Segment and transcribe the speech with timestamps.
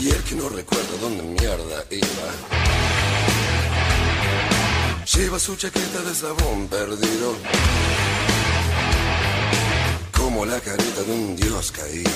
[0.00, 2.06] Y el que no recuerda dónde mierda iba.
[5.14, 7.36] Lleva su chaqueta de sabón perdido.
[10.16, 12.10] Como la carita de un dios caído.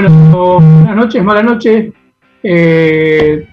[0.00, 1.92] Bueno, buenas noches, mala noche.
[2.40, 3.44] Eh,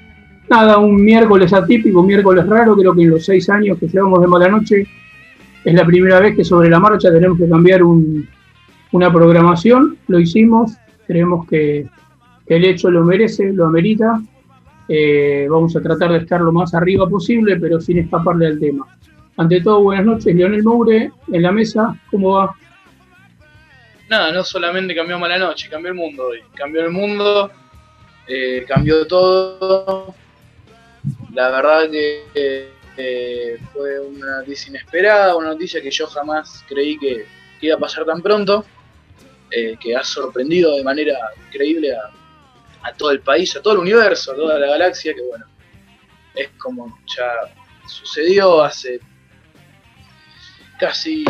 [0.48, 4.22] nada, un miércoles atípico, un miércoles raro, creo que en los seis años que llevamos
[4.22, 4.86] de mala noche
[5.64, 10.78] es la primera vez que sobre la marcha tenemos que cambiar una programación, lo hicimos,
[11.08, 11.88] creemos que,
[12.46, 14.22] el hecho lo merece, lo amerita.
[14.88, 18.86] Eh, vamos a tratar de estar lo más arriba posible, pero sin escaparle al tema.
[19.36, 22.56] Ante todo, buenas noches, Leonel Moure, en la mesa, ¿cómo va?
[24.08, 26.44] Nada, no solamente cambió mala noche, cambió el mundo hoy.
[26.54, 27.52] Cambió el mundo,
[28.28, 30.14] eh, cambió todo.
[31.34, 37.26] La verdad que eh, fue una noticia inesperada, una noticia que yo jamás creí que,
[37.62, 38.64] iba a pasar tan pronto,
[39.50, 41.18] eh, que ha sorprendido de manera
[41.48, 42.12] increíble a,
[42.88, 45.46] a todo el país, a todo el universo, a toda la galaxia, que bueno,
[46.36, 47.32] es como ya
[47.88, 49.00] sucedió hace
[50.80, 51.24] casi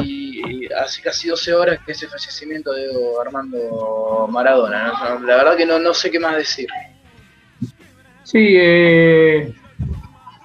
[0.78, 2.88] hace casi 12 horas que ese fallecimiento de
[3.26, 4.94] Armando Maradona.
[5.26, 6.68] La verdad que no, no sé qué más decir.
[8.24, 9.54] Sí, eh,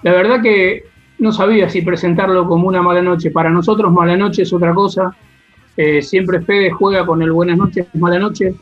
[0.03, 0.85] la verdad que
[1.19, 3.31] no sabía si presentarlo como una mala noche.
[3.31, 5.15] Para nosotros mala noche es otra cosa.
[5.77, 8.55] Eh, siempre Fede juega con el buenas noches, mala noche.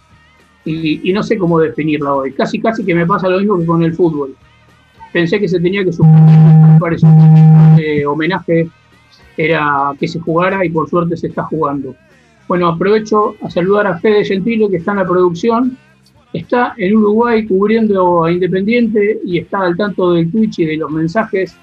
[0.65, 2.33] Y, no sé cómo definirla hoy.
[2.33, 4.37] Casi, casi que me pasa lo mismo que con el fútbol.
[5.13, 6.95] Pensé que se tenía que sumar
[7.79, 8.69] eh, homenaje
[9.39, 11.95] era que se jugara y por suerte se está jugando.
[12.49, 15.79] Bueno, aprovecho a saludar a Fede Gentile que está en la producción.
[16.33, 20.91] Está en Uruguay cubriendo a Independiente y está al tanto del Twitch y de los
[20.91, 21.57] mensajes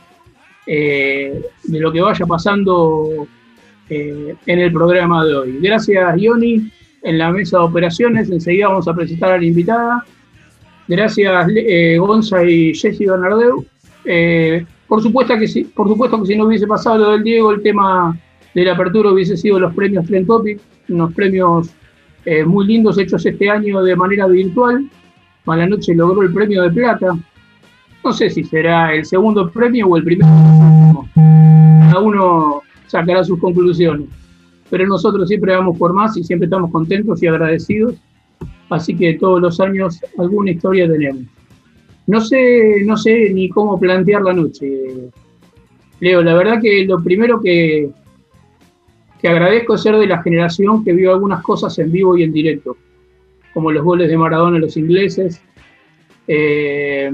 [0.66, 3.28] eh, de lo que vaya pasando
[3.90, 5.60] eh, en el programa de hoy.
[5.60, 6.72] Gracias, Ioni,
[7.04, 8.30] en la mesa de operaciones.
[8.30, 10.06] Enseguida vamos a presentar a la invitada.
[10.88, 13.66] Gracias, eh, Gonza y Jessy Bernardeu.
[14.88, 17.62] Por supuesto que si, por supuesto que si no hubiese pasado lo del Diego, el
[17.62, 18.18] tema
[18.54, 20.60] de la apertura hubiese sido los premios Trend Topic,
[20.90, 21.70] unos premios
[22.26, 24.90] eh, muy lindos hechos este año de manera virtual.
[25.46, 27.18] Malanoche logró el premio de plata.
[28.04, 30.30] No sé si será el segundo premio o el primero.
[31.16, 34.08] Cada uno sacará sus conclusiones.
[34.70, 37.96] Pero nosotros siempre vamos por más y siempre estamos contentos y agradecidos.
[38.70, 41.24] Así que todos los años alguna historia tenemos.
[42.08, 45.10] No sé, no sé ni cómo plantear la noche.
[46.00, 47.90] Leo, la verdad que lo primero que,
[49.20, 52.34] que agradezco es ser de la generación que vio algunas cosas en vivo y en
[52.34, 52.78] directo,
[53.54, 55.42] como los goles de Maradona a los ingleses,
[56.28, 57.12] eh,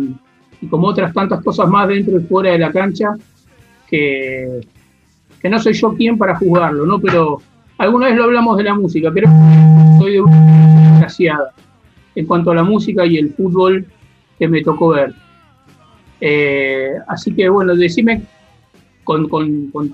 [0.61, 3.15] y como otras tantas cosas más dentro y fuera de la cancha,
[3.88, 4.61] que,
[5.41, 6.99] que no soy yo quien para juzgarlo, ¿no?
[6.99, 7.41] Pero
[7.77, 9.29] alguna vez lo hablamos de la música, pero
[9.99, 11.53] soy de una desgraciada
[12.15, 13.85] en cuanto a la música y el fútbol
[14.41, 15.13] que me tocó ver.
[16.19, 18.23] Eh, así que bueno, decime
[19.03, 19.29] con,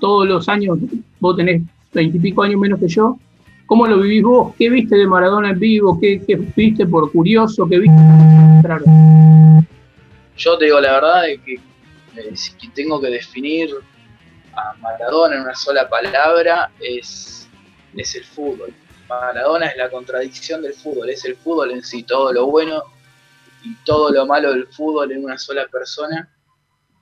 [0.00, 0.78] todos los años,
[1.20, 1.60] vos tenés
[1.92, 3.18] veintipico años menos que yo,
[3.66, 4.54] ¿cómo lo vivís vos?
[4.58, 6.00] ¿Qué viste de Maradona en vivo?
[6.00, 6.22] ¿Qué,
[6.56, 7.68] viste por curioso?
[7.68, 7.98] ¿Qué viste?
[10.38, 11.54] Yo te digo la verdad de que
[12.16, 13.68] eh, si tengo que definir
[14.56, 17.46] a Maradona en una sola palabra es,
[17.94, 18.72] es el fútbol.
[19.10, 22.82] Maradona es la contradicción del fútbol, es el fútbol en sí, todo lo bueno
[23.64, 26.32] y todo lo malo del fútbol en una sola persona.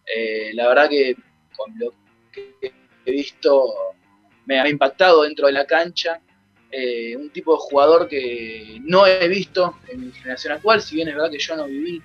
[0.06, 1.16] Eh, la verdad que
[1.56, 1.92] con lo
[2.32, 2.72] que
[3.04, 3.74] he visto
[4.46, 6.20] me ha impactado dentro de la cancha.
[6.70, 11.08] Eh, un tipo de jugador que no he visto en mi generación actual, si bien
[11.08, 12.02] es verdad que yo no viví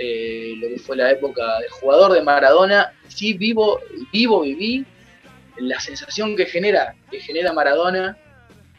[0.00, 3.80] eh, lo que fue la época de jugador de Maradona, sí vivo,
[4.12, 4.86] vivo, viví
[5.58, 8.16] la sensación que genera, que genera Maradona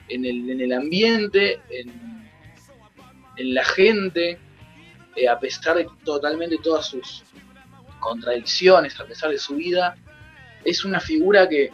[0.08, 2.20] en el, en el ambiente, en,
[3.54, 4.38] la gente,
[5.16, 7.24] eh, a pesar de totalmente todas sus
[8.00, 9.96] contradicciones, a pesar de su vida,
[10.64, 11.72] es una figura que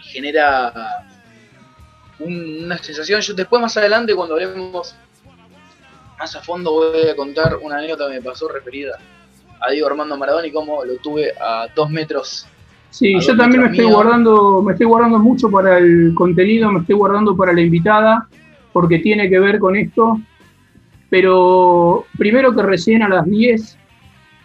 [0.00, 1.04] genera
[2.18, 3.20] una sensación.
[3.20, 4.96] Yo después más adelante cuando hablemos
[6.18, 8.98] más a fondo voy a contar una anécdota que me pasó referida
[9.60, 12.48] a Diego Armando Maradona y cómo lo tuve a dos metros
[12.90, 16.94] Sí, yo también me estoy guardando, me estoy guardando mucho para el contenido, me estoy
[16.94, 18.26] guardando para la invitada,
[18.72, 20.18] porque tiene que ver con esto.
[21.10, 23.78] Pero primero que recién a las 10,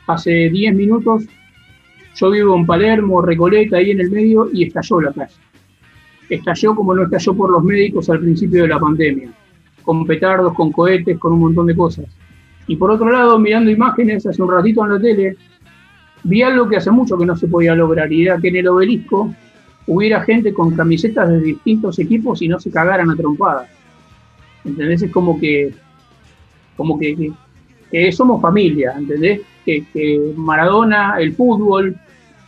[0.07, 1.23] hace 10 minutos,
[2.15, 5.39] yo vivo en Palermo, Recoleta, ahí en el medio, y estalló la casa.
[6.29, 9.29] Estalló como no estalló por los médicos al principio de la pandemia,
[9.83, 12.05] con petardos, con cohetes, con un montón de cosas.
[12.67, 15.35] Y por otro lado, mirando imágenes hace un ratito en la tele,
[16.23, 18.67] vi algo que hace mucho que no se podía lograr, y era que en el
[18.67, 19.33] obelisco
[19.87, 23.69] hubiera gente con camisetas de distintos equipos y no se cagaran a trompadas.
[24.63, 25.01] ¿Entendés?
[25.01, 25.73] Es como que,
[26.75, 27.31] como que,
[28.11, 29.41] somos familia, ¿entendés?
[29.65, 31.95] Que, Maradona, el fútbol,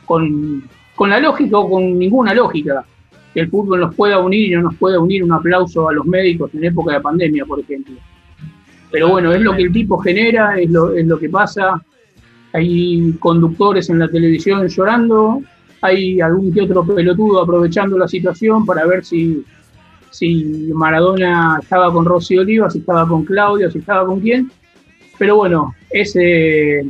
[0.05, 0.63] con,
[0.95, 2.85] con la lógica o con ninguna lógica,
[3.33, 6.05] que el fútbol nos pueda unir y no nos pueda unir un aplauso a los
[6.05, 7.95] médicos en época de pandemia, por ejemplo.
[8.91, 11.83] Pero bueno, es lo que el tipo genera, es lo, es lo que pasa,
[12.53, 15.41] hay conductores en la televisión llorando,
[15.81, 19.43] hay algún que otro pelotudo aprovechando la situación para ver si,
[20.15, 24.49] si Maradona estaba con Rosy Oliva, si estaba con Claudio, si estaba con quién.
[25.17, 26.85] Pero bueno, ese,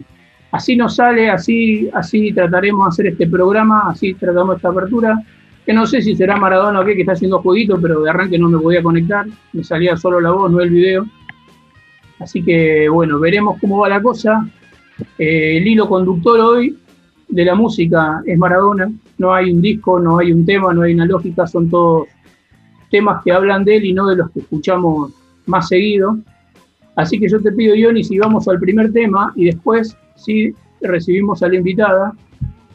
[0.51, 5.19] así nos sale, así, así trataremos de hacer este programa, así tratamos esta apertura.
[5.65, 8.37] Que no sé si será Maradona o qué, que está haciendo jueguito, pero de arranque
[8.37, 11.07] no me podía conectar, me salía solo la voz, no el video.
[12.19, 14.47] Así que bueno, veremos cómo va la cosa.
[15.17, 16.77] Eh, el hilo conductor hoy
[17.27, 18.87] de la música es Maradona.
[19.17, 22.07] No hay un disco, no hay un tema, no hay una lógica, son todos
[22.89, 25.11] temas que hablan de él y no de los que escuchamos
[25.45, 26.17] más seguido.
[26.95, 31.43] Así que yo te pido, Ioni, si vamos al primer tema y después si recibimos
[31.43, 32.13] a la invitada.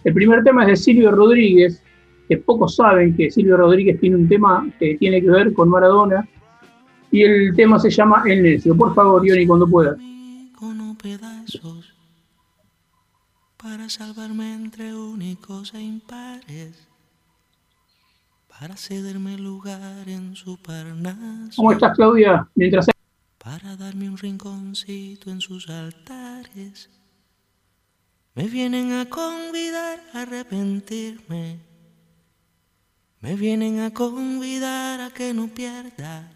[0.05, 1.83] El primer tema es de Silvio Rodríguez,
[2.29, 6.29] que pocos saben que Silvio Rodríguez tiene un tema que tiene que ver con Maradona.
[7.11, 8.77] Y el tema se llama El Necio.
[8.77, 9.97] Por favor, Ioni, cuando puedas
[13.63, 16.89] para salvarme entre únicos e impares,
[18.61, 21.57] para cederme lugar en su parnaso.
[21.57, 22.47] ¿Cómo estás, Claudia?
[22.55, 22.89] Mientras...
[23.39, 26.91] Para darme un rinconcito en sus altares.
[28.35, 31.59] Me vienen a convidar a arrepentirme.
[33.21, 36.31] Me vienen a convidar a que no pierda.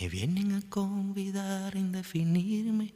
[0.00, 2.94] Me vienen a convidar a indefinirme.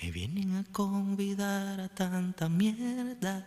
[0.00, 3.46] Me vienen a convidar a tanta mierda.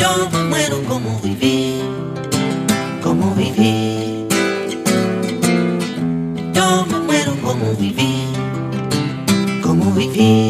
[0.00, 1.82] Yo me muero como viví,
[3.02, 4.26] como viví.
[6.54, 8.24] Yo me muero como viví,
[9.62, 10.49] como viví.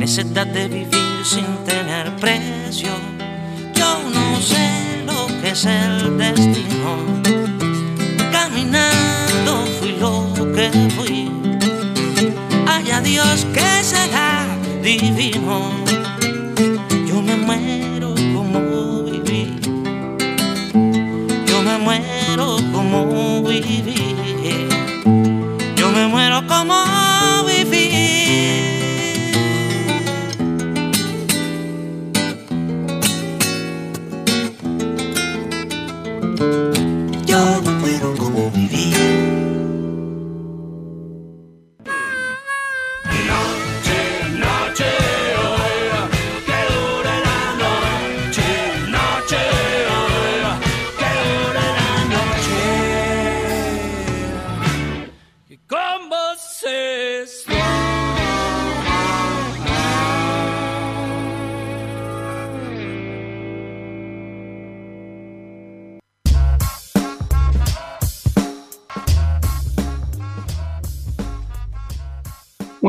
[0.00, 2.88] necesidad de vivir sin tener precio.
[3.74, 6.90] Yo no sé lo que es el destino.
[8.32, 11.30] Caminando fui lo que fui.
[12.66, 14.46] Haya Dios que será
[14.82, 15.70] divino.
[17.06, 19.60] Yo me muero como viví.
[21.46, 24.16] Yo me muero como viví.
[25.76, 26.99] Yo me muero como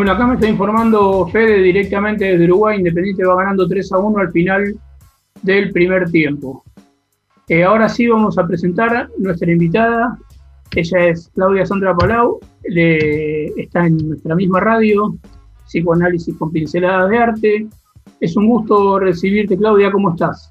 [0.02, 2.80] Bueno, acá me está informando Fede directamente desde Uruguay.
[2.80, 4.76] Independiente va ganando 3 a 1 al final
[5.44, 6.64] del primer tiempo.
[7.48, 10.18] Eh, ahora sí vamos a presentar nuestra invitada.
[10.76, 12.40] Ella es Claudia Sandra Palau.
[12.64, 15.16] está en nuestra misma radio,
[15.68, 17.68] Psicoanálisis con Pinceladas de Arte.
[18.20, 19.92] Es un gusto recibirte, Claudia.
[19.92, 20.50] ¿Cómo estás?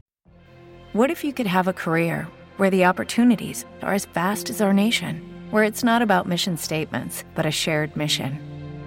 [0.95, 4.73] What if you could have a career where the opportunities are as vast as our
[4.73, 8.50] nation, where it's not about mission statements, but a shared mission?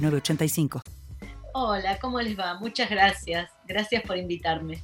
[0.00, 0.82] 9069
[1.56, 2.58] Hola, ¿cómo les va?
[2.58, 3.48] Muchas gracias.
[3.68, 4.82] Gracias por invitarme.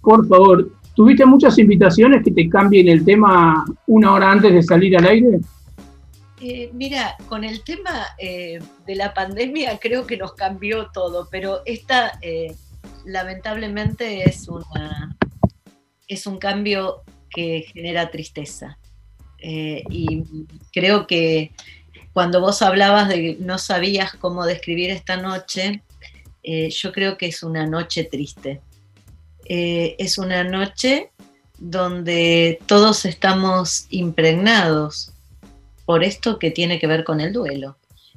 [0.00, 4.96] Por favor, ¿tuviste muchas invitaciones que te cambien el tema una hora antes de salir
[4.96, 5.40] al aire?
[6.40, 11.62] Eh, mira, con el tema eh, de la pandemia creo que nos cambió todo, pero
[11.66, 12.54] esta eh,
[13.04, 15.16] lamentablemente es, una,
[16.06, 18.78] es un cambio que genera tristeza.
[19.40, 20.24] y
[20.72, 21.52] creo que
[22.12, 25.82] cuando vos hablabas de que no sabías cómo describir esta noche,
[26.42, 28.60] eh, yo creo que es una noche triste.
[29.46, 31.10] Eh, es una noche
[31.58, 35.12] donde todos estamos impregnados
[35.84, 37.76] por esto que tiene que ver con el duelo.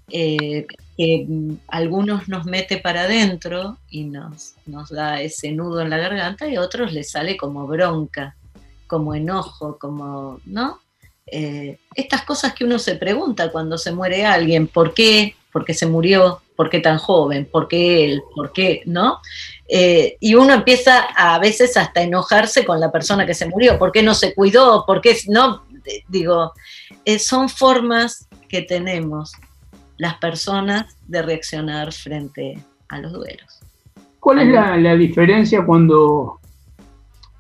[0.10, 1.28] Eh, que
[1.68, 6.56] algunos nos mete para adentro y nos, nos da ese nudo en la garganta y
[6.56, 8.36] a otros les sale como bronca,
[8.88, 10.80] como enojo, como, ¿no?
[11.28, 15.36] Eh, estas cosas que uno se pregunta cuando se muere alguien, ¿por qué?
[15.52, 16.42] ¿Por qué se murió?
[16.56, 17.48] ¿Por qué tan joven?
[17.52, 18.22] ¿Por qué él?
[18.36, 18.84] ¿Por qué?
[18.86, 19.20] ¿No?
[19.68, 23.80] Eh, y uno empieza a, veces hasta enojarse con la persona que se murió.
[23.80, 24.86] ¿Por qué no se cuidó?
[24.86, 25.64] ¿Por qué no?
[26.08, 26.54] Digo,
[27.06, 29.32] eh, son formas que tenemos
[29.98, 33.60] las personas de reaccionar frente a los duelos.
[34.20, 36.40] ¿Cuál es la, la diferencia cuando,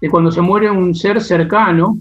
[0.01, 1.97] de cuando se muere un ser cercano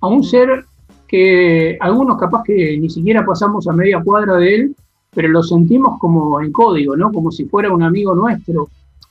[0.00, 0.66] a un ser
[1.12, 4.76] que algunos capaz que ni siquiera pasamos a media cuadra de él,
[5.14, 7.12] pero lo sentimos como en código, ¿no?
[7.12, 8.70] Como si fuera un amigo nuestro.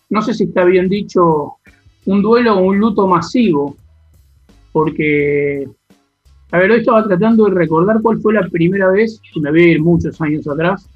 [0.09, 1.57] No sé si está bien dicho
[2.07, 3.75] un duelo o un luto masivo,
[4.71, 5.69] porque,
[6.51, 9.61] a ver, hoy estaba tratando de recordar cuál fue la primera vez, que me voy
[9.61, 10.89] a ir muchos años atrás,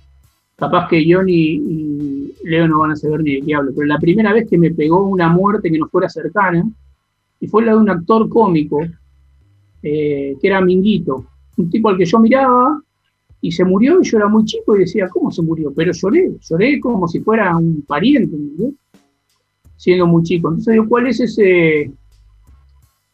[0.55, 3.99] capaz que Johnny y Leo no van a saber ni de qué hablo, pero la
[3.99, 6.67] primera vez que me pegó una muerte que no fuera cercana,
[7.39, 8.79] y fue la de un actor cómico
[9.87, 12.81] eh, que era Minguito, un tipo al que yo miraba
[13.39, 15.71] y se murió y yo era muy chico y decía, ¿cómo se murió?
[15.75, 18.35] Pero lloré, lloré como si fuera un pariente,
[19.75, 20.49] siendo muy chico.
[20.49, 21.91] Entonces, ¿cuál es ese,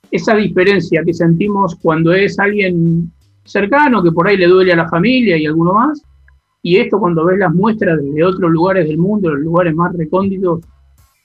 [0.09, 3.11] esa diferencia que sentimos cuando es alguien
[3.43, 6.01] cercano, que por ahí le duele a la familia y alguno más?
[6.63, 10.61] Y esto cuando ves las muestras de otros lugares del mundo, los lugares más recónditos,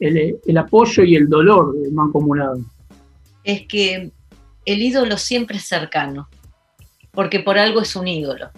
[0.00, 2.58] el, apoyo y el dolor mancomunado.
[3.44, 4.10] Es que
[4.66, 6.28] el ídolo siempre es cercano,
[7.12, 8.50] porque por algo es un ídolo.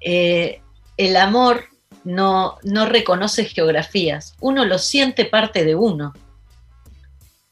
[0.00, 0.60] Eh,
[0.96, 1.66] el amor
[2.04, 6.14] no, no, reconoce geografías, uno lo siente parte de uno.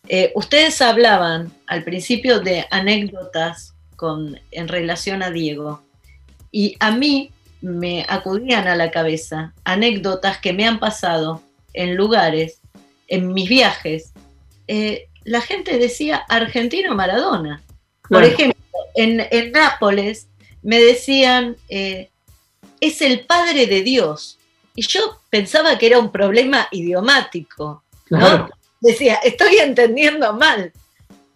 [0.09, 5.83] Eh, ustedes hablaban al principio de anécdotas con, en relación a Diego,
[6.51, 11.43] y a mí me acudían a la cabeza anécdotas que me han pasado
[11.75, 12.61] en lugares,
[13.09, 14.13] en mis viajes,
[14.69, 17.63] eh, la gente decía argentino Maradona.
[18.09, 18.59] Por ejemplo,
[18.95, 20.27] en, Nápoles
[20.63, 22.11] me decían, eh,
[22.81, 24.39] es el padre de Dios.
[24.75, 27.83] Y yo pensaba que era un problema idiomático.
[28.81, 30.73] Decía, estoy entendiendo mal.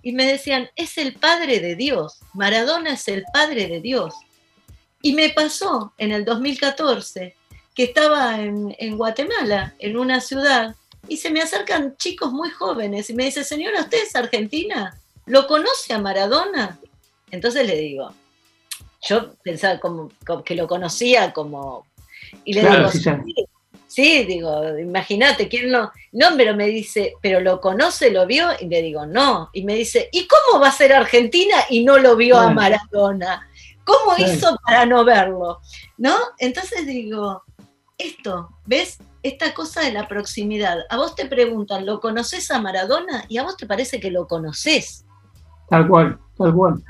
[0.02, 2.20] Y me decían, es el padre de Dios.
[2.32, 4.14] Maradona es el padre de Dios.
[5.02, 7.36] Y me pasó en el 2014
[7.74, 10.76] que estaba en, en Guatemala, en una ciudad,
[11.08, 14.96] y se me acercan chicos muy jóvenes y me dice, señora, ¿usted es argentina?
[15.26, 16.78] ¿Lo conoce a Maradona?
[17.30, 18.12] Entonces le digo,
[19.02, 20.10] yo pensaba como,
[20.44, 21.86] que lo conocía como...
[22.44, 22.88] Y le digo,
[23.88, 25.92] sí, digo, imagínate, ¿quién no?
[26.12, 28.48] No, pero me dice, ¿pero lo conoce, lo vio?
[28.60, 29.50] Y le digo, no.
[29.52, 33.48] Y me dice, ¿y cómo va a ser Argentina y no lo vio a Maradona?
[33.84, 35.60] ¿Cómo hizo para no verlo?
[35.98, 36.16] ¿No?
[36.38, 37.42] Entonces digo,
[37.98, 38.98] esto, ¿ves?
[39.22, 40.78] Esta cosa de la proximidad.
[40.90, 43.24] A vos te preguntan, ¿lo conoces a Maradona?
[43.28, 45.04] Y a vos te parece que lo conoces.
[45.68, 46.82] Tal cual, tal cual.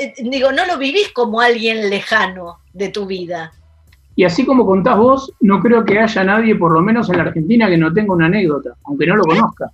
[0.00, 3.52] Eh, digo, no lo vivís como alguien lejano de tu vida.
[4.16, 7.24] Y así como contás vos, no creo que haya nadie, por lo menos en la
[7.24, 9.70] Argentina, que no tenga una anécdota, aunque no lo conozca.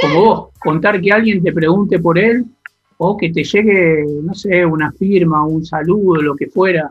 [0.00, 2.46] Como vos, contar que alguien te pregunte por él
[2.96, 6.88] o que te llegue, no sé, una firma, un saludo, lo que fuera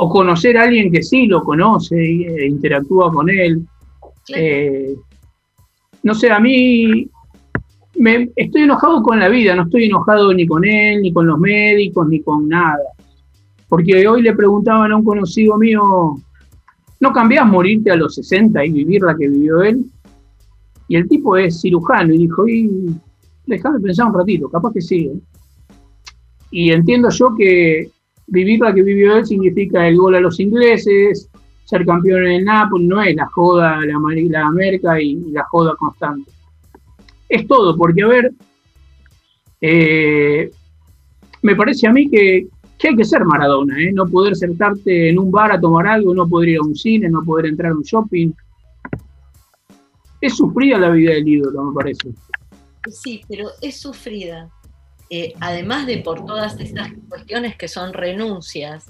[0.00, 3.66] o conocer a alguien que sí lo conoce e interactúa con él.
[4.32, 4.94] Eh,
[6.04, 7.10] no sé, a mí
[7.96, 11.36] me, estoy enojado con la vida, no estoy enojado ni con él, ni con los
[11.40, 12.78] médicos, ni con nada.
[13.68, 16.14] Porque hoy le preguntaban a un conocido mío,
[17.00, 19.84] ¿no cambiás morirte a los 60 y vivir la que vivió él?
[20.86, 22.70] Y el tipo es cirujano y dijo, y
[23.46, 25.10] déjame pensar un ratito, capaz que sí.
[25.12, 25.20] ¿eh?
[26.52, 27.90] Y entiendo yo que
[28.28, 31.28] vivir la que vivió él significa el gol a los ingleses,
[31.64, 35.74] ser campeón en el Napoli, no es la joda, la, la América y, la joda
[35.76, 36.30] constante.
[37.28, 38.32] Es todo, porque a ver,
[39.60, 40.50] eh,
[41.42, 42.46] me parece a mí que,
[42.82, 43.92] hay que ser Maradona, ¿eh?
[43.92, 47.08] no poder sentarte en un bar a tomar algo, no poder ir a un cine,
[47.08, 48.32] no poder entrar a un shopping.
[50.20, 52.08] Es sufrida la vida del ídolo, me parece.
[52.88, 54.48] Sí, pero es sufrida,
[55.10, 58.86] eh, además de por todas estas cuestiones que son renuncias,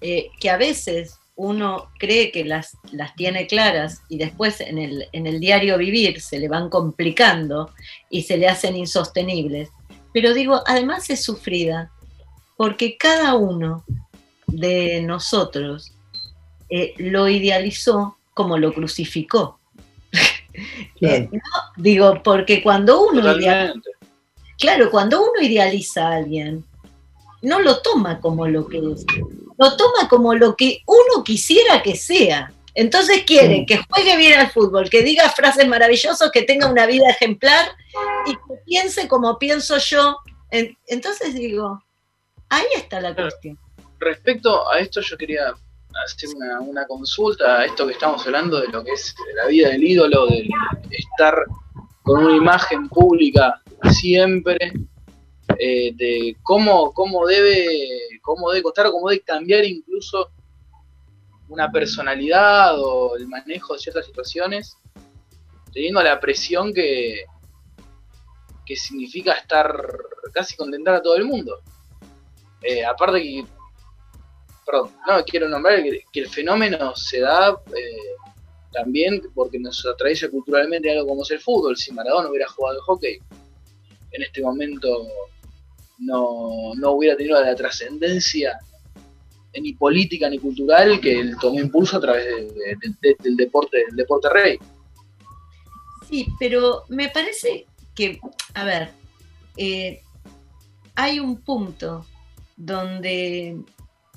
[0.00, 5.06] eh, que a veces uno cree que las, las tiene claras y después en el,
[5.12, 7.70] en el diario vivir se le van complicando
[8.10, 9.70] y se le hacen insostenibles.
[10.12, 11.90] Pero digo, además es sufrida
[12.56, 13.84] porque cada uno
[14.46, 15.92] de nosotros
[16.68, 19.58] eh, lo idealizó como lo crucificó.
[21.76, 23.74] Digo, porque cuando uno idealiza,
[24.62, 26.64] claro, cuando uno idealiza a alguien,
[27.42, 29.04] no lo toma como lo que es,
[29.58, 32.52] lo toma como lo que uno quisiera que sea.
[32.74, 37.10] Entonces quiere que juegue bien al fútbol, que diga frases maravillosas, que tenga una vida
[37.10, 37.72] ejemplar
[38.24, 40.18] y que piense como pienso yo.
[40.86, 41.82] Entonces digo,
[42.48, 43.58] ahí está la cuestión.
[43.98, 45.52] Respecto a esto, yo quería
[46.04, 49.82] hacer una, consulta a esto que estamos hablando de lo que es la vida del
[49.82, 50.48] ídolo, de
[50.96, 51.34] estar
[52.04, 54.72] con una imagen pública siempre,
[55.58, 57.88] eh, de cómo, cómo, debe,
[58.22, 60.30] cómo debe costar o cómo debe cambiar incluso
[61.48, 64.76] una personalidad o el manejo de ciertas situaciones,
[65.72, 67.24] teniendo la presión que,
[68.64, 69.74] que significa estar
[70.32, 71.60] casi contentar a todo el mundo.
[72.62, 73.44] Eh, aparte que
[74.64, 78.16] perdón, no quiero nombrar que, el fenómeno se da eh,
[78.72, 81.76] también porque nos atrae culturalmente algo como es el fútbol.
[81.76, 83.20] Si Maradona hubiera jugado al hockey,
[84.12, 85.06] en este momento
[85.98, 88.58] no, hubiera tenido la trascendencia
[89.60, 92.26] ni política ni cultural que él tomó impulso a través
[93.20, 94.58] del deporte del deporte rey.
[96.08, 98.18] Sí, pero me parece que,
[98.54, 98.90] a ver,
[99.56, 100.02] eh,
[100.94, 102.06] hay un punto
[102.56, 103.56] donde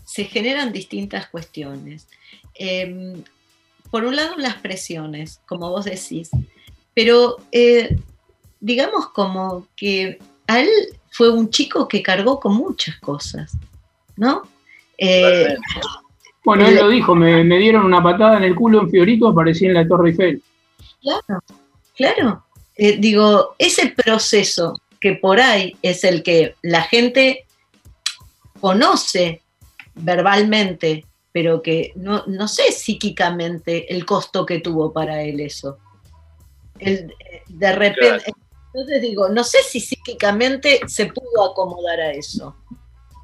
[0.05, 2.08] se generan distintas cuestiones.
[2.53, 3.23] Em,
[3.91, 6.29] por un lado, las presiones, como vos decís,
[6.93, 7.97] pero eh,
[8.65, 10.69] digamos como que a él
[11.12, 13.56] fue un chico que cargó con muchas cosas,
[14.17, 14.41] ¿no?
[14.97, 15.56] Eh,
[16.43, 19.75] bueno, él lo dijo, me, dieron una patada en el culo en Fiorito, aparecí en
[19.75, 20.41] la Torre Eiffel.
[20.99, 21.43] Claro,
[21.95, 22.43] claro.
[22.75, 27.45] Eh, digo, ese proceso que por ahí es el que la gente
[28.60, 29.43] conoce
[29.93, 35.78] verbalmente, pero que no, no sé psíquicamente el costo que tuvo para él eso.
[36.80, 38.34] de repente,
[38.75, 42.57] entonces digo, no sé si psíquicamente se pudo acomodar a eso.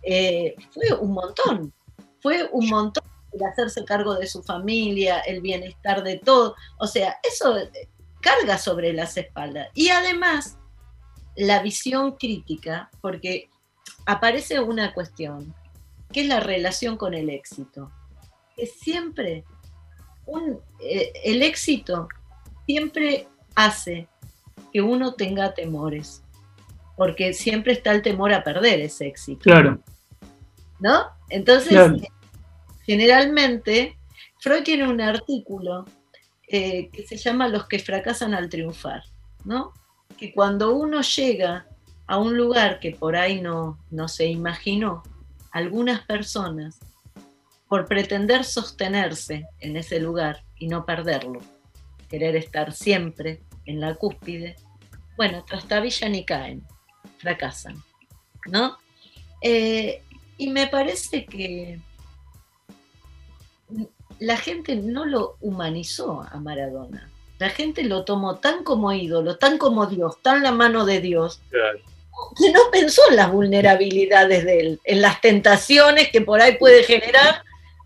[0.01, 1.73] Eh, fue un montón,
[2.21, 6.55] fue un montón el hacerse cargo de su familia, el bienestar de todo.
[6.79, 7.53] O sea, eso
[8.21, 9.67] carga sobre las espaldas.
[9.73, 10.57] Y además,
[11.35, 13.49] la visión crítica, porque
[14.05, 15.53] aparece una cuestión
[16.13, 17.91] que es la relación con el éxito.
[18.55, 19.43] Es siempre
[20.25, 22.07] un, eh, el éxito
[22.65, 24.07] siempre hace
[24.71, 26.23] que uno tenga temores,
[26.97, 29.41] porque siempre está el temor a perder ese éxito.
[29.41, 29.79] Claro.
[30.79, 31.05] ¿No?
[31.29, 31.77] Entonces,
[32.85, 33.97] generalmente,
[34.39, 35.85] Freud tiene un artículo
[36.47, 39.03] eh, que se llama Los que fracasan al triunfar,
[39.45, 39.73] ¿no?
[40.17, 41.67] Que cuando uno llega
[42.07, 45.03] a un lugar que por ahí no, no se imaginó,
[45.51, 46.79] algunas personas,
[47.67, 51.39] por pretender sostenerse en ese lugar y no perderlo,
[52.09, 54.55] querer estar siempre en la cúspide,
[55.17, 56.63] bueno, trastabillan y caen,
[57.17, 57.81] fracasan,
[58.47, 58.77] ¿no?
[59.41, 60.03] Eh,
[60.37, 61.79] y me parece que
[64.19, 67.09] la gente no lo humanizó a Maradona.
[67.39, 71.41] La gente lo tomó tan como ídolo, tan como Dios, tan la mano de Dios,
[72.37, 76.83] que no pensó en las vulnerabilidades de él, en las tentaciones que por ahí puede
[76.83, 77.43] generar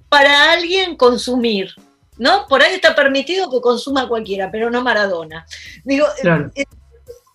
[0.10, 1.74] para alguien consumir.
[2.18, 2.46] ¿No?
[2.48, 5.46] Por ahí está permitido que consuma cualquiera, pero no Maradona.
[5.84, 6.64] Digo, eh, eh,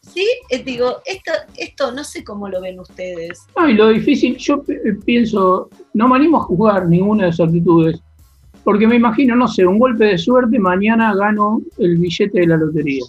[0.01, 3.47] sí, eh, digo, esto, esto no sé cómo lo ven ustedes.
[3.57, 4.63] Ay, lo difícil, yo
[5.05, 8.01] pienso, no me animo a jugar ninguna de esas actitudes,
[8.65, 12.57] porque me imagino, no sé, un golpe de suerte, mañana gano el billete de la
[12.57, 13.05] lotería.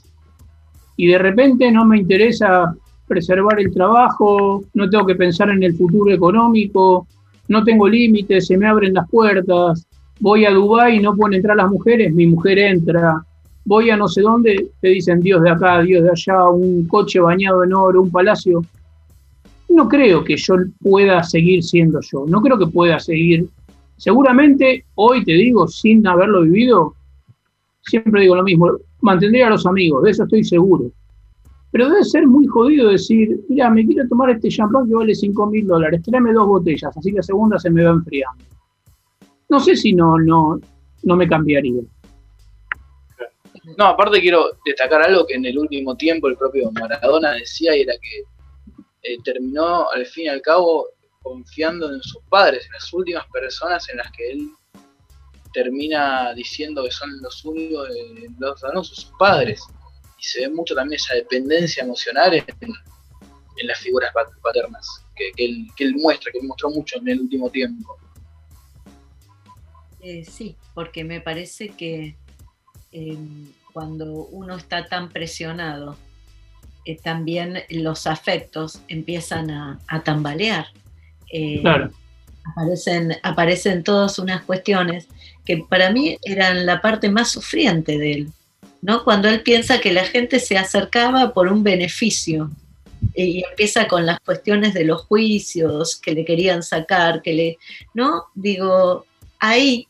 [0.98, 2.76] Y de repente no me interesa
[3.08, 7.08] preservar el trabajo, no tengo que pensar en el futuro económico,
[7.50, 9.86] no tengo límites, se me abren las puertas,
[10.22, 13.26] Voy a Dubái y no pueden entrar las mujeres, mi mujer entra.
[13.66, 17.20] Voy a no sé dónde, te dicen Dios de acá, Dios de allá, un coche
[17.20, 18.64] bañado en oro, un palacio.
[19.70, 23.48] No creo que yo pueda seguir siendo yo, no creo que pueda seguir.
[23.98, 26.94] Seguramente hoy te digo, sin haberlo vivido,
[27.82, 30.92] siempre digo lo mismo, mantendría a los amigos, de eso estoy seguro.
[31.72, 35.48] Pero debe ser muy jodido decir, mira, me quiero tomar este champán que vale 5
[35.48, 38.51] mil dólares, tráeme dos botellas, así la segunda se me va enfriando.
[39.52, 40.62] No sé si no, no,
[41.04, 41.82] no me cambiaría.
[43.78, 47.82] No, aparte quiero destacar algo que en el último tiempo el propio Maradona decía y
[47.82, 48.20] era que
[49.04, 50.88] eh, terminó al fin y al cabo
[51.22, 54.50] confiando en sus padres, en las últimas personas en las que él
[55.54, 59.62] termina diciendo que son los únicos, eh, los, no, sus padres
[60.18, 62.74] y se ve mucho también esa dependencia emocional en,
[63.68, 67.98] las figuras paternas que, él, muestra, que él mostró mucho en el último tiempo.
[70.02, 72.16] Eh, sí, porque me parece que
[72.92, 73.18] eh,
[73.72, 75.96] cuando uno está tan presionado,
[76.86, 80.68] eh, también los afectos empiezan a, tambalear.
[81.62, 81.92] claro.
[82.44, 85.08] Aparecen, aparecen todas unas cuestiones
[85.46, 88.32] que para mí eran la parte más sufriente de él,
[88.82, 89.04] ¿no?
[89.04, 92.50] Cuando él piensa que la gente se acercaba por un beneficio
[93.16, 97.58] y empieza con las cuestiones de los juicios que le querían sacar, que le,
[97.94, 98.26] ¿no?
[98.34, 99.06] Digo,
[99.42, 99.88] ahí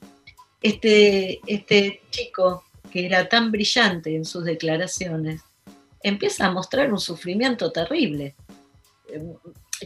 [0.64, 5.42] este, este chico que era tan brillante en sus declaraciones,
[6.02, 8.36] empieza a mostrar un sufrimiento terrible.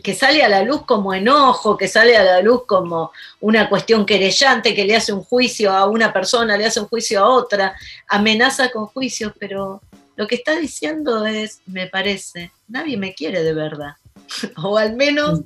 [0.04, 4.06] Que sale a la luz como enojo, que sale a la luz como una cuestión
[4.06, 7.76] querellante, que le hace un juicio a una persona, le hace un juicio a otra,
[8.08, 9.82] amenaza con juicios, pero
[10.16, 13.96] lo que está diciendo es, me parece, nadie me quiere de verdad,
[14.64, 15.42] o al menos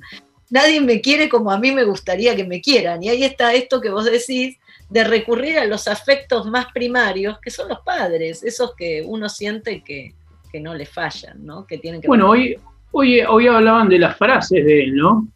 [0.50, 3.02] nadie me quiere como a mí me gustaría que me quieran.
[3.02, 4.58] Y ahí está esto que vos decís
[4.88, 9.82] de recurrir a los afectos más primarios, que son los padres, esos que uno siente
[9.82, 10.14] que,
[10.60, 11.64] no le fallan, ¿no?
[11.64, 12.56] Que tienen que bueno, hoy,
[12.92, 15.28] Oye, hoy hablaban de las frases de él, ¿no?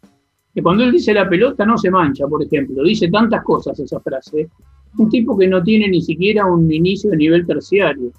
[0.53, 2.83] Que cuando él dice la pelota no se mancha, por ejemplo.
[2.83, 4.49] Dice tantas cosas esa frase.
[4.97, 8.11] Un tipo que no tiene ni siquiera un inicio de nivel terciario.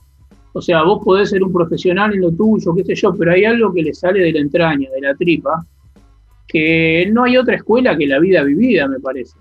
[0.53, 3.45] O sea, vos podés ser un profesional en lo tuyo, qué sé yo, pero hay
[3.45, 5.67] algo que le sale de la entraña, de la tripa,
[6.57, 9.37] que no hay otra escuela que la vida vivida, me parece.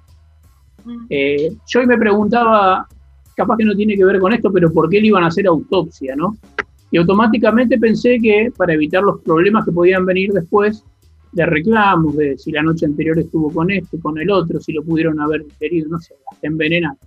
[0.84, 1.06] Mm.
[1.10, 2.86] Eh, yo hoy me preguntaba,
[3.38, 5.48] capaz que no tiene que ver con esto, pero ¿por qué le iban a hacer
[5.48, 6.36] autopsia, no?
[6.92, 10.84] Y automáticamente pensé que para evitar los problemas que podían venir después
[11.32, 14.84] de reclamos, de si la noche anterior estuvo con este, con el otro, si lo
[14.84, 16.98] pudieron haber herido, no sé, hasta envenenado.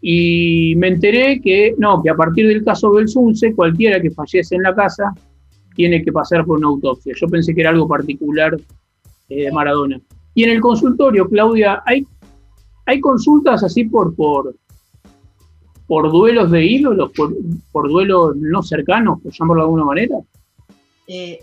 [0.00, 4.62] Y me enteré que no, que a partir del caso Belsunce, cualquiera que fallece en
[4.62, 5.12] la casa
[5.74, 7.12] tiene que pasar por una autopsia.
[7.16, 8.56] Yo pensé que era algo particular
[9.34, 10.00] eh, de Maradona.
[10.34, 12.06] Y en el consultorio, Claudia, ¿hay,
[12.86, 14.54] hay consultas así por, por,
[15.86, 20.16] por duelos de ídolos, por, duelos no cercanos, por llamarlo de alguna manera?
[21.06, 21.40] Eh,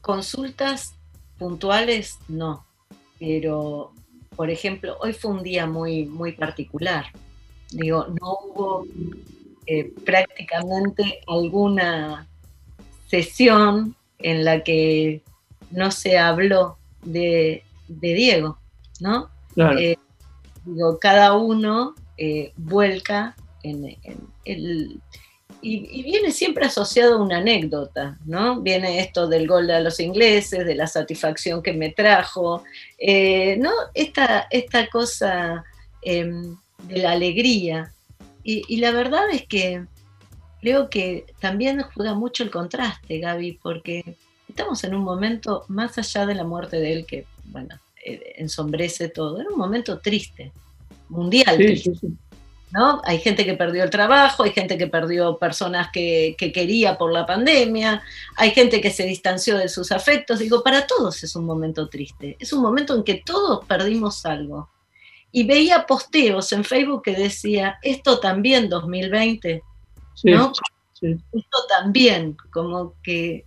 [0.00, 0.94] consultas
[1.38, 2.64] puntuales, no.
[3.18, 3.92] Pero,
[4.36, 7.06] por ejemplo, hoy fue un día muy, muy particular.
[7.70, 8.86] Digo, no hubo
[9.66, 12.26] eh, prácticamente alguna
[13.08, 15.22] sesión en la que
[15.70, 18.58] no se habló de, Diego,
[19.00, 19.30] ¿no?
[19.78, 19.96] Eh,
[20.64, 21.94] digo, cada uno
[22.56, 23.96] vuelca en,
[24.44, 25.00] el,
[25.62, 28.60] y, viene siempre asociado a una anécdota, ¿no?
[28.60, 32.64] Viene esto del gol de los ingleses, de la satisfacción que me trajo,
[32.98, 33.70] eh, ¿no?
[33.94, 35.64] Esta, esta cosa
[36.02, 36.56] em,
[36.88, 37.92] de la alegría.
[38.42, 39.84] Y, la verdad es que
[40.60, 44.16] creo que también juega mucho el contraste, Gaby, porque
[44.52, 49.08] estamos en un momento más allá de la muerte de él, que, bueno, eh, ensombrece
[49.08, 50.52] todo, era un momento triste,
[51.08, 51.58] mundial.
[52.70, 53.00] ¿no?
[53.04, 57.24] Hay gente que perdió el trabajo, hay gente que perdió personas que, quería por la
[57.24, 58.02] pandemia,
[58.36, 60.38] hay gente que se distanció de sus afectos.
[60.38, 64.68] Digo, para todos es un momento triste, es un momento en que todos perdimos algo.
[65.32, 69.62] Y veía posteos en Facebook que decía, esto también 2020,
[70.24, 70.52] ¿no?
[71.00, 73.46] Esto también, como que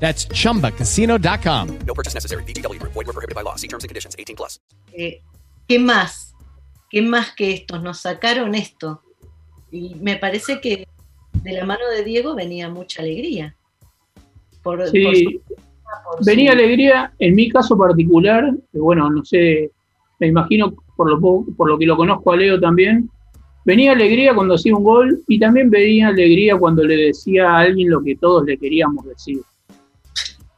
[0.00, 1.68] That's chumbacasino.com.
[1.86, 2.42] No purchase necessary.
[2.44, 2.92] VGW Group.
[2.92, 3.56] Void were prohibited by law.
[3.56, 4.14] See terms and conditions.
[4.18, 4.60] 18 plus.
[4.92, 5.20] Eh,
[5.66, 6.34] ¿Qué más?
[6.90, 7.82] ¿Qué más que estos?
[7.82, 9.00] Nos sacaron esto.
[9.72, 10.86] Y me parece que
[11.42, 13.56] de la mano de Diego venía mucha alegría.
[14.62, 15.40] Por, Sí, por su-
[16.04, 19.70] por venía su- alegría, en mi caso particular, bueno, no sé,
[20.20, 23.10] me imagino por lo, po- por lo que lo conozco a Leo también,
[23.64, 27.90] venía alegría cuando hacía un gol y también venía alegría cuando le decía a alguien
[27.90, 29.40] lo que todos le queríamos decir.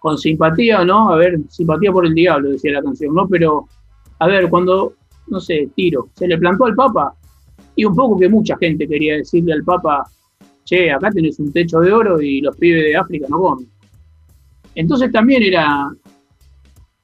[0.07, 3.27] Con simpatía no, a ver, simpatía por el diablo, decía la canción, ¿no?
[3.27, 3.67] Pero,
[4.21, 4.93] a ver, cuando,
[5.27, 7.13] no sé, tiro, se le plantó al Papa
[7.75, 10.09] y un poco que mucha gente quería decirle al Papa,
[10.63, 13.69] che, acá tenés un techo de oro y los pibes de África no comen.
[14.77, 15.91] Entonces también era,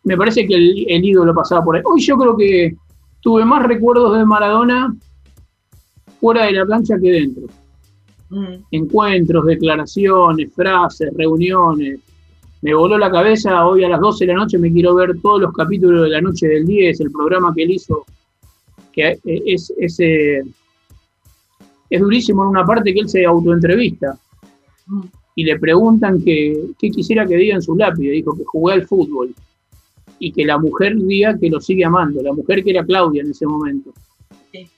[0.05, 1.83] me parece que el, el ídolo pasaba por ahí.
[1.85, 2.77] Hoy yo creo que
[3.21, 4.95] tuve más recuerdos de Maradona
[6.21, 7.49] fuera de la cancha que dentro.
[8.31, 11.99] Mm, Encuentros, declaraciones, frases, reuniones.
[12.63, 15.41] Me voló la cabeza, hoy a las 12 de la noche me quiero ver todos
[15.41, 18.05] los capítulos de la noche del 10, el programa que él hizo,
[18.93, 20.43] que es, es, eh,
[21.91, 24.17] es durísimo en una parte que él se autoentrevista
[24.87, 25.01] mm.
[25.35, 28.13] y le preguntan que, qué quisiera que diga en su lápide.
[28.13, 29.35] Dijo que jugué al fútbol
[30.21, 33.31] y que la mujer diga que lo sigue amando, la mujer que era Claudia en
[33.33, 33.93] ese momento.
[34.53, 34.69] Sí.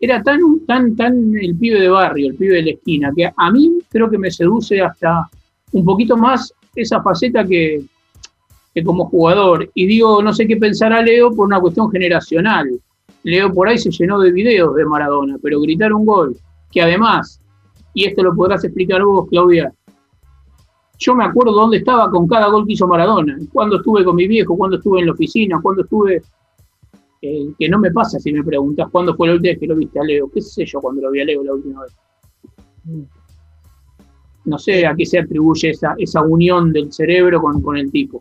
[0.00, 3.50] Era tan, tan, tan el pibe de barrio, el pibe de la esquina, que a
[3.50, 5.28] mí creo que me seduce hasta
[5.72, 7.82] un poquito más esa faceta que,
[8.84, 9.70] como jugador.
[9.74, 12.68] Y digo, no sé qué pensará Leo por una cuestión generacional.
[13.24, 16.36] Leo por ahí se llenó de videos de Maradona, pero gritar un gol,
[16.70, 17.40] que además,
[17.94, 19.72] y esto lo podrás explicar vos, Claudia,
[20.98, 24.26] yo me acuerdo dónde estaba con cada gol que hizo Maradona, cuando estuve con mi
[24.26, 26.22] viejo, cuando estuve en la oficina, cuando estuve,
[27.22, 29.76] eh, que no me pasa si me preguntas cuándo fue la última vez que lo
[29.76, 31.96] viste a Leo, qué sé yo cuando lo vi a Leo la última vez.
[34.48, 38.20] No sé a qué se atribuye esa, esa unión del cerebro con, con el tipo.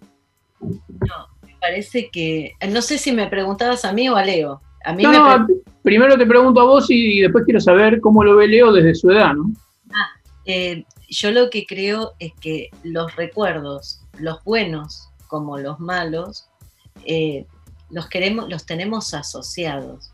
[0.61, 2.53] Me parece que.
[2.69, 4.61] No sé si me preguntabas a mí o a Leo.
[4.85, 7.99] A mí No, me no, pre- primero te pregunto a vos y después quiero saber
[8.01, 9.51] cómo lo ve Leo desde su edad, ¿no?
[10.45, 16.47] eh, yo lo que creo es que los recuerdos, los buenos como los malos,
[17.05, 17.45] eh,
[17.89, 20.11] los queremos, los tenemos asociados.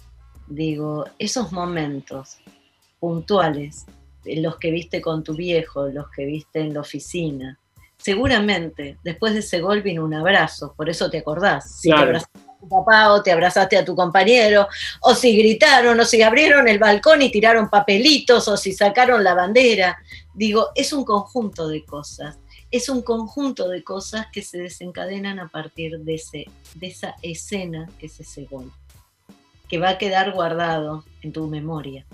[0.48, 2.38] Digo, esos momentos
[3.00, 3.86] puntuales,
[4.26, 7.60] los que viste con tu viejo, los que viste en la oficina,
[8.04, 11.80] seguramente después de ese gol vino un abrazo, por eso te acordás.
[11.80, 14.68] Si te abrazaste a tu papá o te abrazaste a tu compañero,
[15.02, 19.34] o si gritaron, o si abrieron el balcón y tiraron papelitos, o si sacaron la
[19.34, 19.98] bandera.
[20.34, 22.38] Digo, es un conjunto de cosas.
[22.72, 27.88] Es un conjunto de cosas que se desencadenan a partir de, ese, de esa escena
[28.00, 28.70] que es ese gol,
[29.70, 32.06] que va a quedar guardado en tu memoria.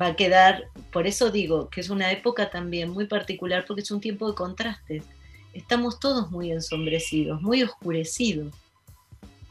[0.00, 3.90] Va a quedar, por eso digo que es una época también muy particular, porque es
[3.90, 5.04] un tiempo de contrastes.
[5.54, 8.54] Estamos todos muy ensombrecidos, muy oscurecidos,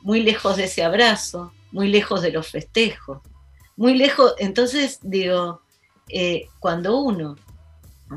[0.01, 3.21] muy lejos de ese abrazo, muy lejos de los festejos,
[3.75, 4.35] muy lejos.
[4.37, 5.61] Entonces, digo,
[6.09, 7.35] eh, cuando uno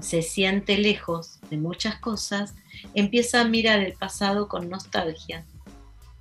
[0.00, 2.54] se siente lejos de muchas cosas,
[2.94, 5.46] empieza a mirar el pasado con nostalgia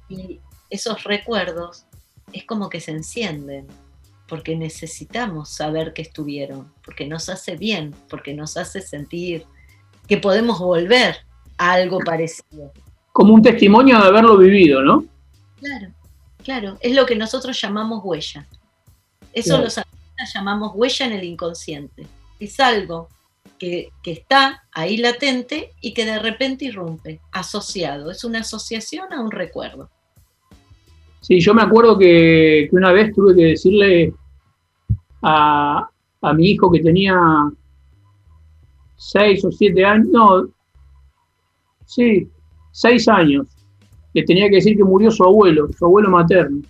[0.09, 0.39] y
[0.69, 1.85] esos recuerdos
[2.33, 3.67] es como que se encienden,
[4.27, 9.45] porque necesitamos saber que estuvieron, porque nos hace bien, porque nos hace sentir
[10.07, 11.17] que podemos volver
[11.57, 12.71] a algo parecido.
[13.13, 15.05] Como un testimonio de haberlo vivido, ¿no?
[15.59, 15.87] Claro,
[16.43, 18.45] claro, es lo que nosotros llamamos huella.
[19.33, 19.63] Eso Claro.
[19.63, 22.07] los artistas llamamos huella en el inconsciente.
[22.39, 23.09] Es algo
[23.57, 28.11] que, que está ahí latente y que de repente irrumpe, asociado.
[28.11, 29.89] Es una asociación a un recuerdo.
[31.27, 34.13] Sí, yo me acuerdo que, una vez tuve que decirle
[35.21, 35.85] a,
[36.21, 37.19] a mi hijo que tenía
[38.95, 40.47] seis o siete años, no,
[41.85, 42.29] sí,
[42.71, 43.45] seis años,
[44.13, 46.61] le tenía que decir que murió su abuelo, su abuelo materno.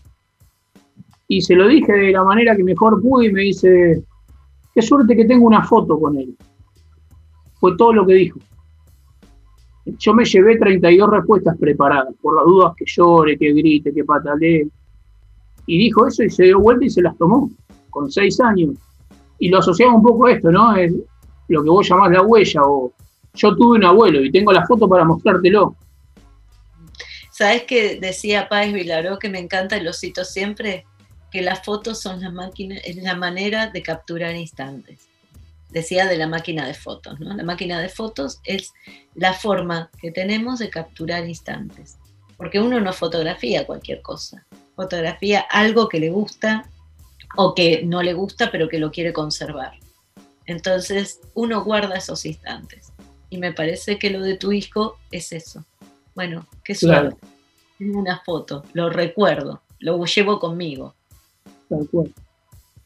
[1.28, 4.02] Y se lo dije de la manera que mejor pude y me dice,
[4.74, 6.36] qué suerte que tengo una foto con él.
[7.60, 8.40] Fue todo lo que dijo.
[9.98, 14.68] Yo me llevé 32 respuestas preparadas, por las dudas que llore, que grite, que patalee.
[15.66, 17.50] Y dijo eso y se dio vuelta y se las tomó,
[17.90, 18.76] con seis años.
[19.40, 20.76] Y lo asociaba un poco a esto, ¿no?
[20.76, 20.94] Es
[21.48, 22.92] lo que vos llamás la huella, o
[23.34, 25.76] yo tuve un abuelo y tengo la foto para mostrártelo.
[27.32, 30.86] ¿Sabes que decía Páez Vilaró que me encanta y lo cito siempre?
[31.32, 35.07] Que las fotos son la máquina, es la manera de capturar instantes.
[35.78, 37.36] Decía de la máquina de fotos, ¿no?
[37.36, 38.74] La máquina de fotos es
[39.14, 42.00] la forma que tenemos de capturar instantes.
[42.36, 44.44] Porque uno no fotografía cualquier cosa.
[44.76, 46.68] Fotografía algo que le gusta
[47.36, 49.74] o que no le gusta pero que lo quiere conservar.
[50.48, 52.92] Entonces uno guarda esos instantes.
[53.30, 55.64] Y me parece que lo de tu hijo es eso.
[56.16, 57.12] Bueno, qué Claro.
[57.12, 57.28] suerte.
[57.78, 60.96] Tengo una foto, lo recuerdo, lo llevo conmigo.
[61.70, 62.12] Tal cual.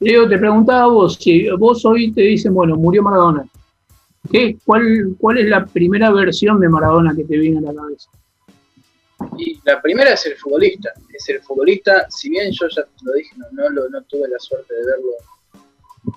[0.02, 3.48] Leo, te preguntaba vos, si vos hoy te dicen, bueno, murió Maradona,
[4.32, 8.10] ¿qué, cuál, ¿cuál es la primera versión de Maradona que te viene a la cabeza?
[9.38, 10.92] Y la primera es el futbolista.
[11.14, 14.74] Es el futbolista, si bien yo ya te lo dije, no, no, tuve la suerte
[14.74, 15.12] de verlo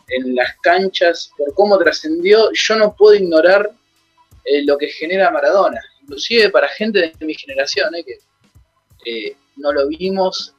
[0.08, 3.70] en las canchas, por cómo trascendió, yo no puedo ignorar
[4.46, 5.78] eh, lo que genera Maradona.
[6.00, 8.16] Inclusive para gente de mi generación, eh, que
[9.04, 10.54] eh, no lo vimos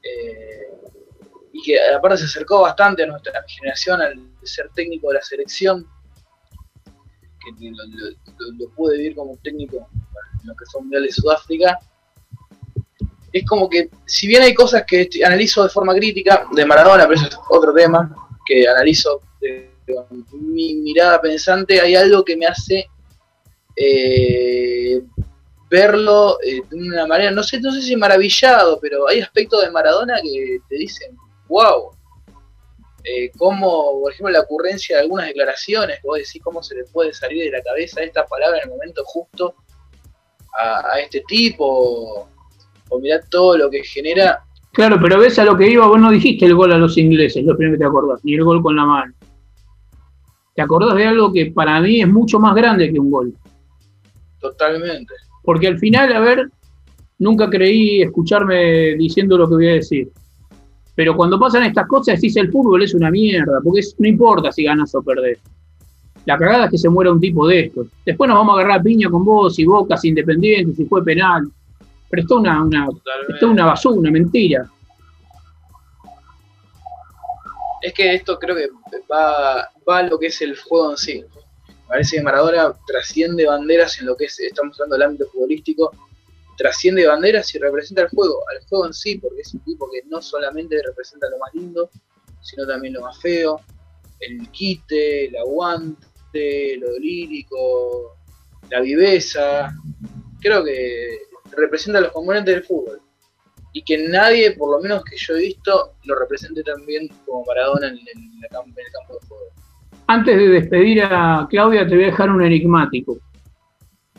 [1.58, 5.88] y que aparte se acercó bastante a nuestra generación al ser técnico de la selección,
[7.39, 7.84] que lo,
[8.58, 9.88] lo- pude vivir como técnico
[10.41, 11.80] en lo que fue Mundial de Sudáfrica.
[13.32, 17.20] Es como que, si bien hay cosas que analizo de forma crítica de Maradona, pero
[17.22, 18.14] eso es otro tema
[18.45, 19.22] que analizo
[19.86, 22.89] con mi mirada pensante, hay algo que me hace
[23.78, 25.01] eh,
[25.70, 29.72] verlo eh, de una manera, no sé, no sé si maravillado, pero hay aspectos de
[29.72, 31.16] Maradona que te dicen,
[31.48, 31.91] wow.
[33.04, 36.86] Eh, como, por ejemplo, la ocurrencia de algunas declaraciones, que vos decís cómo se le
[36.86, 39.54] puede salir de la cabeza esta palabra en el momento justo
[40.58, 42.28] a, a este tipo,
[42.89, 44.43] o mirá todo lo que genera.
[44.72, 47.43] Claro, pero ves a lo que iba, vos no dijiste el gol a los ingleses,
[47.43, 49.14] lo primero que te acordás, ni el gol con la mano.
[50.56, 53.34] Te acordás de algo que para mí es mucho más grande que un gol.
[54.39, 55.14] Totalmente.
[55.43, 56.50] Porque al final, a ver,
[57.20, 60.10] nunca creí escucharme diciendo lo que voy a decir.
[60.96, 64.52] Pero cuando pasan estas cosas, decís el fútbol es una mierda, porque es- no importa
[64.52, 65.39] si ganas o perdés.
[66.26, 67.88] La cagada es que se muera un tipo de estos.
[68.06, 71.48] Después nos vamos a agarrar a piña con vos, y Bocas Independiente, si fue penal.
[72.10, 72.88] Pero esto es una, una,
[73.30, 74.68] esto una basura, una mentira.
[77.82, 78.70] Es que esto creo que
[79.12, 81.24] va, va a lo que es el juego en sí.
[81.68, 85.91] Me parece que Maradona trasciende banderas en lo que es, estamos hablando del ámbito futbolístico,
[86.58, 90.01] trasciende banderas y representa el juego, al juego en sí, porque es un tipo que
[90.08, 91.89] no solamente representa lo más lindo,
[92.41, 93.60] sino también lo más feo,
[94.20, 98.18] el quite, el aguante, lo lírico,
[98.70, 99.74] la viveza.
[100.39, 101.20] Creo que
[101.51, 103.01] representa los componentes del fútbol.
[103.74, 107.43] Y que nadie, por lo menos que yo he visto, lo represente tan bien como
[107.45, 109.45] Maradona en, cam- en el campo de juego.
[110.08, 113.18] Antes de despedir a Claudia, te voy a dejar un enigmático.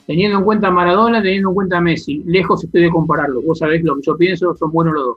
[0.06, 3.44] Teniendo en cuenta a Maradona, teniendo en cuenta a Messi, lejos estoy de compararlos.
[3.44, 5.16] Vos sabés lo que yo pienso, son buenos los dos.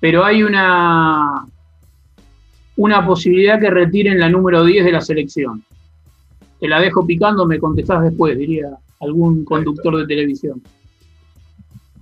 [0.00, 1.46] Pero hay una,
[2.76, 5.64] una posibilidad que retiren la número 10 de la selección.
[6.58, 10.62] Te la dejo picando, me contestás después, diría algún conductor de televisión.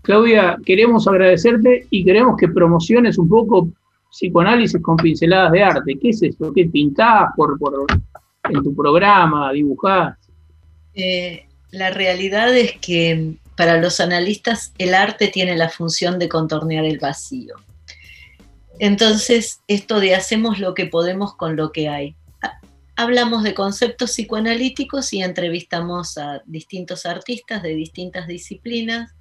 [0.03, 3.69] Claudia, queremos agradecerte y queremos que promociones un poco
[4.11, 5.99] psicoanálisis con pinceladas de arte.
[6.01, 6.53] ¿Qué es eso?
[6.53, 7.87] ¿Qué pintás por, por,
[8.45, 9.53] en tu programa?
[9.53, 10.17] ¿Dibujás?
[10.95, 16.85] Eh, la realidad es que para los analistas el arte tiene la función de contornear
[16.85, 17.55] el vacío.
[18.79, 22.15] Entonces, esto de hacemos lo que podemos con lo que hay.
[22.43, 22.61] Ha-
[22.97, 29.15] Hablamos de conceptos psicoanalíticos y entrevistamos a distintos artistas de distintas disciplinas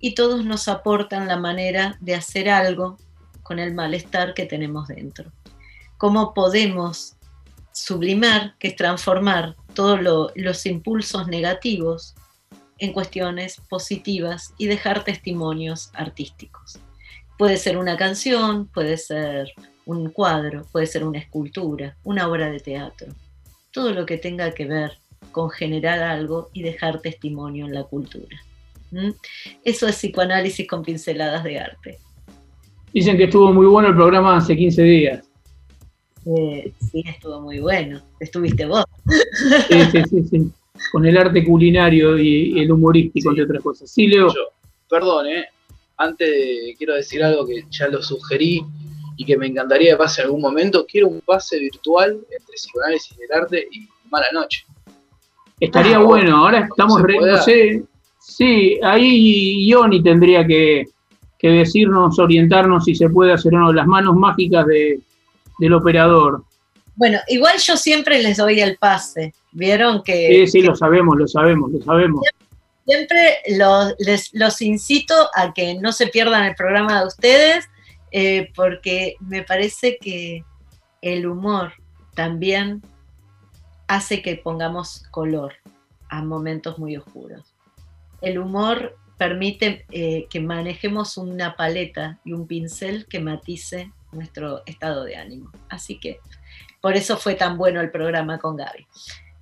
[0.00, 2.96] y todos nos aportan la manera de hacer algo
[3.42, 5.32] con el malestar que tenemos dentro.
[5.98, 7.16] ¿Cómo podemos
[7.72, 12.14] sublimar, que es transformar todos lo- los impulsos negativos
[12.78, 16.78] en cuestiones positivas y dejar testimonios artísticos?
[17.38, 19.52] Puede ser una canción, puede ser
[19.86, 23.08] un cuadro, puede ser una escultura, una obra de teatro.
[23.72, 24.98] Todo lo que tenga que ver
[25.32, 28.36] con generar algo y dejar testimonio en la cultura.
[28.90, 29.10] ¿Mm?
[29.64, 31.98] Eso es psicoanálisis con pinceladas de arte.
[32.92, 35.29] Dicen que estuvo muy bueno el programa hace 15 días.
[36.26, 38.00] Eh, sí, estuvo muy bueno.
[38.20, 38.84] Estuviste vos.
[39.68, 40.50] Sí, sí, sí, sí.
[40.92, 43.90] Con el arte culinario y, y el humorístico, entre otras cosas.
[43.90, 44.28] Sí, Leo.
[44.28, 44.48] Yo,
[44.88, 45.44] perdón, eh,
[45.96, 48.62] antes de- quiero decir algo que ya lo sugerí
[49.16, 50.86] y que me encantaría que pase en algún momento.
[50.86, 54.64] Quiero un pase virtual entre psicoanálisis del arte y Mala Noche.
[55.58, 57.82] Estaría Ah, bueno, ahora estamos, re- no sé,
[58.18, 60.86] sí, ahí Ioni tendría que,
[61.38, 65.00] que decirnos, orientarnos si se puede hacer o no, las manos mágicas de,
[65.60, 66.44] del operador.
[66.96, 69.32] Bueno, igual yo siempre les doy el pase.
[69.52, 72.22] Vieron que, Sí, sí, lo sabemos, lo sabemos, lo sabemos.
[72.84, 77.66] siempre los, les- los incito a que no se pierdan el programa de ustedes,
[78.10, 80.44] eh, porque me parece que
[81.00, 81.72] el humor
[82.14, 82.82] también
[83.86, 85.54] hace que pongamos color
[86.08, 87.54] a momentos muy oscuros.
[88.20, 95.04] El humor permite eh, que manejemos una paleta y un pincel que matice nuestro estado
[95.04, 95.50] de ánimo.
[95.68, 96.18] Así que
[96.80, 98.86] por eso fue tan bueno el programa con Gaby.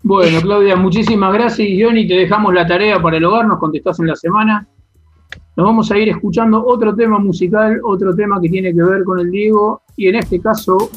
[0.03, 1.69] Bueno, Claudia, muchísimas gracias.
[1.81, 4.67] Johnny, te dejamos la tarea para el hogar, nos contestás en la semana.
[5.57, 9.19] Nos vamos a ir escuchando otro tema musical, otro tema que tiene que ver con
[9.19, 10.91] el Diego, y en este caso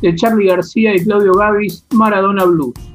[0.00, 2.93] de Charlie García y Claudio Gavis, Maradona Blues.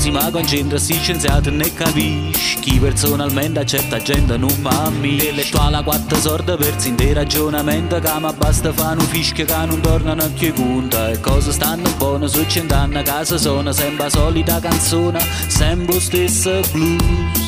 [0.00, 2.58] Si ma concentra si scienziato ne capisci.
[2.60, 7.12] Chi personalmente a certa gente non ma mi Intellettuale a quattro sordi persi in dei
[7.12, 11.90] ragionamenti Che ma basta fare un fischio che non tornano più conta E cose stanno
[11.96, 17.39] buone su cent'anni a casa sono Sempre la solita canzone, sempre lo stesso blues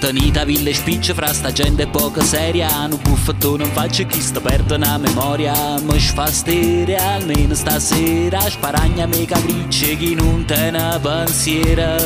[0.00, 2.68] Tenita ville spicce fra sta gente poca seria.
[2.88, 5.52] Un buffettone in faccia chi sta perde una memoria.
[5.80, 8.38] Mi fa stere almeno stasera.
[8.40, 11.96] Sparagna me capricce chi non te ne pensiera.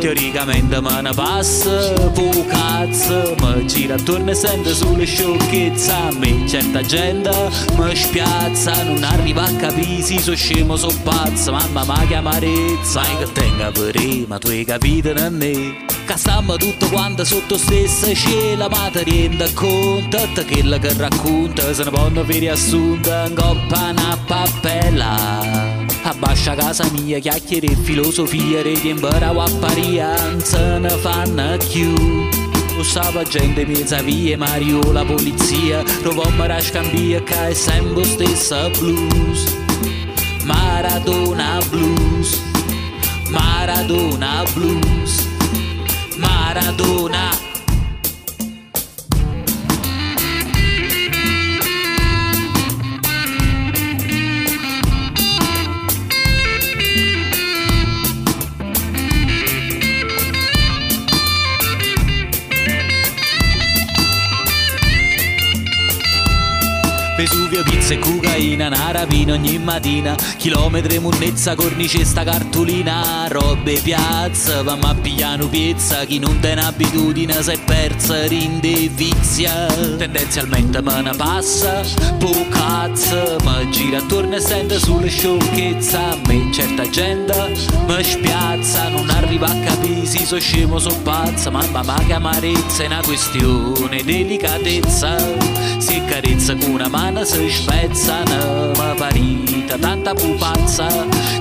[0.00, 3.36] Teoricamente me ne passa po cazzo.
[3.38, 5.92] Mi gira attorno e sento sulle sciocchezze.
[5.92, 7.30] A me certa gente
[7.76, 8.82] mi spiazza.
[8.82, 11.52] Non arriva a capire se so scemo so pazzo.
[11.52, 13.02] Mamma ma che amarezza.
[13.02, 16.14] Sai che tenga per te ma tu hai capito non me Che
[16.58, 22.24] tutto quanto sotto stessa cielo Ma ti rendi conto quello che racconta Se ne possono
[22.24, 25.84] fare assunta In coppa una pappella.
[26.02, 31.92] Abbascia casa mia, chiacchiere e filosofia Riempere a paria, non se ne fanno più
[32.82, 37.94] Stava gente in mezzo a via, Mario, la polizia Rovammo a scambia che è sempre
[37.94, 39.56] lo stesso blues.
[40.44, 42.40] Maradona blues.
[43.28, 45.25] Maradona blues
[46.46, 47.34] Maradona
[67.88, 70.16] E cocaina, una rapina ogni mattina.
[70.38, 76.04] Chilometri, munnezza, cornice, sta cartolina Robe piazza, vamma a pigliare pizza.
[76.04, 79.66] Chi non tiene abitudine si è persa, rinde vizia
[79.96, 81.82] Tendenzialmente me ne passa,
[82.18, 85.96] po cazzo Mi gira attorno e sento sulle sciocchezze.
[85.96, 87.54] A me certa gente
[87.86, 88.88] mi spiazza.
[88.88, 93.00] Non arriva a capire se so scemo, so pazza Mamma ma che amarezza è una
[93.04, 99.76] questione delicatezza Si carezza con una mano si spezzano Ma parita.
[99.76, 100.86] Tanta pupazza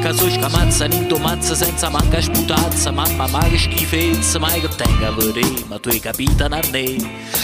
[0.02, 2.92] Che so scamazza ninto mazza senza manca sputazza.
[2.92, 6.96] Mamma ma che schifezza Ma che tenga per ma tu hai capito è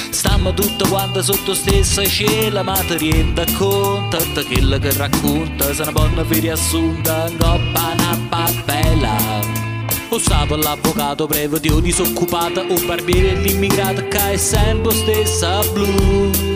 [0.10, 5.74] Stiamo tutto quanto sotto stessa cielo Ma ti rendi conto Tutto quello che racconta.
[5.74, 9.60] Se ne possono fare assunta In coppa una pappella
[10.14, 16.51] o stava l'avvocato previo disoccupato O barbiere l'immigrato che è sempre lo stesso blu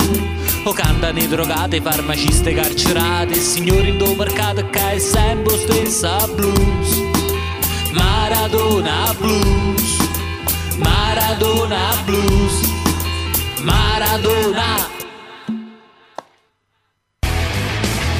[0.67, 5.53] O cantano i drogati, i farmacisti carcerati Il signore in do mercato che è sempre
[5.53, 7.01] lo stesso blues
[7.91, 9.97] Maradona blues
[10.77, 12.71] Maradona blues
[13.61, 14.93] Maradona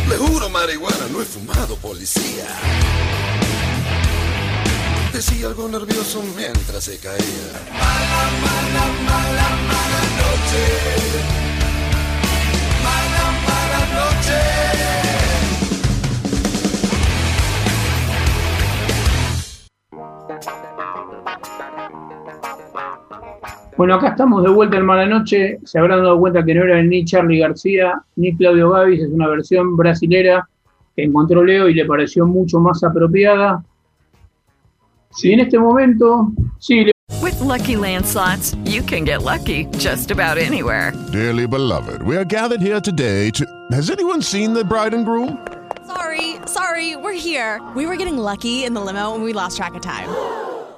[0.07, 2.45] Le juro, marihuana, no he fumado, policía.
[5.11, 7.49] Decía algo nervioso mientras se caía.
[7.73, 11.44] Mala, mala, mala, mala noche.
[23.78, 25.59] Bueno, acá estamos de vuelta en Mala Noche.
[25.65, 29.28] Se habrán dado cuenta que no era ni Charlie García ni Claudio Gavis, es una
[29.28, 30.47] versión brasilera
[30.95, 33.63] que encontró Leo y le pareció mucho más apropiada.
[35.21, 36.86] Y en este momento, sí,
[37.21, 40.93] With Lucky Land slots, you can get lucky just about anywhere.
[41.11, 43.45] Dearly beloved, we are gathered here today to.
[43.71, 45.45] Has anyone seen the bride and groom?
[45.86, 47.61] Sorry, sorry, we're here.
[47.76, 50.09] We were getting lucky in the limo and we lost track of time.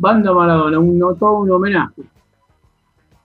[0.00, 2.02] Banda Maradona, un, todo un homenaje.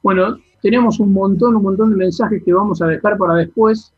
[0.04, 3.94] Bueno, tenemos un montón, un montón de mensajes que vamos a dejar para después.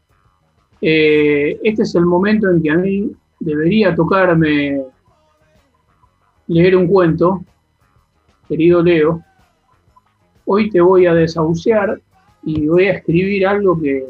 [0.79, 4.83] Eh, este es el momento en que a mí debería tocarme
[6.45, 7.43] leer un cuento,
[8.47, 9.23] querido Leo.
[10.45, 11.99] Hoy te voy a desahuciar
[12.43, 14.05] y voy a escribir algo que,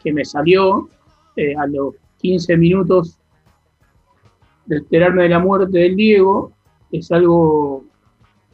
[0.00, 0.88] que me salió
[1.34, 3.18] eh, a los 15 minutos
[4.66, 6.52] de enterarme de la muerte del Diego.
[6.92, 7.84] Es algo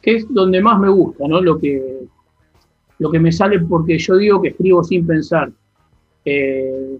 [0.01, 1.41] que es donde más me gusta, ¿no?
[1.41, 2.05] Lo que,
[2.99, 5.51] lo que me sale porque yo digo que escribo sin pensar.
[6.23, 6.97] Eh,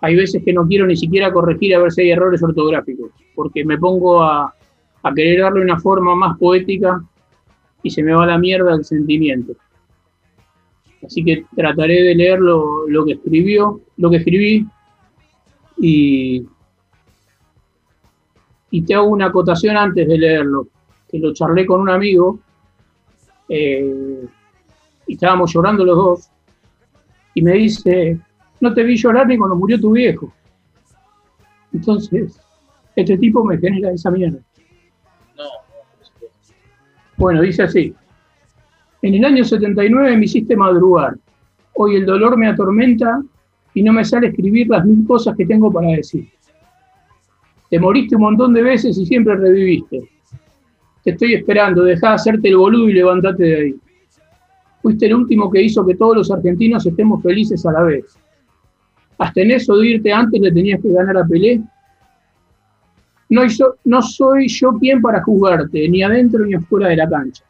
[0.00, 3.64] hay veces que no quiero ni siquiera corregir a ver si hay errores ortográficos, porque
[3.64, 4.54] me pongo a,
[5.02, 7.02] a querer darle una forma más poética
[7.82, 9.54] y se me va la mierda el sentimiento.
[11.04, 14.66] Así que trataré de leer lo, lo que escribió, lo que escribí
[15.78, 16.46] y,
[18.70, 20.68] y te hago una acotación antes de leerlo,
[21.08, 22.38] que lo charlé con un amigo
[23.48, 24.24] eh,
[25.06, 26.30] y estábamos llorando los dos
[27.34, 28.18] y me dice,
[28.60, 30.32] no te vi llorar ni cuando murió tu viejo.
[31.72, 32.40] Entonces,
[32.96, 34.38] este tipo me genera esa mierda.
[37.16, 37.94] Bueno, dice así.
[39.02, 41.16] En el año 79 me hiciste madrugar.
[41.74, 43.22] Hoy el dolor me atormenta
[43.74, 46.28] y no me sale escribir las mil cosas que tengo para decir.
[47.70, 50.00] Te moriste un montón de veces y siempre reviviste.
[51.04, 53.74] Te estoy esperando, deja de hacerte el boludo y levántate de ahí.
[54.82, 58.04] Fuiste el último que hizo que todos los argentinos estemos felices a la vez.
[59.18, 61.62] Hasta en eso de irte antes le tenías que ganar a Pelé
[63.30, 63.42] no,
[63.84, 67.44] no soy yo quien para juzgarte, ni adentro ni afuera de la cancha.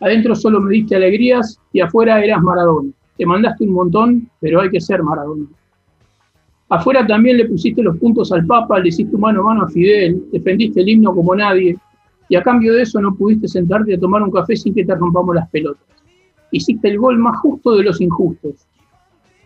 [0.00, 2.92] Adentro solo me diste alegrías y afuera eras Maradona.
[3.18, 5.46] Te mandaste un montón, pero hay que ser Maradona.
[6.68, 10.24] Afuera también le pusiste los puntos al Papa, le hiciste mano a mano a Fidel,
[10.32, 11.76] defendiste el himno como nadie,
[12.28, 14.94] y a cambio de eso no pudiste sentarte a tomar un café sin que te
[14.94, 15.84] rompamos las pelotas.
[16.50, 18.66] Hiciste el gol más justo de los injustos.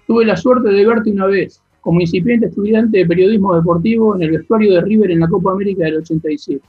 [0.06, 4.30] Tuve la suerte de verte una vez, como incipiente estudiante de periodismo deportivo en el
[4.30, 6.62] vestuario de River en la Copa América del 87.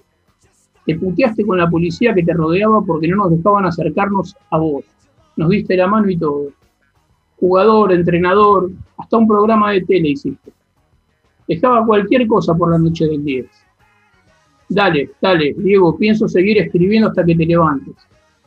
[0.85, 4.83] Te puteaste con la policía que te rodeaba porque no nos dejaban acercarnos a vos.
[5.37, 6.47] Nos diste la mano y todo.
[7.41, 10.53] Jugador, entrenador, hasta un programa de tele hiciste.
[11.47, 13.47] Dejaba cualquier cosa por la noche del 10.
[14.69, 17.95] Dale, dale, Diego, pienso seguir escribiendo hasta que te levantes.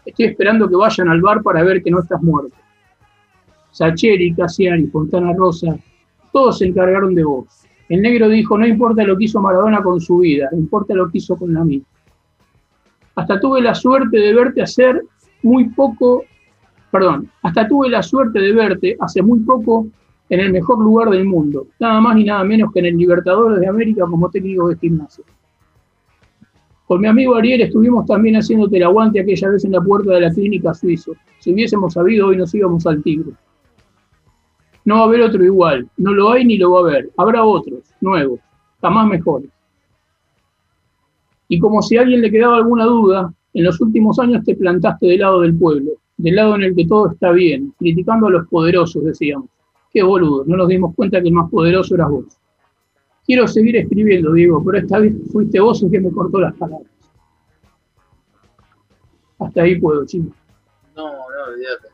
[0.07, 2.57] Estoy esperando que vayan al bar para ver que no estás muerto.
[3.73, 5.77] Sacheri, Casiani, Fontana Rosa,
[6.33, 7.47] todos se encargaron de vos.
[7.89, 11.19] El negro dijo, no importa lo que hizo Maradona con su vida, importa lo que
[11.19, 11.83] hizo con la mía.
[13.17, 15.03] Hasta tuve la suerte de verte hacer
[15.43, 16.25] muy poco,
[16.95, 19.89] perdón, hasta tuve la suerte de verte hace muy poco
[20.29, 23.59] en el mejor lugar del mundo, nada más ni nada menos que en el Libertadores
[23.59, 25.25] de América como técnico de gimnasia.
[26.87, 30.21] Con mi amigo Ariel estuvimos también haciéndote el aguante aquella vez en la puerta de
[30.21, 31.15] la clínica suizo.
[31.41, 33.33] Si hubiésemos sabido, hoy nos íbamos al Tigre.
[34.85, 37.11] No va a haber otro igual, no lo hay ni lo va a haber.
[37.17, 38.39] Habrá otros, nuevos,
[38.81, 39.51] jamás mejores.
[41.49, 45.07] Y como si a alguien le quedaba alguna duda, en los últimos años te plantaste
[45.07, 48.49] del lado del pueblo, del lado en el que todo está bien, criticando a los
[48.49, 49.49] poderosos, decíamos.
[49.93, 52.25] Qué boludo, no nos dimos cuenta que el más poderoso eras vos.
[53.25, 56.91] Quiero seguir escribiendo, Diego, pero esta vez fuiste vos el que me cortó las palabras.
[59.39, 60.35] Hasta ahí puedo, chicos.
[60.97, 61.89] No, no, olvídate.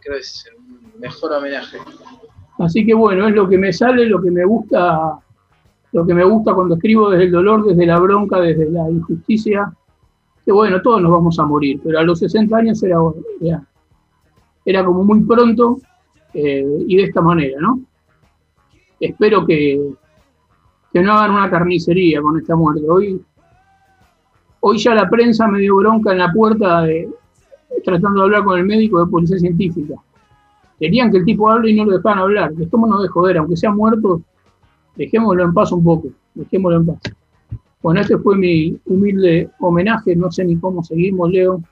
[0.00, 1.78] Creo que es el mejor homenaje.
[2.58, 5.18] Así que bueno, es lo que me sale, lo que me gusta,
[5.92, 9.72] lo que me gusta cuando escribo desde el dolor, desde la bronca, desde la injusticia.
[10.52, 12.98] Bueno, todos nos vamos a morir, pero a los 60 años era,
[14.64, 15.78] era, como muy pronto
[16.32, 17.80] eh, y de esta manera, ¿no?
[18.98, 19.92] Espero que,
[20.92, 22.88] que no hagan una carnicería con esta muerte.
[22.88, 23.20] Hoy,
[24.60, 26.86] hoy ya la prensa me dio bronca en la puerta
[27.84, 29.94] tratando de hablar con el médico de policía científica
[30.78, 32.52] Querían que el tipo hable y no lo dejaban hablar.
[32.54, 34.22] Dejémonos de joder, aunque sea muerto,
[34.94, 36.08] dejémoslo en paz un poco.
[36.34, 37.00] Dejémoslo en paz.
[37.82, 40.16] Bueno, este fue mi humilde homenaje.
[40.16, 41.62] No sé ni cómo seguimos, Leo.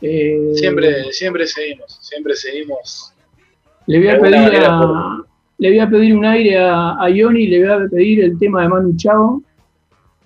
[0.00, 3.12] Eh, siempre, siempre seguimos, siempre seguimos.
[3.86, 4.62] Le voy a pedir
[5.58, 8.62] le voy a pedir un aire a, a Ioni, le voy a pedir el tema
[8.62, 9.42] de Manu Chao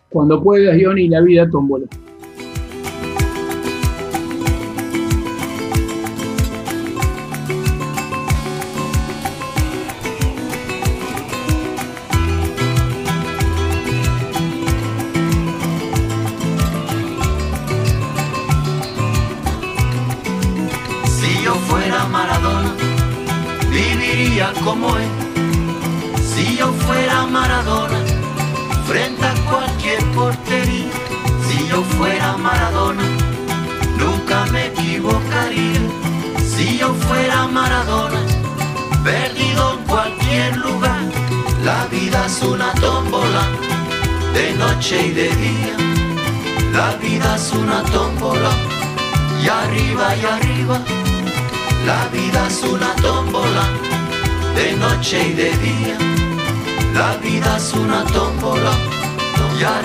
[0.08, 1.86] Cuando puedas, Johnny, la vida tómbola.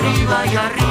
[0.04, 0.83] Arriba y arriba.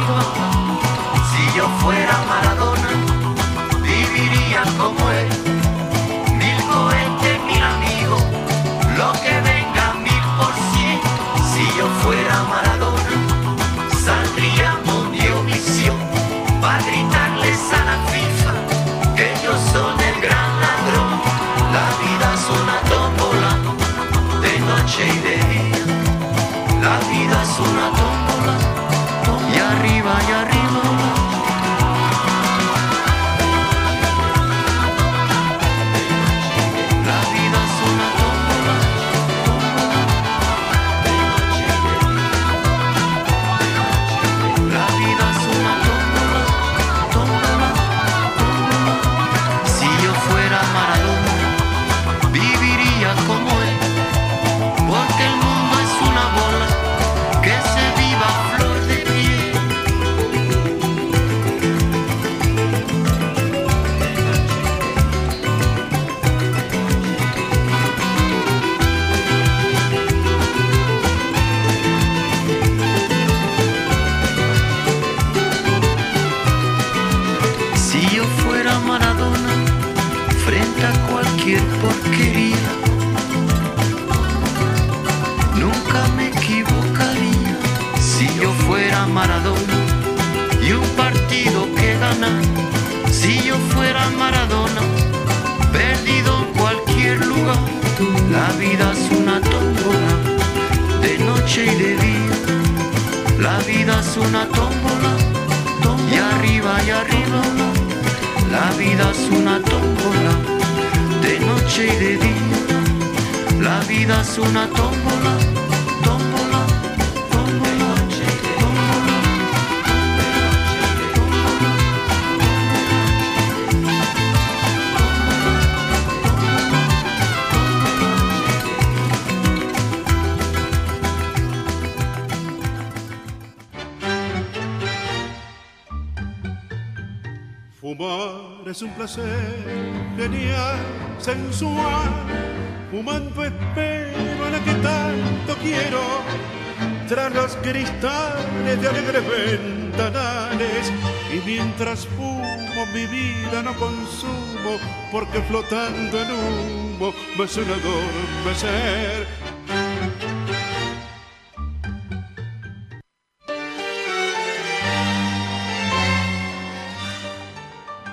[147.64, 150.94] Cristales de alegres ventanales.
[151.34, 154.78] Y mientras fumo mi vida no consumo.
[155.12, 159.28] Porque flotando en humo me suena adormecer.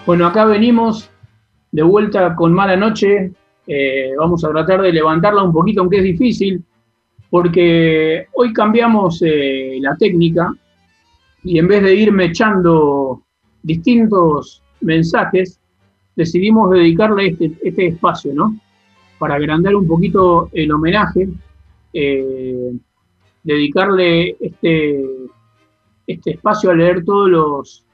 [0.06, 1.10] Bueno, acá venimos
[1.72, 3.32] de vuelta con mala noche.
[3.66, 6.64] Eh, vamos a tratar de levantarla un poquito, aunque es difícil,
[7.30, 10.52] porque hoy cambiamos eh, la técnica
[11.44, 13.22] y en vez de irme echando
[13.62, 15.60] distintos mensajes,
[16.16, 18.56] decidimos dedicarle este, este espacio, ¿no?
[19.18, 21.28] Para agrandar un poquito el homenaje,
[21.92, 22.72] eh,
[23.44, 25.04] dedicarle este,
[26.06, 27.86] este espacio a leer todos los,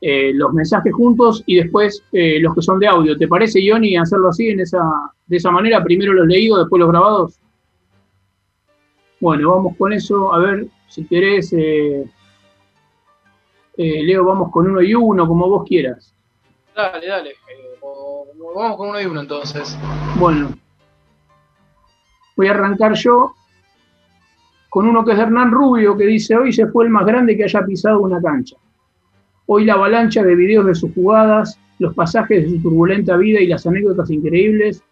[0.00, 3.16] eh, los mensajes juntos y después los que son de audio.
[3.16, 4.82] ¿Te parece, Johnny, hacerlo así, en esa,
[5.26, 5.84] de esa manera?
[5.84, 7.38] Primero los leídos, después los grabados.
[9.24, 10.34] Bueno, vamos con eso.
[10.34, 12.04] A ver, si querés, eh,
[13.78, 16.12] eh, Leo, vamos con uno y uno, como vos quieras.
[16.76, 17.30] Dale, dale.
[17.80, 19.78] o- vamos con uno y uno entonces.
[20.18, 20.50] Bueno,
[22.36, 23.34] voy a arrancar yo
[24.68, 27.44] con uno que es Hernán Rubio, que dice, hoy se fue el más grande que
[27.44, 28.56] haya pisado una cancha.
[29.46, 33.46] Hoy la avalancha de videos de sus jugadas, los pasajes de su turbulenta vida y
[33.46, 34.82] las anécdotas increíbles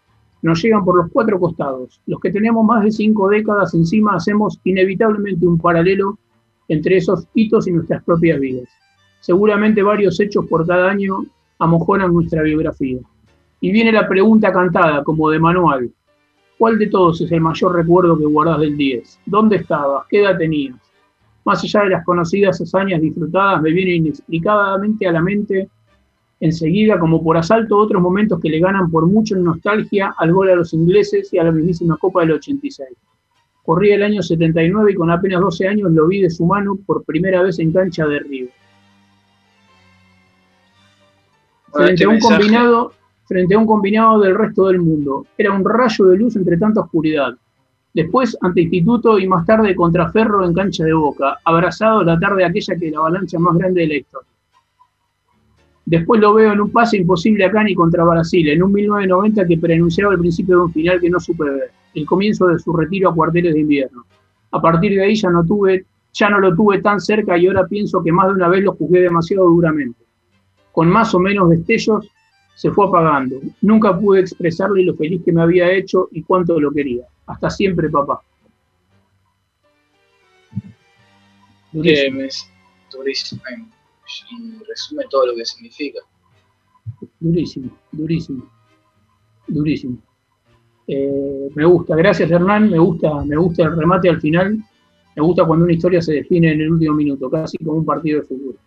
[0.43, 2.01] nos llegan por los cuatro costados.
[2.05, 6.19] Los que tenemos más de cinco décadas encima hacemos inevitablemente un paralelo
[6.67, 8.69] entre esos hitos y nuestras propias vidas.
[9.21, 11.23] Seguramente varios hechos por cada año
[11.59, 12.99] amojonan nuestra biografía.
[13.61, 15.89] Y viene la pregunta cantada, como de manual.
[16.57, 19.21] ¿Cuál de todos es el mayor recuerdo que guardas del 10?
[19.25, 20.05] ¿Dónde estabas?
[20.09, 20.75] ¿Qué edad tenías?
[21.45, 25.69] Más allá de las conocidas hazañas disfrutadas, me vienen inexplicadamente a la mente
[26.43, 30.49] enseguida, como por asalto, otros momentos que le ganan por mucho en nostalgia al gol
[30.49, 32.89] a los ingleses y a la mismísima Copa del 86.
[33.63, 37.05] Corría el año 79 y con apenas 12 años lo vi de su mano por
[37.05, 38.51] primera vez en cancha de River.
[41.71, 42.91] Frente a un combinado,
[43.25, 45.25] frente a un combinado del resto del mundo.
[45.37, 47.33] Era un rayo de luz entre tanta oscuridad.
[47.93, 52.43] Después ante Instituto y más tarde contra Ferro en cancha de Boca, abrazado la tarde
[52.43, 54.32] aquella que la avalancha más grande de la historia.
[55.85, 59.57] Después lo veo en un pase imposible acá ni contra Brasil, en un 1990 que
[59.57, 63.09] preanunciaba el principio de un final que no supe ver, el comienzo de su retiro
[63.09, 64.05] a cuarteles de invierno.
[64.51, 67.67] A partir de ahí ya no tuve, ya no lo tuve tan cerca y ahora
[67.67, 69.99] pienso que más de una vez lo juzgué demasiado duramente.
[70.71, 72.09] Con más o menos destellos
[72.55, 73.41] se fue apagando.
[73.61, 77.03] Nunca pude expresarle lo feliz que me había hecho y cuánto lo quería.
[77.25, 78.21] Hasta siempre, papá.
[81.71, 82.21] Durísimo.
[82.91, 83.41] durísimo.
[84.31, 85.99] Y resume todo lo que significa.
[87.19, 88.51] Durísimo, durísimo,
[89.47, 89.97] durísimo.
[90.87, 94.57] Eh, me gusta, gracias Hernán, me gusta, me gusta el remate al final,
[95.15, 98.19] me gusta cuando una historia se define en el último minuto, casi como un partido
[98.19, 98.57] de fútbol.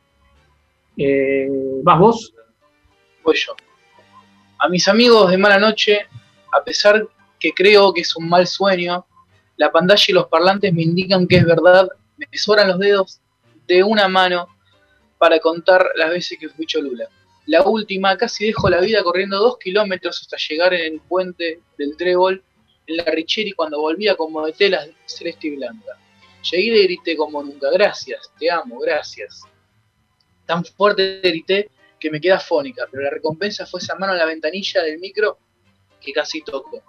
[0.96, 1.48] Eh,
[1.82, 2.34] ¿Vas vos?
[3.22, 3.54] Voy yo.
[4.58, 6.00] A mis amigos de mala noche,
[6.52, 7.06] a pesar
[7.38, 9.04] que creo que es un mal sueño,
[9.56, 13.20] la pantalla y los parlantes me indican que es verdad, me sobran los dedos
[13.66, 14.48] de una mano
[15.18, 17.08] para contar las veces que fui Cholula.
[17.46, 21.96] La última, casi dejo la vida corriendo dos kilómetros hasta llegar en el puente del
[21.96, 22.42] Trébol,
[22.86, 25.92] en la Richeri, cuando volvía como de telas celeste y blanca.
[26.50, 29.42] Llegué y grité como nunca, gracias, te amo, gracias.
[30.44, 34.26] Tan fuerte grité que me queda fónica, pero la recompensa fue esa mano en la
[34.26, 35.38] ventanilla del micro
[36.00, 36.82] que casi tocó.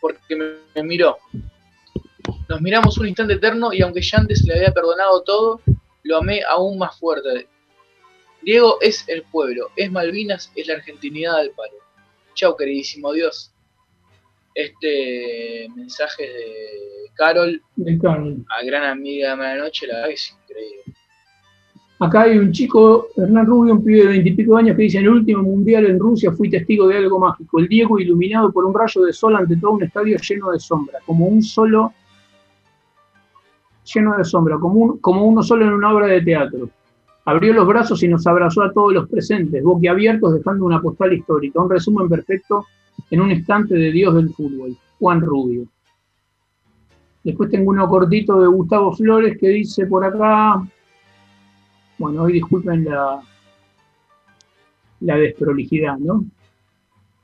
[0.00, 1.18] Porque me, miró.
[2.48, 5.60] Nos miramos un instante eterno y aunque ya le había perdonado todo,
[6.06, 7.46] lo amé aún más fuerte.
[8.42, 11.74] Diego es el pueblo, es Malvinas, es la argentinidad del palo.
[12.34, 13.52] Chau, queridísimo Dios.
[14.54, 18.44] Este mensaje de Carol, De Carol.
[18.48, 20.82] a gran amiga de Mala Noche, la verdad es increíble.
[21.98, 25.10] Acá hay un chico, Hernán Rubio, un pibe de veintipico años, que dice, en el
[25.10, 27.58] último mundial en Rusia fui testigo de algo mágico.
[27.58, 30.98] El Diego iluminado por un rayo de sol ante todo un estadio lleno de sombra,
[31.06, 31.94] como un solo,
[33.94, 36.68] lleno de sombra, como, como uno solo en una obra de teatro.
[37.24, 41.60] Abrió los brazos y nos abrazó a todos los presentes, boquiabiertos, dejando una postal histórica,
[41.60, 42.66] un resumen perfecto
[43.10, 45.66] en un instante de Dios del fútbol, Juan Rubio.
[47.24, 50.62] Después tengo uno cortito de Gustavo Flores que dice por acá,
[51.98, 53.20] bueno, hoy disculpen la,
[55.00, 56.24] la desprolijidad, ¿no?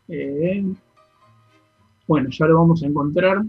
[0.08, 0.64] Eh,
[2.08, 3.42] bueno, ya lo vamos a encontrar.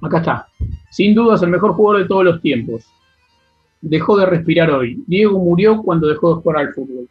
[0.00, 0.48] Acá está.
[0.90, 2.84] Sin dudas el mejor jugador de todos los tiempos.
[3.80, 5.02] Dejó de respirar hoy.
[5.06, 7.08] Diego murió cuando dejó de jugar al fútbol.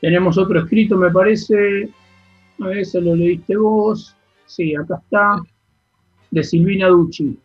[0.00, 1.88] Tenemos otro escrito, me parece.
[2.60, 4.16] A ver, eso lo leíste vos.
[4.46, 5.40] Sí, acá está.
[6.30, 7.38] De Silvina Ducci.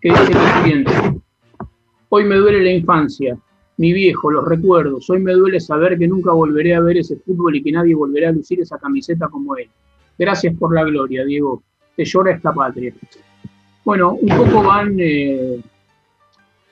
[0.00, 0.92] Que dice lo siguiente.
[2.10, 3.38] Hoy me duele la infancia,
[3.76, 5.10] mi viejo, los recuerdos.
[5.10, 8.30] Hoy me duele saber que nunca volveré a ver ese fútbol y que nadie volverá
[8.30, 9.68] a lucir esa camiseta como él.
[10.18, 11.62] Gracias por la gloria, Diego.
[11.98, 12.94] Te llora esta patria.
[13.82, 15.60] Bueno, un poco van, eh,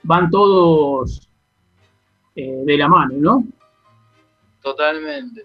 [0.03, 1.27] van todos
[2.33, 3.43] eh, de la mano, ¿no?
[4.61, 5.43] Totalmente.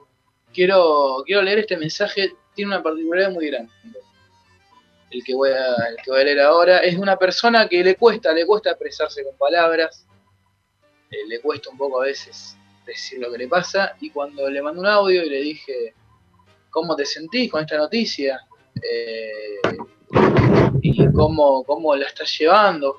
[0.54, 3.72] Quiero, quiero leer este mensaje, tiene una particularidad muy grande.
[5.10, 7.96] El que, voy a, el que voy a leer ahora es una persona que le
[7.96, 10.06] cuesta, le cuesta expresarse con palabras,
[11.10, 12.56] eh, le cuesta un poco a veces
[12.86, 15.92] decir lo que le pasa, y cuando le mandé un audio y le dije,
[16.70, 18.46] ¿cómo te sentís con esta noticia?
[18.80, 19.60] Eh,
[20.80, 22.98] y cómo, cómo la estás llevando,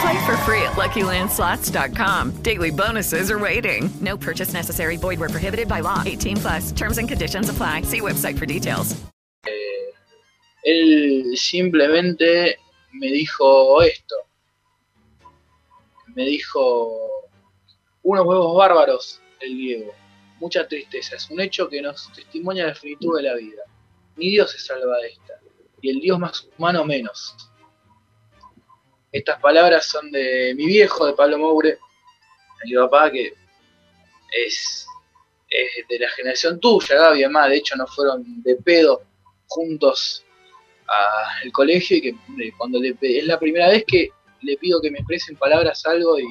[0.00, 2.42] Play for free at LuckyLandSlots.com.
[2.42, 3.90] Daily bonuses are waiting.
[4.00, 4.96] No purchase necessary.
[4.96, 6.02] Void where prohibited by law.
[6.06, 6.72] 18 plus.
[6.72, 7.82] Terms and conditions apply.
[7.82, 8.96] See website for details.
[10.64, 12.58] Él simplemente
[12.92, 14.14] me dijo esto.
[16.14, 17.28] Me dijo
[18.02, 19.94] unos huevos bárbaros el Diego.
[20.38, 21.16] Mucha tristeza.
[21.16, 23.62] Es un hecho que nos testimonia la finitud de la vida.
[24.16, 25.34] Ni Dios se salva de esta.
[25.80, 27.36] Y el Dios más humano menos.
[29.12, 31.78] Estas palabras son de mi viejo, de Pablo Moure,
[32.64, 33.32] mi papá, que
[34.46, 34.86] es,
[35.88, 39.02] de la generación tuya, Gaby, además, de hecho no fueron de pedo
[39.48, 40.24] juntos
[41.42, 42.14] al colegio y que
[42.56, 44.10] cuando le, es la primera vez que
[44.42, 46.26] le pido que me expresen palabras algo y,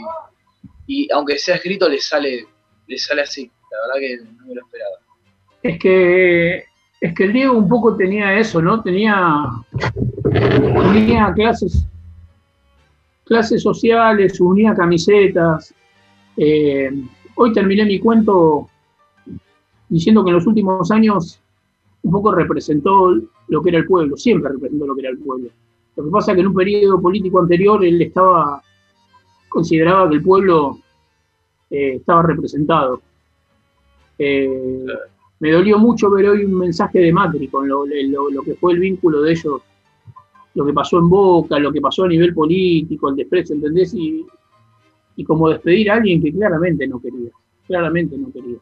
[0.88, 2.48] y aunque sea escrito le sale,
[2.88, 4.96] le sale así, la verdad que no me lo esperaba.
[5.62, 6.66] Es que,
[7.02, 8.82] es que el Diego un poco tenía eso, ¿no?
[8.82, 9.44] Tenía,
[10.94, 11.86] tenía clases,
[13.30, 15.74] clases sociales, unía camisetas.
[16.36, 16.92] Eh,
[17.36, 18.68] hoy terminé mi cuento
[19.88, 21.40] diciendo que en los últimos años
[22.02, 23.14] un poco representó
[23.48, 25.50] lo que era el pueblo, siempre representó lo que era el pueblo.
[25.96, 28.64] Lo que pasa es que en un periodo político anterior él estaba,
[29.48, 30.80] consideraba que el pueblo
[31.70, 33.00] eh, estaba representado.
[34.18, 34.86] Eh,
[35.40, 37.84] me dolió mucho ver hoy un mensaje de Macri con lo,
[38.44, 39.62] que fue el vínculo de ellos,
[40.56, 43.94] lo que pasó en Boca, lo que pasó a nivel político, el desprecio, ¿entendés?
[43.94, 44.26] Y,
[45.16, 47.32] y como despedir a alguien que claramente no querías,
[47.68, 48.62] claramente no querías.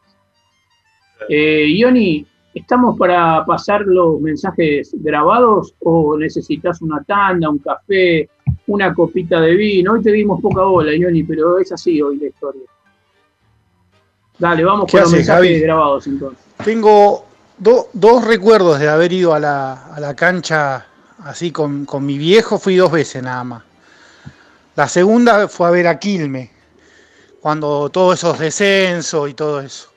[1.29, 8.29] Eh, Ioni, ¿estamos para pasar los mensajes grabados o necesitas una tanda, un café,
[8.67, 9.93] una copita de vino?
[9.93, 12.61] Hoy te dimos poca bola, Ioni, pero es así hoy la historia.
[14.39, 15.59] Dale, vamos ¿Qué con los haces, mensajes Javi?
[15.61, 16.45] grabados entonces.
[16.63, 17.25] Tengo
[17.57, 20.85] do- dos recuerdos de haber ido a la, a la cancha
[21.28, 23.63] así con, con mi viejo, fui dos veces nada más.
[24.75, 26.51] La segunda fue a ver a Quilme,
[27.41, 29.89] cuando todos esos descensos y todo eso.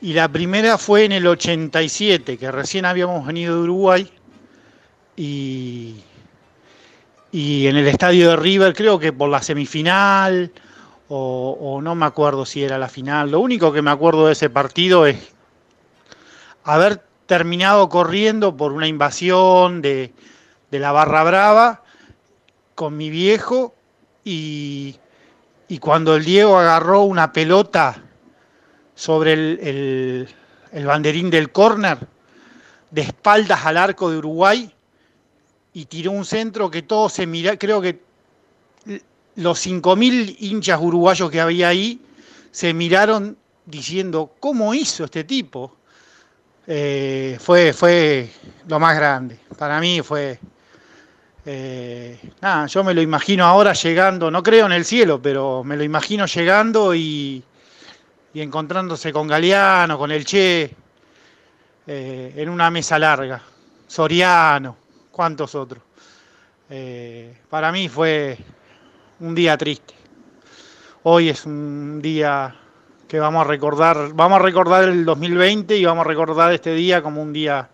[0.00, 4.12] Y la primera fue en el 87, que recién habíamos venido de Uruguay.
[5.16, 5.96] Y,
[7.32, 10.52] y en el estadio de River, creo que por la semifinal,
[11.08, 13.32] o, o no me acuerdo si era la final.
[13.32, 15.16] Lo único que me acuerdo de ese partido es
[16.62, 20.12] haber terminado corriendo por una invasión de,
[20.70, 21.82] de la Barra Brava
[22.74, 23.74] con mi viejo
[24.24, 24.96] y,
[25.68, 28.02] y cuando el Diego agarró una pelota
[28.94, 30.28] sobre el,
[30.72, 31.98] el- banderín del córner,
[32.90, 34.72] de espaldas al arco de Uruguay,
[35.72, 38.00] y tiró un centro que todos se mira, creo que
[39.36, 42.00] los 5.000 hinchas uruguayos que había ahí
[42.50, 45.76] se miraron diciendo, ¿cómo hizo este tipo?
[46.66, 48.30] Eh, fue, fue
[48.66, 49.38] lo más grande.
[49.56, 50.38] Para mí fue...
[51.46, 52.18] eh,
[52.68, 56.26] yo me lo imagino ahora llegando, no creo en el cielo, pero me lo imagino
[56.26, 57.42] llegando y,
[58.34, 60.74] y encontrándose con Galeano, con el Che,
[61.86, 63.40] eh, en una mesa larga.
[63.86, 64.76] Soriano,
[65.10, 65.82] cuántos otros.
[66.68, 68.36] Eh, para mí fue
[69.20, 69.94] un día triste.
[71.04, 72.54] Hoy es un día
[73.08, 77.00] que vamos a recordar, vamos a recordar el 2020 y vamos a recordar este día
[77.02, 77.70] como un día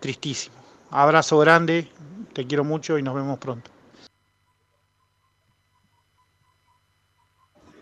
[0.00, 0.56] tristísimo.
[0.90, 1.88] Abrazo grande,
[2.32, 3.70] te quiero mucho y nos vemos pronto.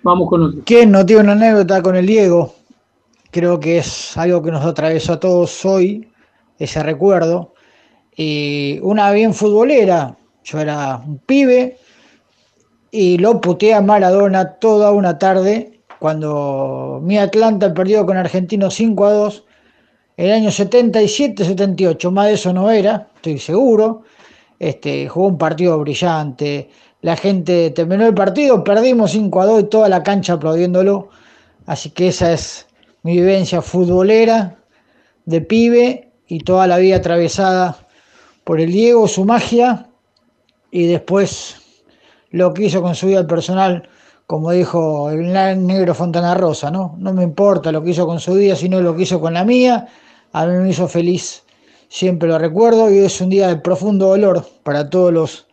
[0.03, 0.63] Vamos con otro.
[0.65, 2.55] ¿Quién no tiene una anécdota con el Diego?
[3.31, 6.11] Creo que es algo que nos atravesó a todos hoy,
[6.59, 7.55] ese recuerdo.
[8.17, 11.79] Y una bien futbolera, yo era un pibe
[12.91, 19.07] y lo puteé a Maradona toda una tarde cuando mi Atlanta perdió con Argentino 5
[19.07, 19.45] a 2
[20.17, 24.03] el año 77-78, más de eso no era, estoy seguro.
[24.61, 26.69] Este, jugó un partido brillante,
[27.01, 31.09] la gente terminó el partido, perdimos 5 a 2 y toda la cancha aplaudiéndolo.
[31.67, 32.69] Así que esa es
[33.03, 34.59] mi vivencia futbolera
[35.25, 37.77] de pibe y toda la vida atravesada
[38.45, 39.89] por el Diego, su magia
[40.71, 41.57] y después
[42.31, 43.89] lo que hizo con su vida personal,
[44.27, 46.97] como dijo el negro Fontana Rosa, ¿no?
[46.99, 49.45] No me importa lo que hizo con su vida, sino lo que hizo con la
[49.45, 49.89] mía.
[50.33, 51.45] A mí me hizo feliz,
[51.91, 55.47] siempre lo recuerdo y es un día de profundo dolor para todos los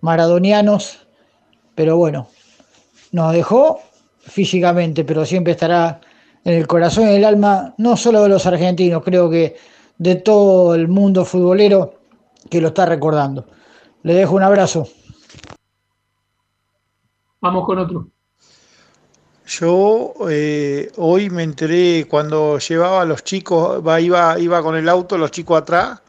[0.00, 1.06] maradonianos,
[1.74, 2.28] pero bueno,
[3.12, 3.80] nos dejó
[4.20, 6.00] físicamente, pero siempre estará
[6.44, 9.56] en el corazón y en el alma, no solo de los argentinos, creo que
[9.98, 11.94] de todo el mundo futbolero
[12.48, 13.46] que lo está recordando.
[14.02, 14.86] Le dejo un abrazo.
[17.40, 18.08] Vamos con otro.
[19.50, 25.18] Yo eh, hoy me enteré cuando llevaba a los chicos, iba, iba con el auto,
[25.18, 26.00] los chicos atrás,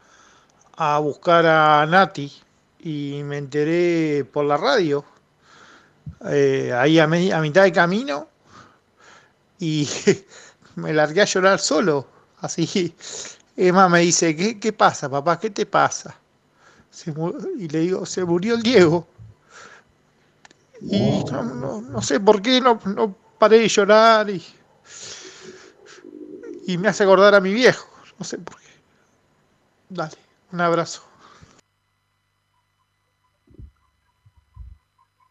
[0.76, 2.32] a buscar a Nati
[2.80, 5.04] y me enteré por la radio,
[6.30, 8.28] eh, ahí a, me- a mitad de camino
[9.58, 9.88] y
[10.76, 12.06] me largué a llorar solo,
[12.40, 12.94] así.
[13.56, 15.38] Emma me dice, ¿qué, qué pasa, papá?
[15.38, 16.14] ¿Qué te pasa?
[16.90, 17.14] Se
[17.58, 19.06] y le digo, se murió el Diego.
[20.80, 24.40] Y no, no- no sé por qué no, no paré de llorar y,
[26.68, 27.88] y me hace acordar a mi viejo.
[28.16, 28.68] No sé por qué.
[29.88, 30.12] Dale,
[30.52, 31.02] un abrazo.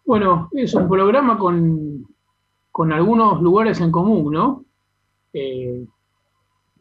[0.04, 2.06] Bueno, es un programa con,
[2.70, 4.66] con algunos lugares en común, ¿no?
[5.32, 5.86] Eh,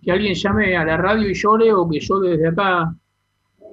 [0.02, 2.92] que alguien llame a la radio y llore o que yo desde acá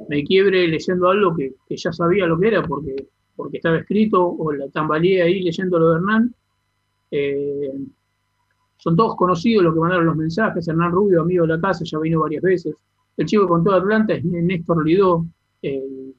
[0.07, 4.23] me quiebre leyendo algo que, que ya sabía lo que era porque, porque estaba escrito
[4.23, 6.35] o la tambaleé ahí leyendo lo de Hernán.
[7.11, 7.71] Eh,
[8.77, 10.67] son todos conocidos los que mandaron los mensajes.
[10.67, 12.75] Hernán Rubio, amigo de la casa, ya vino varias veces.
[13.15, 15.25] El chico que contó Atlanta es Néstor Lidó,
[15.61, 16.13] el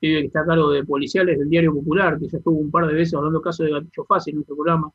[0.00, 2.92] que está a cargo de policiales del Diario Popular, que ya estuvo un par de
[2.94, 4.92] veces hablando casos de gatillo fácil en nuestro programa.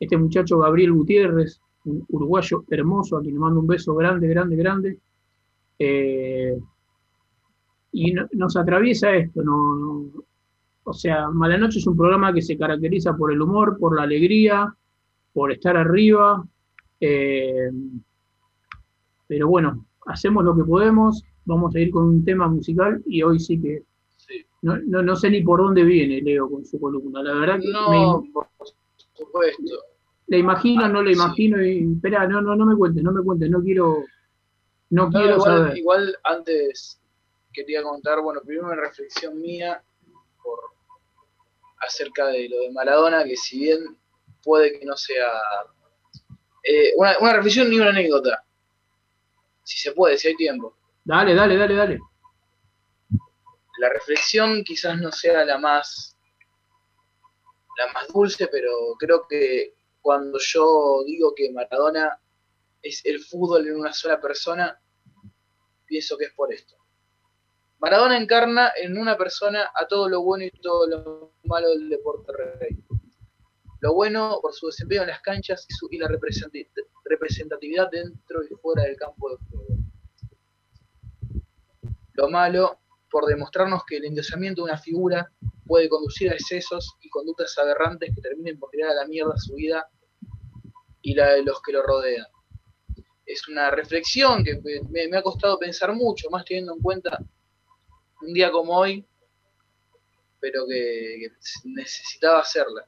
[0.00, 4.56] Este muchacho Gabriel Gutiérrez, un uruguayo hermoso, a quien le mando un beso grande, grande,
[4.56, 4.98] grande.
[5.78, 6.58] Eh,
[7.92, 10.24] y no- nos atraviesa esto, no, no-
[10.88, 14.74] o sea, Malanoche es un programa que se caracteriza por el humor, por la alegría,
[15.32, 16.44] por estar arriba,
[17.00, 17.70] eh,
[19.26, 23.38] pero bueno, hacemos lo que podemos, vamos a ir con un tema musical y hoy
[23.38, 23.82] sí que
[24.62, 27.70] no, no, no sé ni por dónde viene Leo con su columna, la verdad que
[27.70, 28.48] No, me- por
[29.14, 29.62] supuesto.
[30.26, 33.48] la imagino, no la imagino y espera, no, no, no me cuentes, no me cuentes,
[33.50, 34.04] no quiero,
[34.90, 35.78] no, No, quiero igual, saber.
[35.78, 37.00] igual antes
[37.52, 39.80] quería contar, bueno, primero una reflexión mía
[40.42, 40.58] por
[41.80, 43.98] acerca de lo de Maradona, que si bien
[44.42, 45.28] puede que no sea
[46.62, 48.44] eh, una, una reflexión ni una anécdota,
[49.62, 50.76] si se puede, si hay tiempo.
[51.04, 52.00] Dale, dale, dale, dale.
[53.78, 56.16] La reflexión quizás no sea la más
[57.78, 62.20] la más dulce, pero creo que cuando yo digo que Maradona
[62.82, 64.80] es el fútbol en una sola persona,
[65.86, 66.76] pienso que es por esto.
[67.80, 72.32] Maradona encarna en una persona a todo lo bueno y todo lo malo del deporte
[72.32, 72.76] rey.
[73.80, 78.96] Lo bueno por su desempeño en las canchas y, la representatividad dentro y fuera del
[78.96, 79.66] campo de juego.
[82.14, 85.30] Lo malo por demostrarnos que el endiosamiento de una figura
[85.64, 89.54] puede conducir a excesos y conductas aberrantes que terminen por tirar a la mierda su
[89.54, 89.88] vida
[91.00, 92.26] y la de los que lo rodean.
[93.24, 94.60] Es una reflexión que
[94.90, 97.18] me ha costado pensar mucho, más teniendo en cuenta
[98.20, 99.04] un día como hoy,
[100.40, 101.32] pero que,
[101.64, 102.86] necesitaba hacerla.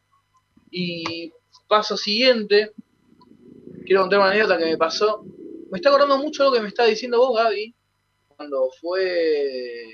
[0.70, 1.32] Y
[1.68, 2.72] paso siguiente,
[3.84, 5.24] quiero contar una anécdota que me pasó.
[5.70, 7.74] Me está acordando mucho lo que me estaba diciendo vos, Gaby,
[8.36, 9.86] cuando fue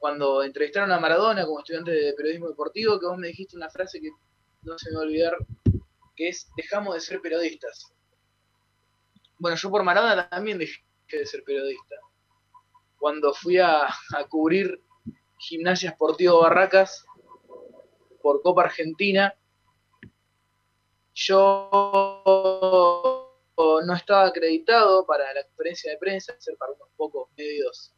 [0.00, 4.00] cuando entrevistaron a Maradona como estudiante de periodismo deportivo, que vos me dijiste una frase
[4.00, 4.08] que
[4.62, 5.36] no se me va a olvidar,
[6.16, 7.92] que es dejamos de ser periodistas.
[9.38, 11.96] Bueno, yo por Maradona también dejé de ser periodista.
[13.00, 13.88] Cuando fui a,
[14.28, 14.78] cubrir
[15.38, 17.06] Gimnasia Sportivo Barracas
[18.22, 19.34] por Copa Argentina,
[21.14, 21.70] yo
[23.56, 27.94] no estaba acreditado para la conferencia de prensa, ser para unos pocos medios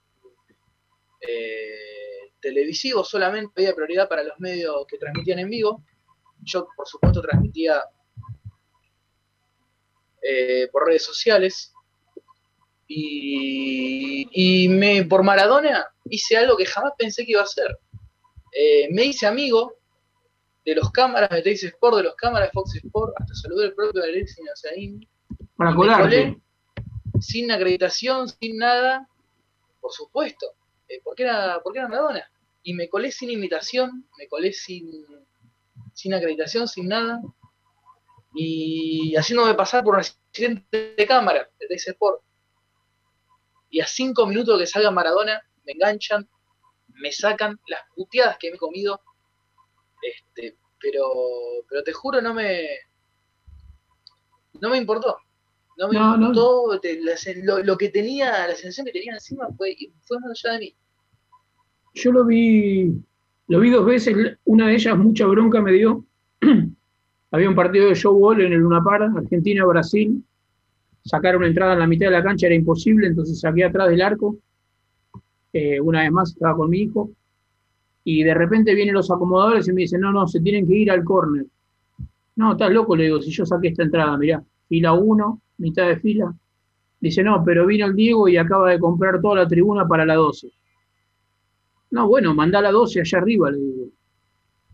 [1.21, 5.85] eh, televisivos, solamente había prioridad para los medios que transmitían en vivo.
[6.43, 7.83] Yo, por supuesto, transmitía
[10.23, 11.75] eh, por redes sociales.
[12.89, 17.79] Y, y me, por Maradona hice algo que jamás pensé que iba a hacer.
[18.53, 19.75] Eh, me hice amigo
[20.65, 23.75] de los cámaras de Teis Sport, de los cámaras de Fox Sport, hasta saludé al
[23.75, 25.09] propio Alexis Nazarín.
[25.57, 26.03] Para colarte.
[26.03, 26.43] colé
[27.21, 29.09] sin acreditación, sin nada,
[29.81, 30.47] por supuesto,
[30.89, 32.31] eh, porque, era, porque era Maradona.
[32.63, 35.05] Y me colé sin invitación, me colé sin,
[35.95, 37.21] sin acreditación, sin nada,
[38.35, 42.23] y haciéndome pasar por un accidente de cámara de TS Sport.
[43.73, 46.29] Y a cinco minutos que salga Maradona, me enganchan,
[47.01, 49.01] me sacan las puteadas que me he comido,
[50.03, 51.05] este, pero,
[51.69, 52.67] pero te juro, no me,
[54.61, 55.17] no me importó.
[55.79, 56.27] No me No, no.
[56.29, 60.19] importó, te- la sen- lo, lo que tenía, la sensación que tenía encima fue, fue
[60.21, 60.77] más allá de mí.
[61.95, 62.93] Yo lo vi,
[63.49, 66.05] lo vi dos veces, una de ellas mucha bronca me dio.
[67.31, 70.23] Había un partido de showball en el Luna Par, Argentina-Brasil.
[71.05, 74.03] Sacar una entrada en la mitad de la cancha era imposible, entonces saqué atrás del
[74.03, 74.37] arco.
[75.53, 77.11] Eh, una vez más estaba con mi hijo.
[78.05, 80.91] Y de repente vienen los acomodadores y me dicen, no, no, se tienen que ir
[80.91, 81.47] al córner.
[82.37, 85.97] No, estás loco, le digo, si yo saqué esta entrada, mirá, fila 1, mitad de
[85.97, 86.35] fila.
[87.01, 90.15] Dice, no, pero vino el Diego y acaba de comprar toda la tribuna para la
[90.15, 90.49] 12.
[91.91, 93.87] No, bueno, mandá la 12 allá arriba, le digo.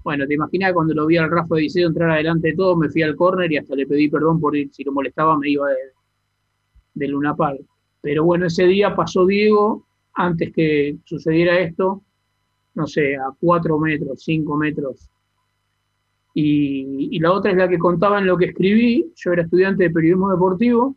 [0.04, 2.88] Bueno, te imaginas cuando lo vi al Rafa de Diceo entrar adelante de todo, me
[2.88, 5.68] fui al córner y hasta le pedí perdón por ir, si lo molestaba me iba
[5.68, 5.76] de,
[6.98, 7.60] de Luna Park.
[8.00, 12.02] Pero bueno, ese día pasó Diego, antes que sucediera esto,
[12.74, 15.10] no sé, a 4 metros, 5 metros.
[16.34, 19.12] Y, y la otra es la que contaba en lo que escribí.
[19.16, 20.96] Yo era estudiante de periodismo deportivo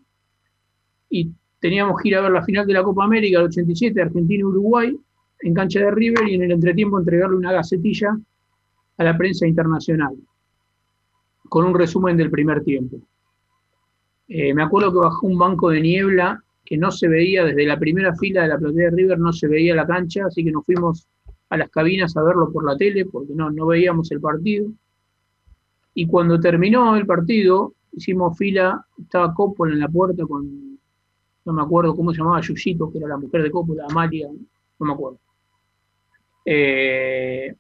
[1.10, 4.98] y teníamos que ir a ver la final de la Copa América del 87, Argentina-Uruguay,
[5.42, 8.18] en cancha de River y en el entretiempo entregarle una gacetilla
[8.98, 10.16] a la prensa internacional
[11.50, 12.98] con un resumen del primer tiempo.
[14.34, 17.78] Eh, me acuerdo que bajó un banco de niebla que no se veía desde la
[17.78, 20.64] primera fila de la platea de River, no se veía la cancha, así que nos
[20.66, 21.06] fuimos
[21.50, 24.72] a las cabinas a verlo por la tele porque no, no veíamos el partido.
[25.94, 30.80] Y cuando terminó el partido, hicimos fila, estaba Coppola en la puerta con,
[31.44, 34.86] no me acuerdo cómo se llamaba, Yuyito, que era la mujer de Coppola, Amalia, no
[34.86, 35.20] me acuerdo.
[36.46, 37.54] Eh,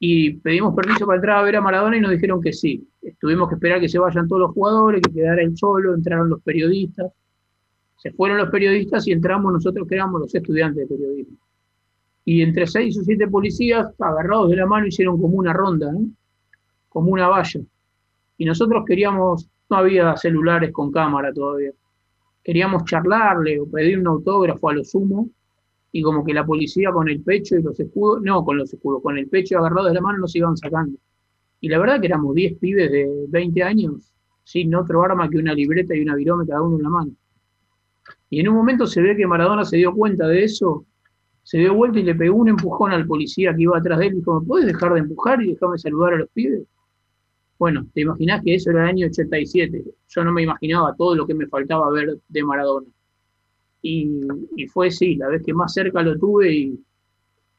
[0.00, 2.88] y pedimos permiso para entrar a ver a Maradona y nos dijeron que sí.
[3.20, 6.40] Tuvimos que esperar que se vayan todos los jugadores, que quedara él solo, entraron los
[6.42, 7.12] periodistas.
[7.96, 11.36] Se fueron los periodistas y entramos nosotros que éramos los estudiantes de periodismo.
[12.24, 16.08] Y entre seis o siete policías, agarrados de la mano, hicieron como una ronda, ¿no?
[16.88, 17.60] como una valla.
[18.36, 21.72] Y nosotros queríamos, no había celulares con cámara todavía.
[22.44, 25.28] Queríamos charlarle o pedir un autógrafo a lo sumo
[25.92, 29.02] y como que la policía con el pecho y los escudos, no con los escudos,
[29.02, 30.98] con el pecho agarrado de la mano nos iban sacando.
[31.60, 34.12] Y la verdad que éramos 10 pibes de 20 años
[34.44, 37.12] sin otro arma que una libreta y una virome cada uno en la mano.
[38.30, 40.86] Y en un momento se ve que Maradona se dio cuenta de eso,
[41.42, 44.12] se dio vuelta y le pegó un empujón al policía que iba atrás de él
[44.12, 46.62] y dijo, ¿me puedes dejar de empujar y dejarme saludar a los pibes?
[47.58, 49.84] Bueno, te imaginás que eso era el año 87.
[50.08, 52.86] Yo no me imaginaba todo lo que me faltaba ver de Maradona.
[53.82, 56.80] Y, fue, sí, la vez que más cerca lo tuve y,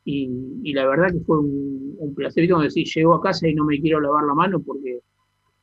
[0.06, 2.50] y, la verdad que fue un, un placer.
[2.50, 5.00] Como decir, llego a casa y no me quiero lavar la mano porque,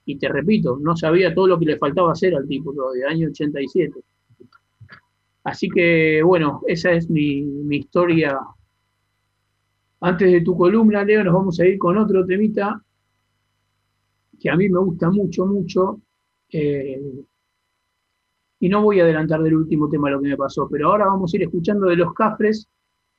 [0.06, 3.28] y te repito, no sabía todo lo que le faltaba hacer al tipo todavía, año
[3.28, 4.00] 87.
[5.44, 8.38] Así que, bueno, esa es mi, mi historia.
[10.00, 12.82] Antes de tu columna, Leo, nos vamos a ir con otro temita
[14.40, 16.00] que a mí me gusta mucho, mucho.
[16.50, 17.00] eh,
[18.58, 21.32] y no voy a adelantar del último tema lo que me pasó, pero ahora vamos
[21.32, 22.68] a ir escuchando de los Cafres,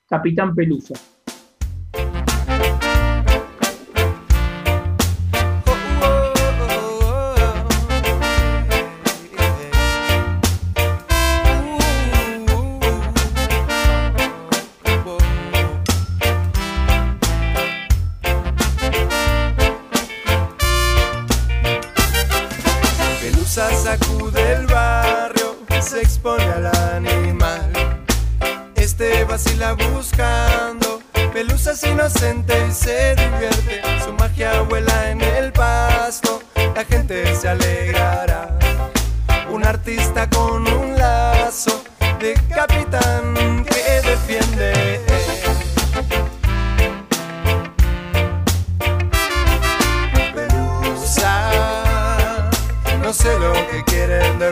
[0.08, 0.96] Capitán Pelusa.
[53.72, 54.52] Que quieren de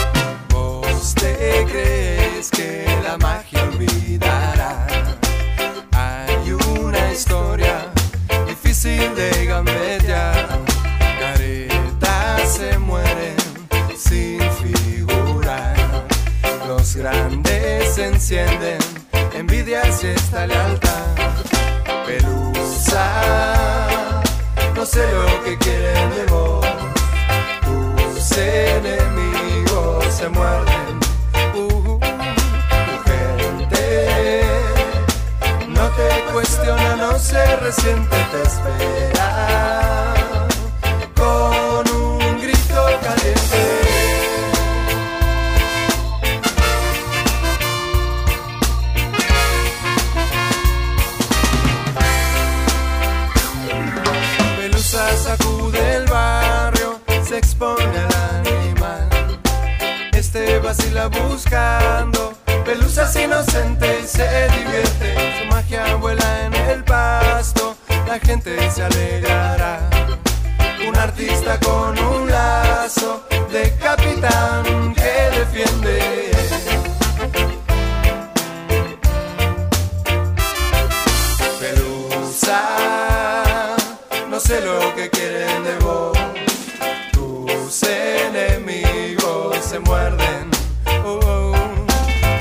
[1.01, 4.87] lejos te crees que la magia olvidará.
[5.91, 7.91] Hay una historia
[8.47, 10.47] difícil de gambetear.
[11.19, 13.35] Caretas se mueren
[13.97, 15.75] sin figurar.
[16.67, 18.79] Los grandes se encienden,
[19.33, 21.15] envidia si esta lealtad.
[22.05, 23.11] Pelusa,
[24.75, 26.65] no sé lo que quieren de vos.
[27.65, 29.20] Tus enemigos
[30.21, 30.99] se muerden.
[31.55, 34.43] Uh, tu gente
[35.67, 40.20] no te cuestiona, no se resiente, te espera.
[60.33, 62.33] Este vacila buscando
[62.63, 65.41] pelusas inocente y se divierte.
[65.41, 67.75] Su magia vuela en el pasto,
[68.07, 69.89] la gente se alegrará.
[70.87, 76.31] Un artista con un lazo de capitán que defiende.
[81.59, 82.61] Pelusa,
[84.29, 86.00] no sé lo que quieren de vos.
[89.71, 90.51] Se muerden.
[91.05, 91.53] Oh, oh.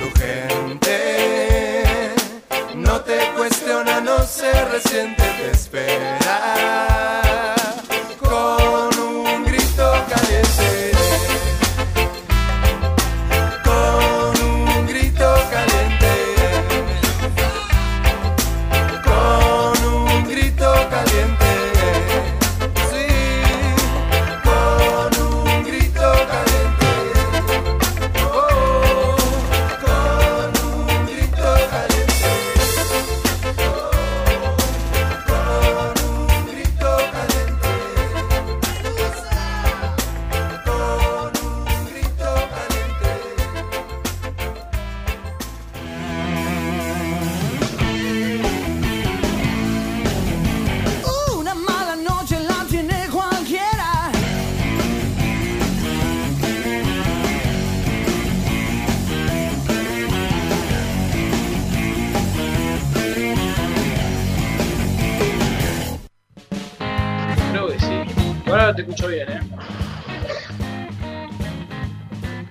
[0.01, 2.13] Tu gente
[2.75, 6.20] no te cuestiona, no se resiente, te espera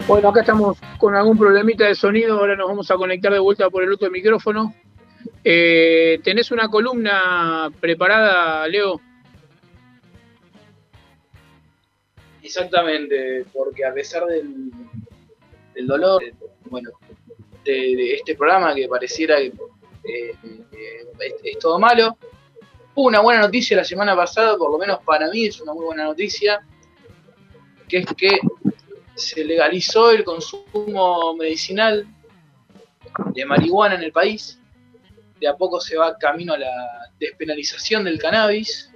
[0.09, 3.69] Bueno, acá estamos con algún problemita de sonido, ahora nos vamos a conectar de vuelta
[3.69, 4.73] por el otro micrófono.
[5.43, 8.99] Eh, ¿Tenés una columna preparada, Leo?
[12.41, 14.71] Exactamente, porque a pesar del,
[15.85, 16.23] dolor,
[16.71, 16.89] bueno,
[17.63, 19.53] de, este programa que pareciera que
[20.05, 20.33] eh,
[21.19, 22.17] es, es todo malo,
[22.95, 25.85] hubo una buena noticia la semana pasada, por lo menos para mí es una muy
[25.85, 26.65] buena noticia,
[27.87, 28.39] que es que
[29.19, 32.07] se legalizó el consumo medicinal
[33.33, 34.59] de marihuana en el país.
[35.39, 38.91] De a poco se va camino a la despenalización del cannabis,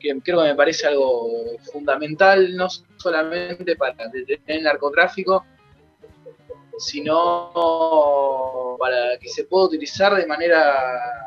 [0.00, 5.44] que creo que me parece algo fundamental, no solamente para detener el narcotráfico,
[6.78, 7.52] sino
[8.78, 10.74] para que se pueda utilizar de manera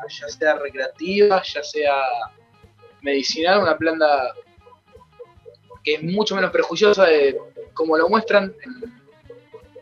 [0.08, 2.02] ya sea recreativa, ya sea
[3.02, 4.34] medicinal, una planta
[5.88, 7.38] que es mucho menos prejuiciosa de
[7.72, 8.92] como lo muestran en,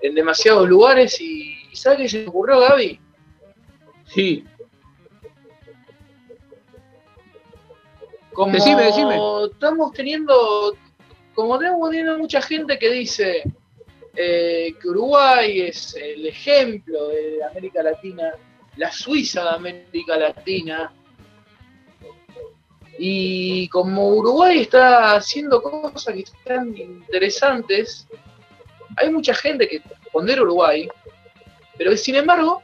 [0.03, 3.01] en demasiados lugares y, y ¿sabes qué se me ocurrió, Gaby?
[4.07, 4.45] Sí.
[8.33, 9.19] Como Decime, decime.
[9.51, 10.77] estamos teniendo,
[11.35, 13.43] como tenemos teniendo mucha gente que dice
[14.15, 18.35] eh, que Uruguay es el ejemplo de América Latina,
[18.77, 20.93] la Suiza de América Latina,
[22.99, 28.07] y como Uruguay está haciendo cosas que están interesantes,
[28.97, 29.83] hay mucha gente que
[30.13, 30.89] pondera Uruguay,
[31.77, 32.63] pero que sin embargo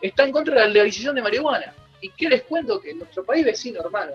[0.00, 1.74] está en contra de la legalización de marihuana.
[2.00, 2.80] ¿Y qué les cuento?
[2.80, 4.12] Que nuestro país vecino, hermano,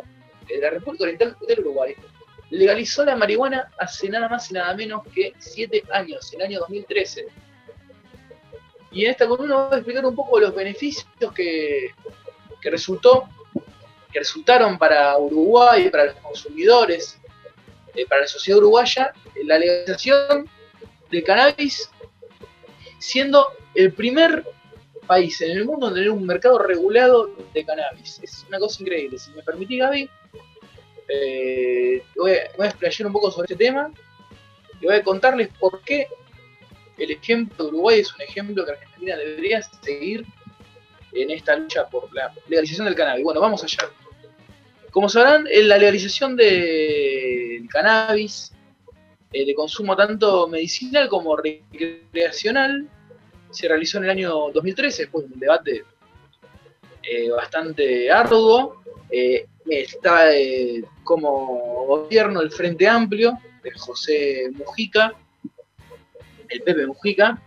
[0.61, 1.95] la República Oriental del Uruguay,
[2.49, 6.59] legalizó la marihuana hace nada más y nada menos que 7 años, en el año
[6.59, 7.25] 2013.
[8.91, 11.91] Y en esta columna voy a explicar un poco los beneficios que,
[12.61, 13.27] que resultó,
[14.11, 17.19] que resultaron para Uruguay, para los consumidores,
[17.95, 20.49] eh, para la sociedad uruguaya, eh, la legalización
[21.09, 21.89] del cannabis,
[22.99, 24.45] siendo el primer
[25.07, 28.19] país en el mundo en tener un mercado regulado de cannabis.
[28.21, 29.17] Es una cosa increíble.
[29.17, 30.09] Si me permitís, Gaby,
[31.07, 33.91] eh, voy, a, voy a explayar un poco sobre este tema
[34.79, 36.07] y voy a contarles por qué
[36.97, 40.25] el ejemplo de Uruguay es un ejemplo que Argentina debería seguir
[41.13, 43.23] en esta lucha por la legalización del cannabis.
[43.23, 43.89] Bueno, vamos allá.
[44.91, 48.51] Como sabrán, en la legalización del cannabis,
[49.33, 52.87] eh, de consumo tanto medicinal como recreacional,
[53.49, 55.83] se realizó en el año 2013, después de un debate
[57.03, 58.81] eh, bastante arduo.
[59.09, 65.13] Eh, eh, como gobierno el Frente Amplio de José Mujica,
[66.49, 67.41] el Pepe Mujica.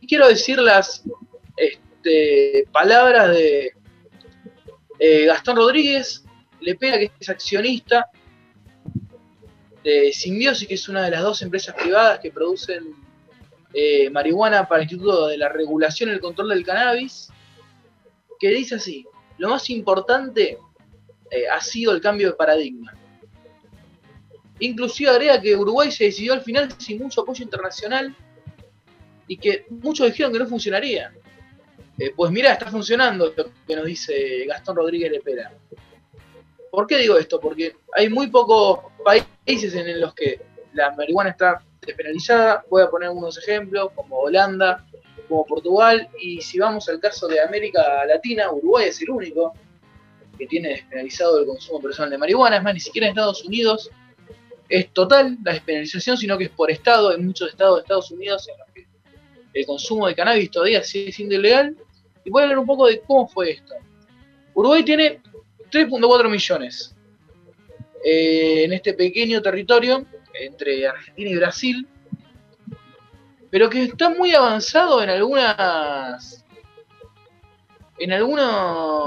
[0.00, 1.04] Y quiero decir las
[1.56, 3.74] este, palabras de
[5.04, 6.24] Eh, Gastón Rodríguez,
[6.60, 8.08] Lepera, que es accionista
[9.82, 12.94] de Simbiosis, que es una de las dos empresas privadas que producen
[13.74, 17.30] eh, marihuana para el Instituto de la Regulación y el Control del Cannabis,
[18.38, 19.04] que dice así,
[19.38, 20.58] lo más importante
[21.32, 22.94] eh, ha sido el cambio de paradigma.
[24.60, 28.14] Inclusive agrega que Uruguay se decidió al final sin mucho apoyo internacional
[29.26, 31.12] y que muchos dijeron que no funcionaría.
[31.98, 35.52] Eh, pues mira, está funcionando lo que nos dice Gastón Rodríguez Lepera.
[36.70, 37.38] ¿Por qué digo esto?
[37.38, 40.40] Porque hay muy pocos países en los que
[40.72, 42.64] la marihuana está despenalizada.
[42.70, 44.86] Voy a poner algunos ejemplos, como Holanda,
[45.28, 49.52] como Portugal, y si vamos al caso de América Latina, Uruguay es el único
[50.38, 52.56] que tiene despenalizado el consumo personal de marihuana.
[52.56, 53.90] Es más, ni siquiera en Estados Unidos
[54.68, 58.48] es total la despenalización, sino que es por estado, en muchos estados de Estados Unidos
[58.48, 58.56] en
[59.52, 61.76] el consumo de cannabis todavía sigue siendo ilegal.
[62.24, 63.74] Y voy a hablar un poco de cómo fue esto.
[64.54, 65.20] Uruguay tiene
[65.70, 66.94] 3.4 millones
[68.04, 70.04] eh, en este pequeño territorio
[70.34, 71.86] entre Argentina y Brasil,
[73.50, 76.44] pero que está muy avanzado en algunas
[77.98, 78.98] en algunas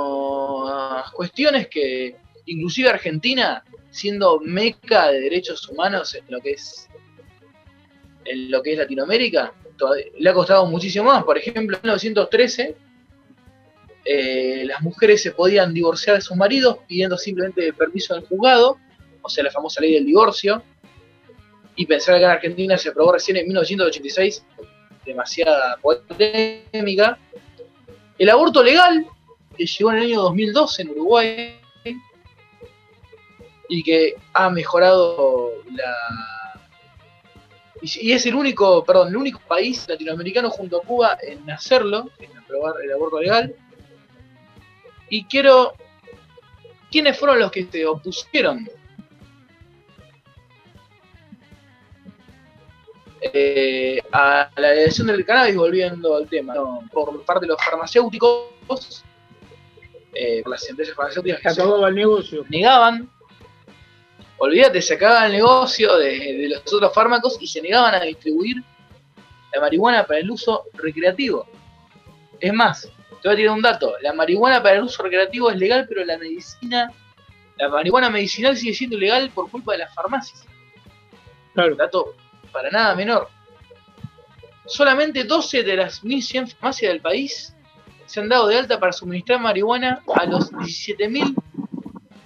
[1.11, 2.15] cuestiones que
[2.45, 6.87] inclusive Argentina siendo meca de derechos humanos en lo que es
[8.25, 9.53] en lo que es Latinoamérica
[10.17, 12.75] le ha costado muchísimo más por ejemplo en 1913
[14.05, 18.77] eh, las mujeres se podían divorciar de sus maridos pidiendo simplemente permiso del juzgado
[19.21, 20.63] o sea la famosa ley del divorcio
[21.75, 24.45] y pensar que en Argentina se aprobó recién en 1986,
[25.05, 27.19] demasiada polémica.
[28.17, 29.05] El aborto legal,
[29.57, 31.59] que llegó en el año 2012 en Uruguay,
[33.67, 35.93] y que ha mejorado la...
[37.81, 42.35] Y es el único, perdón, el único país latinoamericano junto a Cuba en hacerlo, en
[42.37, 43.55] aprobar el aborto legal.
[45.09, 45.73] Y quiero...
[46.89, 48.69] ¿Quiénes fueron los que se opusieron
[53.33, 56.53] Eh, a la elección del cannabis, volviendo al tema,
[56.91, 59.03] por parte de los farmacéuticos,
[60.13, 62.45] eh, por las empresas farmacéuticas que acababa el negocio.
[62.49, 63.09] negaban,
[64.37, 68.63] olvídate, se acababa el negocio de, los otros fármacos y se negaban a distribuir
[69.53, 71.47] la marihuana para el uso recreativo.
[72.39, 72.81] Es más,
[73.21, 76.03] te voy a tirar un dato, la marihuana para el uso recreativo es legal, pero
[76.03, 76.91] la medicina,
[77.57, 80.45] la marihuana medicinal sigue siendo ilegal por culpa de las farmacias.
[81.53, 81.75] Claro.
[81.75, 82.15] Dato
[82.51, 83.29] para nada menor.
[84.65, 87.55] Solamente 12 de las 1.100 farmacias del país
[88.05, 90.51] se han dado de alta para suministrar marihuana a los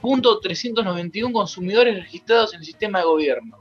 [0.02, 3.58] 17.391 consumidores registrados en el sistema de gobierno.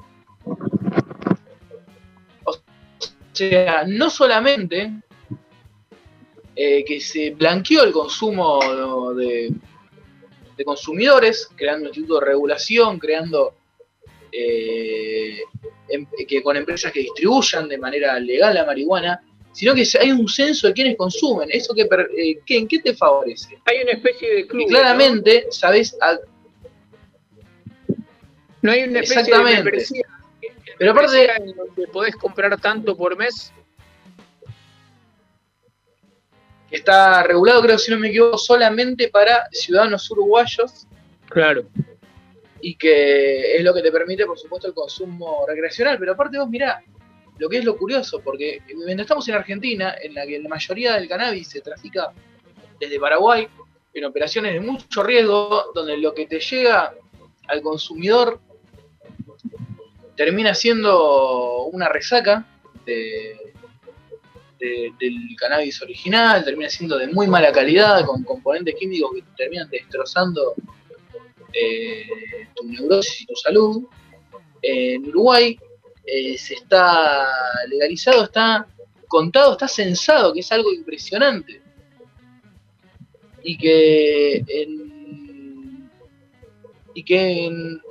[2.44, 2.54] O
[3.32, 4.92] sea, no solamente
[6.56, 9.52] eh, que se blanqueó el consumo de,
[10.56, 13.54] de consumidores, creando un instituto de regulación, creando
[14.32, 15.40] eh,
[15.88, 19.22] em, que con empresas que distribuyan de manera legal la marihuana,
[19.58, 21.48] sino que hay un censo de quienes consumen.
[21.50, 23.58] ¿Eso que, eh, ¿En qué te favorece?
[23.64, 24.62] Hay una especie de club.
[24.62, 25.98] Y claramente, ¿sabes?
[28.62, 30.06] no hay una especie de membresía.
[30.78, 31.28] Pero aparte.
[31.38, 33.52] En donde podés comprar tanto por mes.
[36.70, 40.86] Está regulado, creo, si no me equivoco, solamente para ciudadanos uruguayos.
[41.28, 41.66] Claro
[42.60, 45.96] y que es lo que te permite, por supuesto, el consumo recreacional.
[45.96, 46.82] Pero aparte vos mirá,
[47.38, 50.94] lo que es lo curioso, porque mientras estamos en Argentina, en la que la mayoría
[50.94, 52.12] del cannabis se trafica
[52.78, 53.48] desde Paraguay,
[53.94, 56.94] en operaciones de mucho riesgo, donde lo que te llega
[57.46, 58.40] al consumidor
[60.16, 62.44] termina siendo una resaca
[62.84, 63.36] del
[65.38, 70.54] cannabis original, termina siendo de muy mala calidad, con componentes químicos que terminan destrozando
[71.52, 73.84] eh, tu neurosis y tu salud.
[74.60, 75.56] en Uruguay
[76.10, 77.28] eh, se está
[77.68, 78.66] legalizado, está
[79.08, 81.60] contado, está censado, que es algo impresionante.
[83.42, 85.90] Y que en,
[86.94, 87.82] y que en,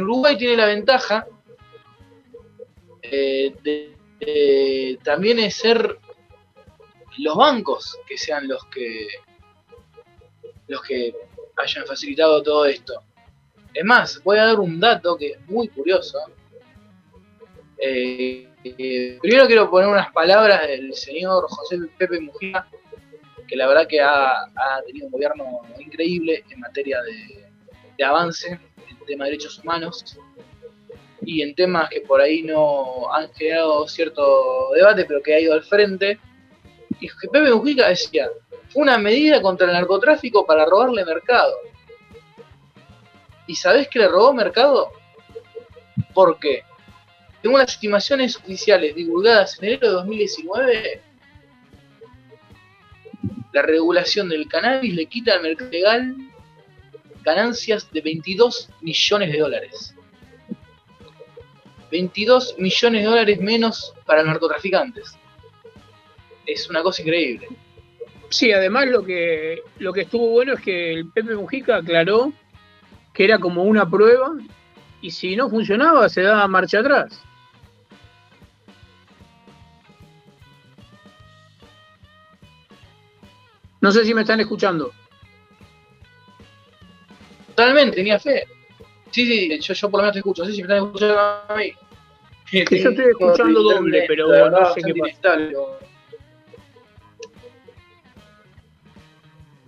[0.00, 1.26] Uruguay tiene la ventaja
[3.02, 5.98] eh, de, también ser
[7.18, 9.06] los bancos que sean los que
[10.68, 11.14] los que
[11.56, 13.02] hayan facilitado todo esto.
[13.74, 16.18] Es más, voy a dar un dato que es muy curioso.
[17.78, 18.48] Eh,
[19.20, 22.66] primero quiero poner unas palabras del señor José Pepe Mujica,
[23.46, 24.46] que la verdad que ha,
[24.86, 30.18] tenido un gobierno increíble en materia de, avance en tema de derechos humanos
[31.22, 35.54] y en temas que por ahí no han generado cierto debate, pero que ha ido
[35.54, 36.18] al frente.
[37.00, 38.28] Y Pepe Mujica decía,
[38.68, 41.54] Fue una medida contra el narcotráfico para robarle mercado.
[43.46, 44.90] ¿Y sabés que le robó mercado?
[46.12, 46.64] ¿Por qué?
[47.46, 51.00] Según las estimaciones oficiales divulgadas en enero de 2019,
[53.52, 56.16] la regulación del cannabis le quita al mercado legal
[57.22, 59.94] ganancias de 22 millones de dólares.
[61.92, 65.16] 22 millones de dólares menos para narcotraficantes.
[66.46, 67.46] Es una cosa increíble.
[68.28, 72.32] Sí, además lo que, lo que estuvo bueno es que el Pepe Mujica aclaró
[73.14, 74.36] que era como una prueba
[75.00, 77.22] y si no funcionaba se daba marcha atrás.
[83.80, 84.92] No sé si me están escuchando.
[87.48, 88.46] Totalmente, tenía fe.
[89.10, 90.42] Sí, sí, yo, yo por lo menos te escucho.
[90.42, 91.72] No sé si me están escuchando a mí.
[92.50, 95.38] Que yo estoy escuchando doble, pero verdad, no sé qué pasa.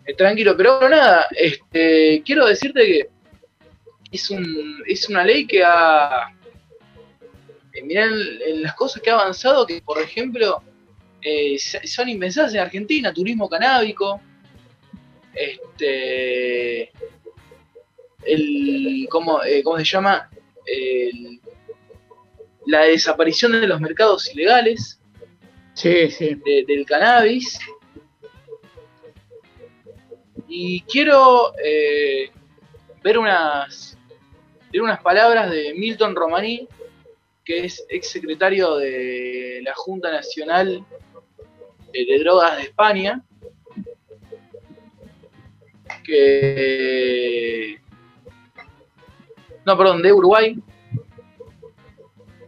[0.06, 3.10] Eh, Tranquilo, pero bueno, nada, este, quiero decirte que
[4.10, 6.28] es, un, es una ley que ha.
[7.74, 8.14] Eh, mirá en,
[8.46, 10.62] en las cosas que ha avanzado, que por ejemplo
[11.28, 14.20] eh, son impensadas en Argentina: turismo canábico,
[15.34, 16.90] este.
[18.24, 20.28] El, ¿cómo, eh, ¿Cómo se llama?
[20.66, 21.40] El-
[22.66, 25.00] la desaparición de los mercados ilegales
[25.74, 26.34] Sí, sí.
[26.44, 27.58] de- del cannabis.
[30.48, 32.30] Y quiero eh,
[33.02, 33.96] ver unas
[34.70, 36.68] ver unas palabras de Milton Romaní,
[37.44, 40.84] que es ex secretario de la Junta Nacional
[41.92, 43.22] de Drogas de España,
[46.04, 47.78] que
[49.68, 50.56] no, perdón, de Uruguay,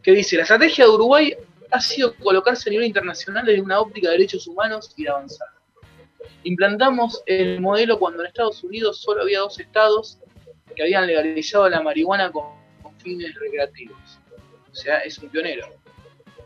[0.03, 1.37] que dice, la estrategia de Uruguay
[1.71, 5.49] ha sido colocarse a nivel internacional desde una óptica de derechos humanos y de avanzar.
[6.45, 10.19] Implantamos el modelo cuando en Estados Unidos solo había dos estados
[10.75, 12.45] que habían legalizado la marihuana con
[13.03, 14.19] fines recreativos.
[14.73, 15.69] O sea, es un pionero.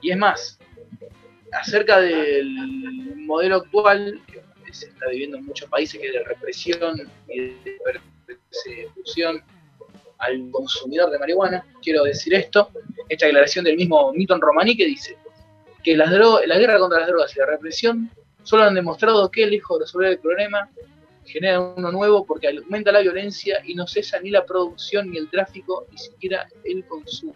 [0.00, 0.58] Y es más,
[1.60, 7.10] acerca del modelo actual, que se está viviendo en muchos países, que es de represión
[7.28, 7.78] y de
[8.24, 9.42] persecución
[10.18, 12.70] al consumidor de marihuana, quiero decir esto,
[13.08, 15.16] esta declaración del mismo Milton Romaní que dice
[15.82, 18.10] que las la guerra contra las drogas y la represión
[18.42, 20.70] solo han demostrado que, lejos de resolver el problema,
[21.26, 25.28] genera uno nuevo porque aumenta la violencia y no cesa ni la producción, ni el
[25.28, 27.34] tráfico, ni siquiera el consumo.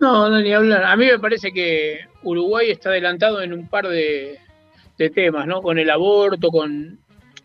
[0.00, 0.84] No, no, ni hablar.
[0.84, 4.38] A mí me parece que Uruguay está adelantado en un par de,
[4.96, 5.62] de temas, ¿no?
[5.62, 6.98] Con el aborto, con...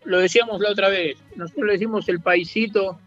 [0.04, 2.98] Lo decíamos la otra vez, nosotros le decimos el paisito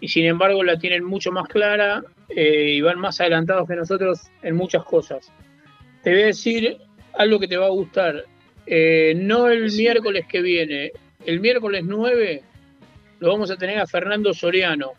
[0.00, 4.20] y sin embargo la tienen mucho más clara eh, y van más adelantados que nosotros
[4.42, 5.32] en muchas cosas.
[6.02, 6.78] Te voy a decir
[7.14, 8.24] algo que te va a gustar.
[8.66, 10.92] Eh, no el miércoles que viene,
[11.26, 12.42] el miércoles 9
[13.18, 14.92] lo vamos a tener a Fernando Soriano,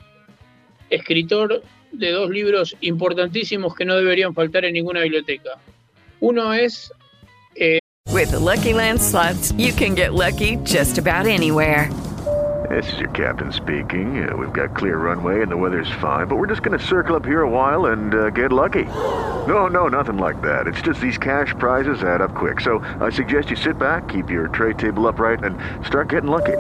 [0.90, 5.52] escritor de dos libros importantísimos que no deberían faltar en ninguna biblioteca.
[6.20, 6.92] Uno es
[8.12, 11.90] With the Lucky Land slots, you can get lucky just about anywhere.
[12.70, 14.28] This is your captain speaking.
[14.28, 17.16] Uh, we've got clear runway and the weather's fine, but we're just going to circle
[17.16, 18.86] up here a while and uh, get lucky.
[19.48, 20.68] No, no, nothing like that.
[20.68, 22.60] It's just these cash prizes add up quick.
[22.60, 26.58] So I suggest you sit back, keep your tray table upright, and start getting lucky.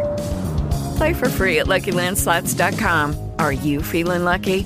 [0.96, 3.32] Play for free at LuckyLandSlots.com.
[3.40, 4.66] Are you feeling lucky?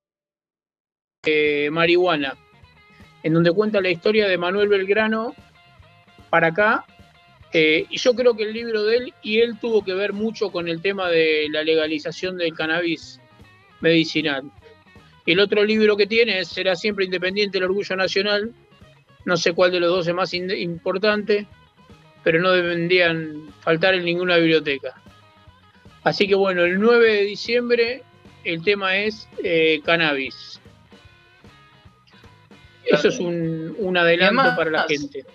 [1.69, 2.35] Marihuana,
[3.21, 5.35] en donde cuenta la historia de Manuel Belgrano
[6.31, 6.83] para acá.
[7.53, 10.51] eh, y yo creo que el libro de él, y él tuvo que ver mucho
[10.51, 13.19] con el tema de la legalización del cannabis
[13.81, 14.49] medicinal.
[15.27, 18.51] El otro libro que tiene es Será siempre independiente el orgullo nacional.
[19.25, 21.45] No sé cuál de los dos es más importante,
[22.23, 24.99] pero no deberían faltar en ninguna biblioteca.
[26.03, 28.01] Así que bueno, el 9 de diciembre
[28.43, 30.60] el tema es eh, cannabis.
[32.85, 35.25] Eso es un, un adelanto además- para la gente.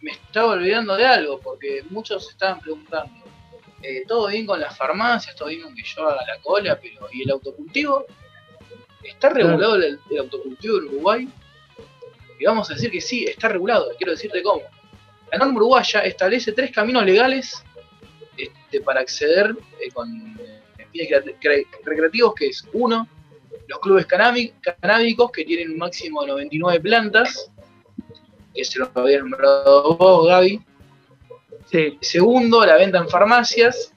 [0.00, 3.12] me estaba olvidando de algo, porque muchos estaban preguntando,
[3.82, 7.06] eh, todo bien con las farmacias, todo bien con que yo haga la cola, pero
[7.12, 8.06] ¿y el autocultivo?
[9.02, 11.28] ¿Está regulado el, el autocultivo en Uruguay?
[12.38, 13.90] Y vamos a decir que sí, está regulado.
[13.98, 14.62] Quiero decirte cómo.
[15.30, 17.62] La norma uruguaya establece tres caminos legales
[18.36, 20.08] este, para acceder eh, con
[20.40, 23.06] eh, fines cre- cre- recreativos, que es uno,
[23.70, 27.52] los clubes canábi- canábicos que tienen un máximo de 99 plantas,
[28.52, 30.60] que se lo habías nombrado vos, Gaby.
[32.00, 33.94] Segundo, la venta en farmacias,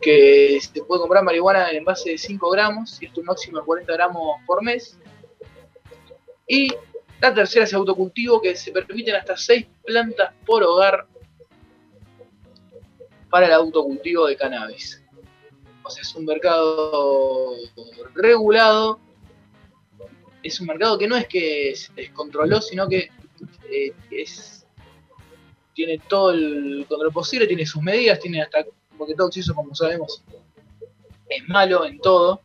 [0.00, 3.64] que se puede comprar marihuana en envase de 5 gramos y esto un máximo de
[3.66, 4.98] 40 gramos por mes.
[6.48, 6.74] Y
[7.20, 11.06] la tercera es autocultivo, que se permiten hasta 6 plantas por hogar
[13.28, 15.01] para el autocultivo de cannabis.
[15.84, 17.54] O sea, es un mercado
[18.14, 19.00] regulado.
[20.42, 23.10] Es un mercado que no es que se descontroló, sino que
[23.70, 24.66] eh, es,
[25.74, 28.64] tiene todo el control posible, tiene sus medidas, tiene hasta,
[28.98, 30.22] porque todo exceso, como sabemos,
[31.28, 32.40] es malo en todo,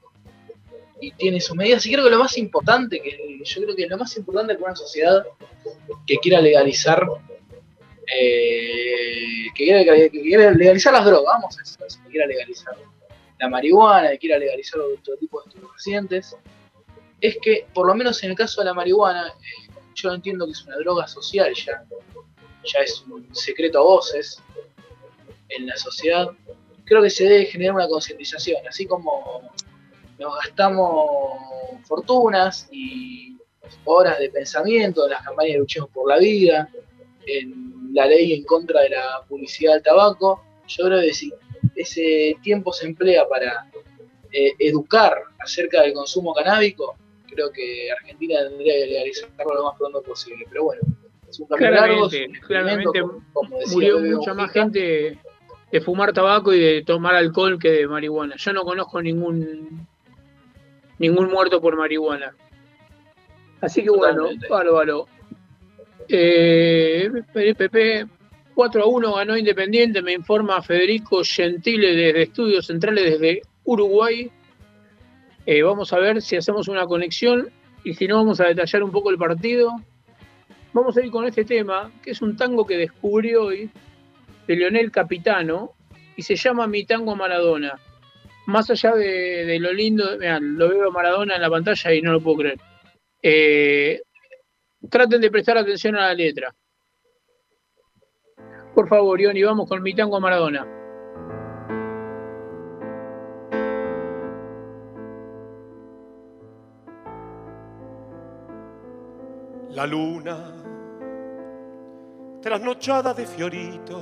[1.01, 1.85] y tiene sus medidas.
[1.85, 4.75] Y creo que lo más importante, que yo creo que lo más importante para una
[4.75, 5.25] sociedad
[6.05, 7.03] que quiera legalizar
[8.07, 12.75] eh, que, quiera, legalizar las drogas, vamos a decir eso, que quiera legalizar
[13.39, 16.35] la marihuana, que quiera legalizar otro tipo de estupefacientes,
[17.21, 20.51] es que, por lo menos en el caso de la marihuana, eh, yo entiendo que
[20.51, 21.83] es una droga social ya,
[22.63, 24.41] ya es un secreto a voces
[25.49, 26.27] en la sociedad,
[26.85, 29.41] creo que se debe generar una concientización, así como
[30.19, 31.09] nos gastamos
[31.83, 33.37] fortunas y
[33.85, 36.69] horas de pensamiento en las campañas de Luchemos por la Vida,
[37.25, 41.33] en la ley en contra de la publicidad del tabaco, yo creo que si
[41.77, 43.69] ese tiempo se emplea para
[44.31, 46.95] eh, educar acerca del consumo canábico,
[47.29, 50.45] creo que Argentina tendría que legalizarlo lo más pronto posible.
[50.49, 50.81] Pero bueno,
[51.29, 52.09] es un camino largo,
[52.45, 55.17] Claramente, como- como decía murió mucha más gente
[55.71, 58.35] de fumar tabaco y de tomar alcohol que de marihuana.
[58.37, 59.87] Yo no conozco ningún
[60.99, 62.35] ningún muerto por marihuana.
[63.61, 64.47] Así que bueno, Totalmente.
[64.49, 65.07] bárbaro.
[66.09, 68.07] Eh, PP
[68.57, 74.31] 4 a 1 ganó Independiente, me informa Federico Gentile desde Estudios Centrales desde Uruguay.
[75.45, 77.51] Eh, vamos a ver si hacemos una conexión
[77.83, 79.73] y si no vamos a detallar un poco el partido.
[80.73, 83.69] Vamos a ir con este tema, que es un tango que descubrí hoy
[84.47, 85.73] de Leonel Capitano
[86.15, 87.79] y se llama Mi Tango Maradona.
[88.47, 92.11] Más allá de, lo lindo, mirá, lo veo a Maradona en la pantalla y no
[92.11, 92.59] lo puedo creer.
[93.21, 94.01] Eh,
[94.89, 96.55] traten de prestar atención a la letra.
[98.77, 100.63] Por favor, Ioni, vamos con Mi Tango Maradona.
[109.71, 110.37] La luna,
[112.39, 113.99] trasnochada de fiorito,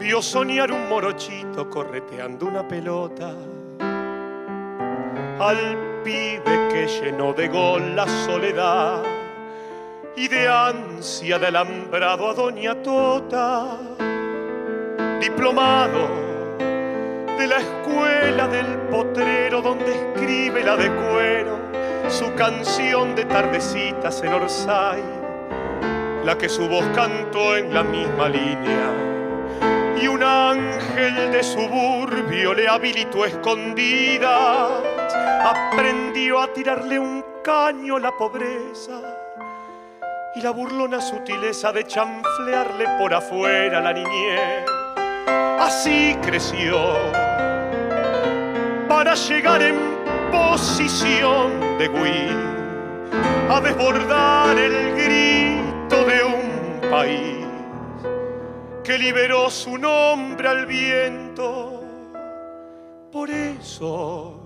[0.00, 3.32] vio soñar un morochito correteando una pelota.
[5.38, 9.15] Al pibe que llenó de gol la soledad
[10.16, 13.76] y de ansia de alambrado a Doña Tota,
[15.20, 16.08] diplomado
[17.38, 21.58] de la escuela del potrero donde escribe la de cuero
[22.08, 25.02] su canción de tardecitas en Orsay,
[26.24, 28.90] la que su voz cantó en la misma línea.
[30.00, 34.82] Y un ángel de suburbio le habilitó escondidas,
[35.44, 39.15] aprendió a tirarle un caño a la pobreza
[40.36, 44.66] y la burlona sutileza de chanflearle por afuera la niñez.
[45.58, 46.76] Así creció
[48.86, 49.76] para llegar en
[50.30, 52.36] posición de Wii
[53.48, 57.46] a desbordar el grito de un país
[58.84, 61.82] que liberó su nombre al viento.
[63.10, 64.38] Por eso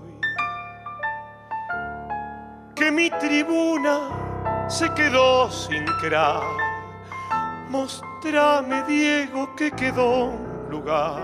[2.73, 4.30] que mi tribuna
[4.71, 6.41] se quedó sin crack.
[7.69, 11.21] Mostrame, Diego, que quedó un lugar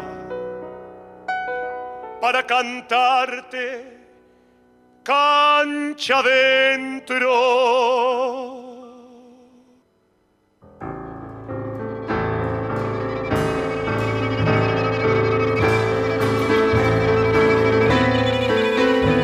[2.19, 3.97] para cantarte
[5.03, 7.29] cancha adentro.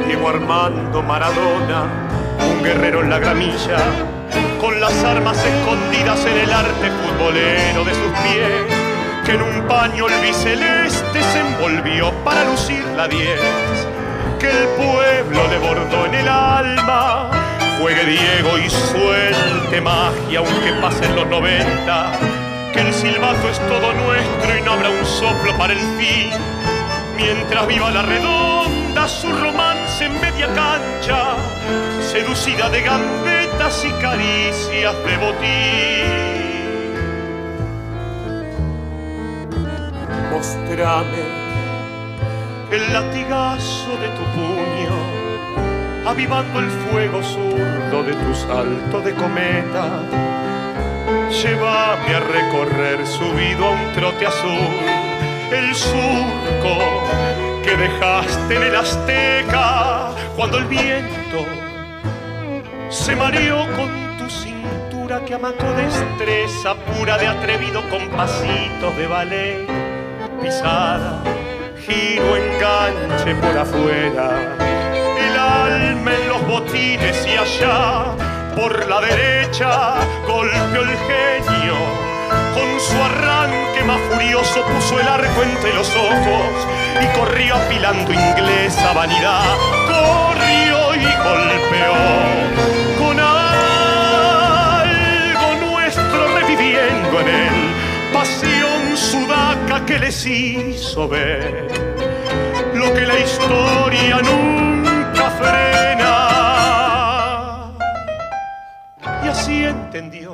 [0.06, 2.08] Diego Armando Maradona,
[2.40, 4.13] un guerrero en la gramilla,
[4.64, 10.08] con las armas escondidas en el arte futbolero de sus pies, que en un paño
[10.08, 13.42] albiceleste se envolvió para lucir la 10
[14.40, 17.30] que el pueblo le bordó en el alma.
[17.82, 22.12] Juegue Diego y suelte magia aunque pasen los 90.
[22.72, 26.30] Que el silbato es todo nuestro y no habrá un soplo para el fin.
[27.18, 31.36] Mientras viva la redonda, su romance en media cancha,
[32.02, 32.84] seducida de
[33.64, 36.14] y caricias de botín.
[40.30, 41.24] Mostrame
[42.72, 44.98] el latigazo de tu puño,
[46.06, 49.88] avivando el fuego zurdo de tu salto de cometa.
[51.30, 54.84] Llévame a recorrer subido a un trote azul
[55.54, 56.80] el surco
[57.64, 61.63] que dejaste en el Azteca cuando el viento
[63.04, 69.68] se mareó con tu cintura que amacó destreza pura de atrevido con pasitos de ballet,
[70.42, 71.22] pisada,
[71.86, 74.56] giro, enganche por afuera,
[75.20, 78.06] el alma en los botines y allá
[78.56, 81.76] por la derecha golpeó el genio.
[82.56, 86.68] Con su arranque más furioso puso el arco entre los ojos
[87.02, 89.44] y corrió apilando inglesa vanidad.
[89.88, 92.83] Corrió y golpeó
[99.86, 101.68] que les hizo ver
[102.74, 106.14] lo que la historia nunca frena.
[109.24, 110.34] Y así entendió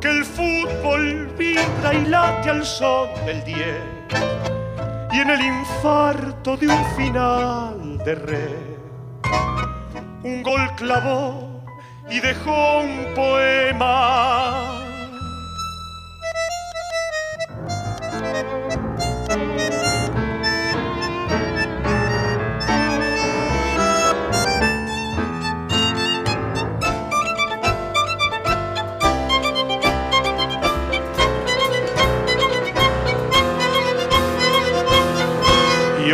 [0.00, 3.58] que el fútbol vibra y late al son del 10
[5.12, 8.72] y en el infarto de un final de red
[10.24, 11.62] un gol clavó
[12.10, 14.81] y dejó un poema.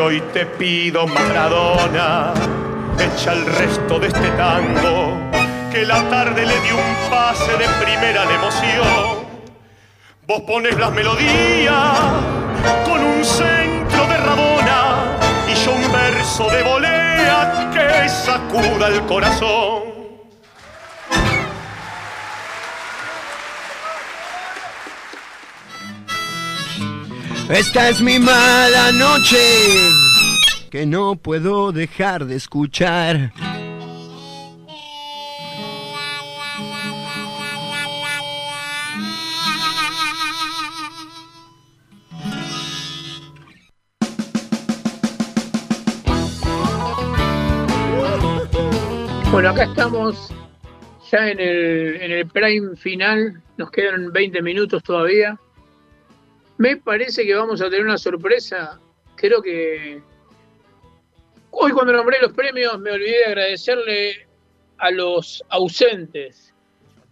[0.08, 2.32] Hoy te pido, Maradona,
[2.98, 5.12] echa el resto de este tango,
[5.70, 9.28] que la tarde le dio un pase de primera la emoción.
[10.26, 11.98] Vos pones las melodías
[12.86, 19.87] con un centro de Rabona y yo un verso de volea que sacuda el corazón.
[27.50, 29.38] Esta es mi mala noche
[30.70, 33.32] que no puedo dejar de escuchar.
[49.32, 50.34] Bueno, acá estamos
[51.10, 55.38] ya en el, en el prime final, nos quedan 20 minutos todavía.
[56.58, 58.80] Me parece que vamos a tener una sorpresa.
[59.14, 60.02] Creo que
[61.52, 64.26] hoy cuando nombré los premios me olvidé de agradecerle
[64.78, 66.52] a los ausentes.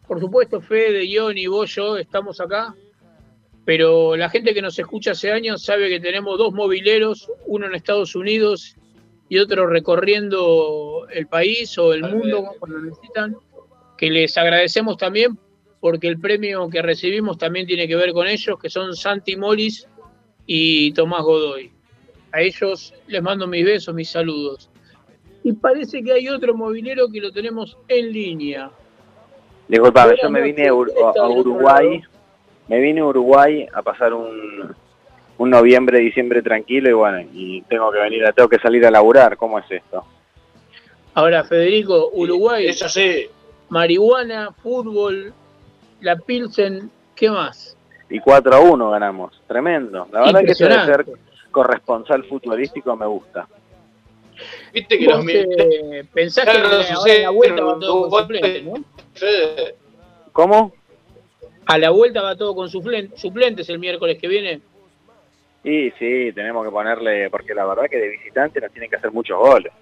[0.08, 2.74] Por supuesto, Fede, Johnny, vos, yo estamos acá.
[3.64, 7.74] Pero la gente que nos escucha hace años sabe que tenemos dos mobileros, uno en
[7.76, 8.76] Estados Unidos
[9.28, 13.36] y otro recorriendo el país o el mundo cuando necesitan,
[13.96, 15.38] que les agradecemos también
[15.80, 19.86] porque el premio que recibimos también tiene que ver con ellos, que son Santi Molis
[20.46, 21.70] y Tomás Godoy.
[22.32, 24.68] A ellos les mando mis besos, mis saludos.
[25.44, 28.70] Y parece que hay otro movilero que lo tenemos en línea.
[29.68, 32.02] Disculpame, yo me vine a, Ur- a Uruguay,
[32.68, 34.74] me vine a Uruguay a pasar un,
[35.38, 39.36] un noviembre, diciembre tranquilo y bueno, y tengo que venir, tengo que salir a laburar,
[39.36, 40.04] ¿cómo es esto?
[41.14, 43.26] Ahora, Federico, Uruguay, Eso sí,
[43.70, 45.32] marihuana, fútbol,
[46.00, 47.76] la Pilsen, ¿qué más?
[48.08, 50.06] Y 4 a 1 ganamos, tremendo.
[50.12, 51.06] La verdad que eso de ser
[51.50, 53.48] corresponsal futbolístico me gusta.
[54.72, 58.64] viste que los eh, pensás que ahora sucede, a la vuelta va todo con suplentes,
[58.64, 58.74] ¿no?
[60.32, 60.72] ¿Cómo?
[61.64, 64.60] A la vuelta va todo con suplen- suplentes el miércoles que viene.
[65.64, 69.10] Y sí, tenemos que ponerle, porque la verdad que de visitante nos tienen que hacer
[69.10, 69.72] muchos goles.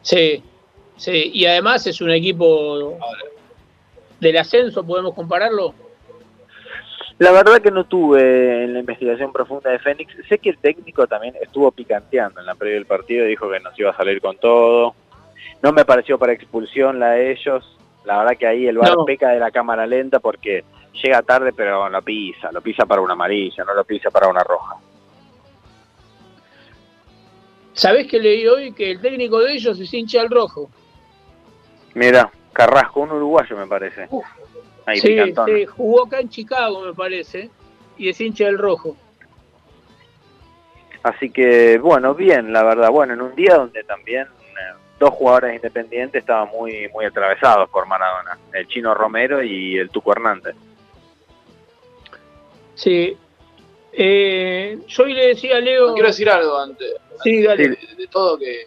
[0.00, 0.42] Sí,
[0.96, 1.30] sí.
[1.34, 2.96] Y además es un equipo
[4.20, 5.74] del ascenso, podemos compararlo.
[7.18, 10.14] La verdad que no tuve en la investigación profunda de Fénix.
[10.28, 13.76] Sé que el técnico también estuvo picanteando en la previa del partido, dijo que nos
[13.78, 14.94] iba a salir con todo.
[15.60, 17.76] No me pareció para expulsión la de ellos.
[18.04, 19.04] La verdad que ahí el No.
[19.04, 20.64] peca de la cámara lenta porque
[21.02, 24.44] llega tarde pero lo pisa, lo pisa para una amarilla, no lo pisa para una
[24.44, 24.76] roja.
[27.72, 30.70] ¿Sabés que leí hoy que el técnico de ellos es hincha al rojo?
[31.94, 34.08] Mira, Carrasco, un uruguayo me parece.
[34.86, 35.46] Ahí sí, picantón.
[35.46, 37.50] sí, jugó acá en Chicago, me parece,
[37.96, 38.96] y es hincha del rojo.
[41.02, 42.90] Así que, bueno, bien, la verdad.
[42.90, 47.86] Bueno, en un día donde también eh, dos jugadores independientes estaban muy, muy atravesados por
[47.86, 50.56] Maradona, el chino Romero y el Tuco Hernández.
[52.74, 53.16] Sí.
[53.92, 55.92] Eh, yo hoy le decía a Leo.
[55.94, 56.94] Quiero decir algo antes.
[57.22, 57.68] Sí, dale.
[57.68, 58.66] De, de todo que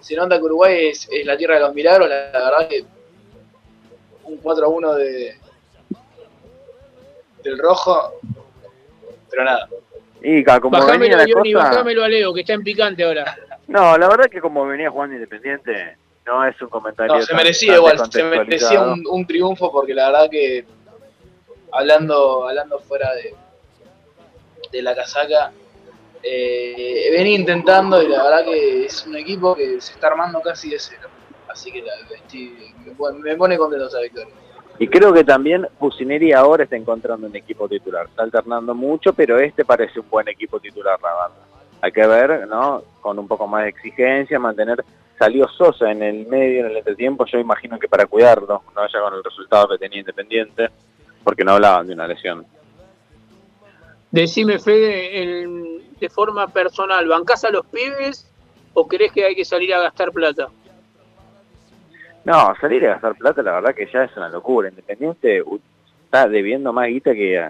[0.00, 2.84] se nota que Uruguay es, es la tierra de los milagros, la, la verdad que
[4.26, 5.36] un 4 a 1 de
[7.42, 8.14] del rojo,
[9.30, 9.68] pero nada.
[10.20, 11.68] Y como Bajámelo, venía la Johnny, cosa...
[11.68, 13.36] bajámelo a Leo, que está en picante ahora.
[13.68, 17.36] No, la verdad que como venía jugando Independiente, no es un comentario No, se tan-
[17.36, 20.64] merecía tan igual, se merecía un triunfo porque la verdad que
[21.70, 23.34] hablando, hablando fuera de,
[24.72, 25.52] de la casaca,
[26.22, 30.70] eh, venía intentando y la verdad que es un equipo que se está armando casi
[30.70, 31.08] de cero.
[31.56, 32.54] Así que la, estoy-
[33.24, 34.28] me, pone- contento esa victoria.
[34.78, 38.04] Y creo que también Pusineri ahora está encontrando un equipo titular.
[38.06, 41.36] Está alternando mucho, pero este parece un buen equipo titular, la verdad.
[41.80, 42.82] Hay que ver, ¿no?
[43.00, 44.84] Con un poco más de exigencia, mantener...
[45.18, 49.00] Salió Sosa en el medio, en el entretiempo, yo imagino que para cuidarlo, no vaya
[49.00, 50.68] con el resultado que tenía Independiente,
[51.24, 52.44] porque no hablaban de una lesión.
[54.10, 58.30] Decime, Fede, el- de forma personal, ¿bancás a los pibes
[58.74, 60.48] o crees que hay que salir a gastar plata?
[62.26, 64.68] No, salir a gastar plata, la verdad que ya es una locura.
[64.68, 65.44] Independiente
[66.04, 67.48] está debiendo más guita que,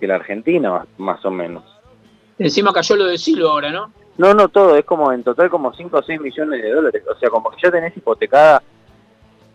[0.00, 1.62] que la Argentina, más, o menos.
[2.38, 3.92] Encima cayó lo de Silva ahora, ¿no?
[4.16, 7.02] No, no todo, es como en total como 5 o 6 millones de dólares.
[7.14, 8.62] O sea, como que ya tenés hipotecada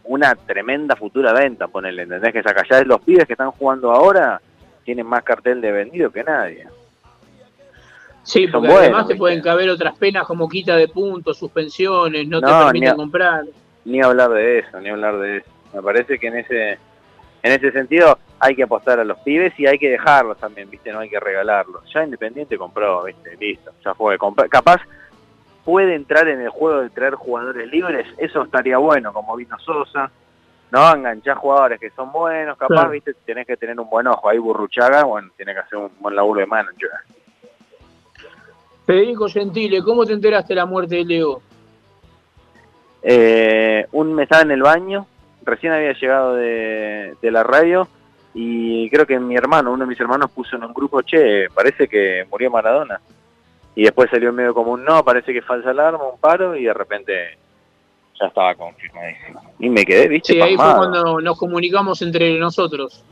[0.04, 2.32] una tremenda futura venta, ponele, ¿entendés?
[2.32, 4.40] Que saca ya los pibes que están jugando ahora
[4.86, 6.68] tienen más cartel de vendido que nadie.
[8.22, 12.40] Sí, porque buenos, además te pueden caber otras penas como quita de puntos, suspensiones, no,
[12.40, 13.46] te permiten comprar.
[13.86, 15.50] Ni hablar de eso, ni hablar de eso.
[15.74, 16.72] Me parece que en ese
[17.44, 20.92] en ese sentido hay que apostar a los pibes y hay que dejarlos también, ¿viste?
[20.92, 21.84] No hay que regalarlos.
[21.94, 23.36] Ya Independiente compró, ¿viste?
[23.38, 24.18] Listo, ya fue.
[24.20, 24.82] Compa- Capaz
[25.66, 30.12] puede entrar en el juego de traer jugadores libres, eso estaría bueno, como vino Sosa.
[30.72, 32.88] No, enganchar jugadores que son buenos, capaz.
[32.90, 33.14] ¿viste?
[33.26, 34.30] Tenés que tener un buen ojo.
[34.30, 36.90] Ahí Burruchaga, bueno, tiene que hacer un buen laburo de manager.
[38.86, 41.42] Federico Gentile, ¿cómo te enteraste de la muerte de Leo?
[43.04, 45.08] Eh, un me estaba en el baño,
[45.44, 47.88] recién había llegado de, de la radio
[48.34, 51.88] y creo que mi hermano, uno de mis hermanos puso en un grupo, che, parece
[51.88, 53.02] que murió Maradona.
[53.76, 56.74] Y después salió medio como un no, parece que falsa alarma, un paro y de
[56.74, 57.14] repente
[58.20, 59.42] ya estaba confirmadísimo.
[59.60, 63.04] Y me quedé, viste, Sí, ahí fue cuando nos comunicamos entre nosotros.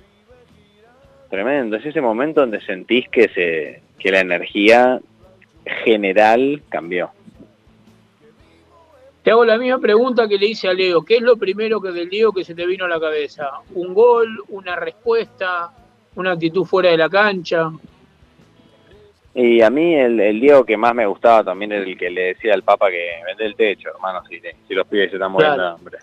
[1.30, 5.00] Tremendo, es ese momento donde sentís que se que la energía
[5.84, 7.12] general cambió.
[9.24, 11.04] Te hago la misma pregunta que le hice a Leo.
[11.04, 13.50] ¿Qué es lo primero que del Leo que se te vino a la cabeza?
[13.76, 14.44] ¿Un gol?
[14.50, 15.72] ¿Una respuesta?
[16.16, 17.70] ¿Una actitud fuera de la cancha?
[19.36, 22.22] Y a mí el, el Diego que más me gustaba también era el que le
[22.34, 25.56] decía al Papa que vende el techo, hermano, si, si los pibes se están muriendo
[25.56, 25.76] de Claro.
[25.78, 25.98] hambre.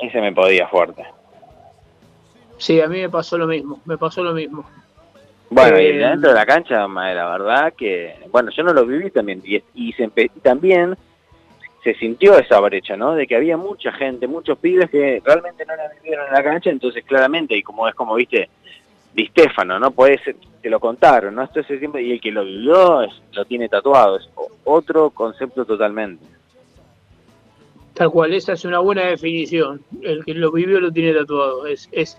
[0.00, 1.04] Ese me podía fuerte.
[2.56, 3.80] Sí, a mí me pasó lo mismo.
[3.84, 4.68] Me pasó lo mismo.
[5.50, 9.10] Bueno, y Eh, dentro de la cancha, la verdad que, bueno, yo no lo viví
[9.10, 10.96] también, y, y se y también
[11.82, 13.14] se sintió esa brecha, ¿no?
[13.14, 16.70] De que había mucha gente, muchos pibes que realmente no la vivieron en la cancha,
[16.70, 18.48] entonces claramente, y como es como, viste,
[19.14, 19.92] Di Stefano, ¿no?
[20.24, 21.42] Ser, te lo contaron, ¿no?
[21.42, 24.28] Esto es siempre, y el que lo vivió es- lo tiene tatuado, es
[24.64, 26.24] otro concepto totalmente.
[27.94, 29.82] Tal cual, esa es una buena definición.
[30.02, 31.66] El que lo vivió lo tiene tatuado.
[31.66, 32.18] Es, es,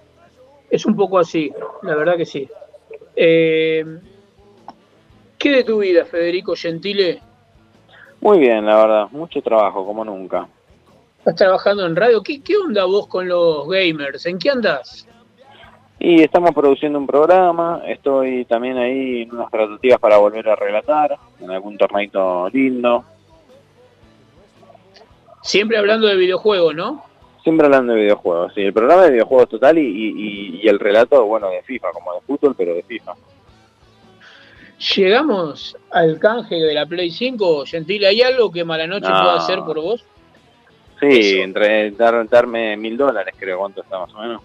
[0.70, 1.52] es un poco así,
[1.84, 2.48] la verdad que sí.
[3.16, 3.86] Eh,
[5.40, 7.20] ¿Qué de tu vida, Federico Gentile?
[8.22, 10.48] Muy bien, la verdad, mucho trabajo, como nunca.
[11.19, 12.22] ¿Estás trabajando en radio?
[12.23, 14.26] ¿Qué, qué onda vos con los gamers?
[14.26, 15.07] ¿En qué andás?
[15.99, 21.15] Y estamos produciendo un programa, estoy también ahí en unas tratativas para volver a relatar,
[21.39, 23.03] en algún torneito lindo.
[25.43, 27.03] Siempre hablando de videojuegos, ¿no?
[27.43, 30.14] Siempre hablando de videojuegos, sí, el programa de videojuegos total y, y-
[30.57, 33.14] y- y el relato, bueno, de FIFA, como de fútbol, pero de FIFA.
[34.95, 37.66] Llegamos al canje de la Play 5.
[37.66, 39.22] Gentile, ¿hay algo que Malanoche No.
[39.22, 40.03] pueda hacer por vos?
[40.99, 44.41] Sí, entre dar, darme mil dólares, creo, ¿cuánto está más o menos?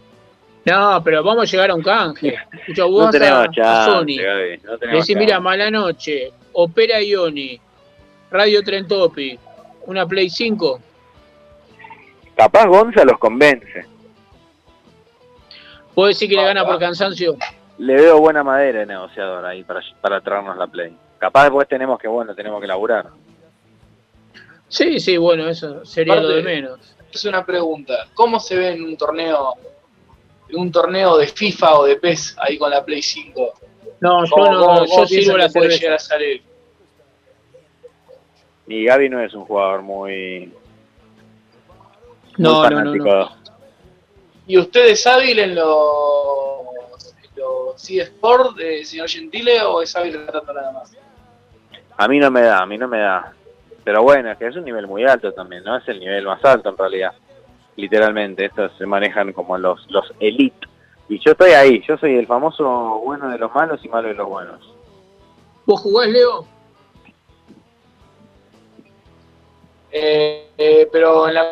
[0.67, 2.37] No, pero vamos a llegar a un canje.
[2.53, 4.17] Escucha, vos No a, tenemos a Sony.
[4.21, 7.59] Gaby, no tenemos Decís, mira, Malanoche, Opera Ioni,
[8.31, 9.39] Radio Trentopi,
[9.87, 10.81] una Play 5.
[12.37, 13.87] Capaz Gonza los convence.
[15.95, 17.37] ¿Puedo decir que le gana por cansancio?
[17.79, 20.97] Le veo buena madera de negociador ahí para, para traernos la play.
[21.19, 23.07] Capaz después tenemos que, bueno, tenemos que laburar.
[24.69, 26.97] Sí, sí, bueno, eso sería lo de menos.
[27.13, 28.09] Es una pregunta.
[28.15, 29.55] ¿Cómo se ve en un torneo
[30.49, 33.53] en un torneo de FIFA o de PES ahí con la Play 5?
[34.01, 36.43] No, yo ¿Cómo- no, cómo- yo cómo sirvo la puede llegar a salir?
[38.69, 40.53] Y Gaby no es un jugador muy,
[42.37, 43.37] No, muy no, no.
[44.49, 46.67] ¿Y usted es hábil en los,
[47.37, 50.97] en los eSport, eh, señor Gentile, o es hábil tratando nada más?
[51.97, 53.33] A mí no me da, a mí no me da.
[53.85, 55.77] Pero bueno, es que es un nivel muy alto también, ¿no?
[55.77, 57.13] Es el nivel más alto en realidad.
[57.77, 60.67] Literalmente, estos se manejan como los, los elite.
[61.09, 64.15] Y yo estoy ahí, yo soy el famoso bueno de los malos y malo de
[64.15, 64.75] los buenos.
[65.65, 66.47] ¿Vos jugás, Leo?
[69.93, 71.51] Eh, eh, pero en la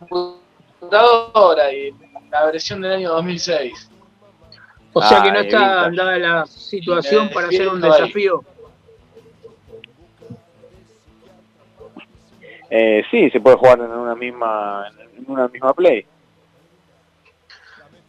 [0.00, 3.90] computadora y en la versión del año 2006.
[4.98, 6.04] O sea que no está evita.
[6.04, 8.42] dada la situación Me para hacer un desafío.
[12.70, 14.86] Eh, sí, se puede jugar en una misma
[15.18, 16.06] en una misma play.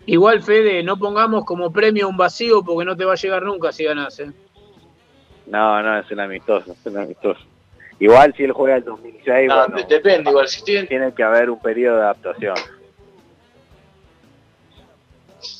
[0.05, 3.73] Igual, Fede, no pongamos como premio un vacío porque no te va a llegar nunca
[3.73, 4.17] si ganás.
[4.21, 4.31] ¿eh?
[5.47, 7.41] No, no, es un amistoso, es un amistoso.
[7.99, 10.47] Igual si él juega el 2006, No, bueno, de- depende, igual.
[10.47, 12.55] Si tienen, tiene que haber un periodo de adaptación.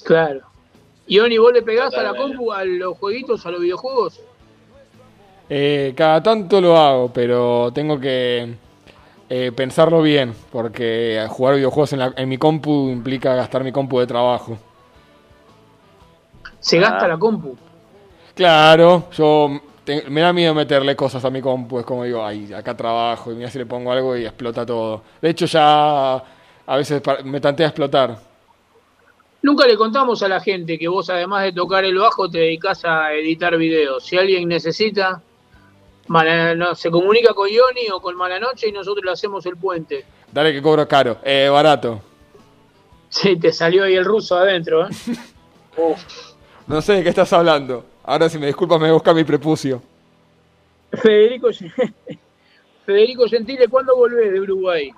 [0.05, 0.41] Claro.
[1.07, 4.19] ¿Y Oni, vos le pegás a la compu, a los jueguitos, a los videojuegos?
[5.49, 8.53] Eh, cada tanto lo hago, pero tengo que
[9.29, 13.99] eh, pensarlo bien, porque jugar videojuegos en, la- en mi compu implica gastar mi compu
[13.99, 14.57] de trabajo.
[16.59, 17.07] Se gasta Ah.
[17.07, 17.55] la compu.
[18.35, 22.51] Claro, yo te- me da miedo meterle cosas a mi compu, es como digo, ay,
[22.53, 25.01] acá trabajo, y mira si le pongo algo y explota todo.
[25.21, 26.15] De hecho ya
[26.65, 28.26] a veces me tantea explotar.
[29.47, 32.83] Nunca le contamos a la gente que vos, además de tocar el bajo, te dedicás
[32.83, 34.03] a editar videos.
[34.03, 35.21] Si alguien necesita,
[36.07, 40.03] Mala- no, se comunica con Ioni o con Malanoche y nosotros le hacemos el puente.
[40.33, 42.01] Dale que cobro caro, eh, barato.
[43.07, 44.89] Sí, te salió ahí el ruso adentro, ¿eh?
[46.67, 47.85] No sé de qué estás hablando.
[48.03, 49.81] Ahora si me disculpas me voy a buscar mi prepucio.
[50.91, 51.47] Federico,
[52.85, 54.91] Federico Gentile, ¿cuándo volvés de Uruguay?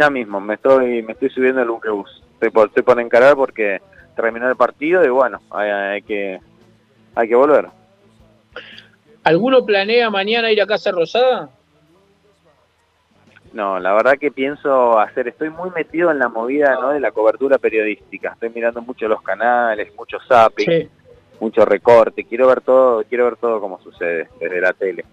[0.00, 2.23] Ya mismo, me estoy me estoy subiendo el buquebus.
[2.44, 3.80] Estoy por, estoy por encarar porque
[4.14, 6.38] terminó el partido y bueno, hay, hay que
[7.14, 7.68] hay que volver.
[9.22, 11.48] ¿Alguno planea mañana ir a Casa Rosada?
[13.54, 16.90] No, la verdad que pienso hacer, estoy muy metido en la movida ¿no?
[16.90, 18.32] de la cobertura periodística.
[18.32, 20.88] Estoy mirando mucho los canales, mucho zapping, Sí.
[21.40, 22.24] mucho recorte.
[22.24, 25.04] Quiero ver todo, quiero ver todo cómo sucede desde la tele.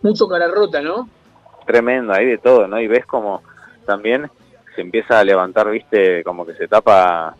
[0.00, 1.08] Mucho cara rota, ¿no?
[1.64, 2.80] Tremendo, hay de todo, ¿no?
[2.80, 3.42] Y ves como
[3.86, 4.28] también
[4.74, 7.36] se empieza a levantar, viste, como que se tapa,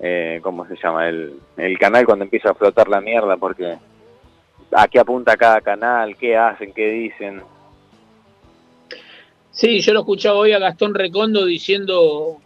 [0.00, 1.08] eh, ¿cómo se llama?
[1.08, 3.76] El, el canal cuando empieza a flotar la mierda, porque
[4.72, 7.42] a qué apunta cada canal, qué hacen, qué dicen.
[9.50, 12.38] Sí, yo lo escuchaba hoy a Gastón Recondo diciendo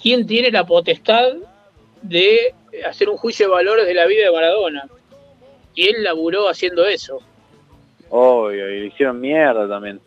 [0.00, 1.32] quién tiene la potestad
[2.00, 2.54] de
[2.88, 4.86] hacer un juicio de valores de la vida de Maradona.
[5.74, 7.20] Y él laburó haciendo eso.
[8.10, 10.00] Obvio, y le hicieron mierda también.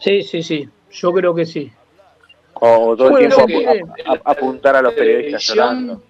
[0.00, 0.68] Sí, sí, sí.
[0.92, 1.70] Yo creo que sí.
[2.54, 6.02] O, todo el tiempo creo apu- que- a- a- apuntar a los periodistas llorando.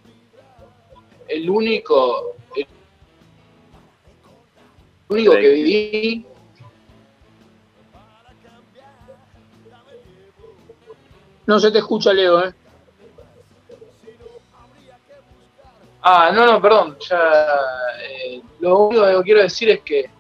[1.29, 2.67] el único, el
[5.09, 6.27] único que viví
[11.47, 12.53] No se te escucha, Leo, ¿eh?
[16.03, 16.97] Ah, no, no, perdón.
[17.09, 17.19] Ya,
[18.03, 20.11] eh, lo único que quiero decir es que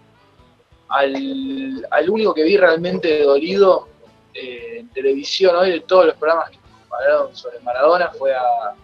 [0.88, 3.88] al, al único que vi realmente dolido
[4.34, 6.58] eh, en televisión hoy de todos los programas que
[6.90, 8.74] hablaron sobre Maradona fue a,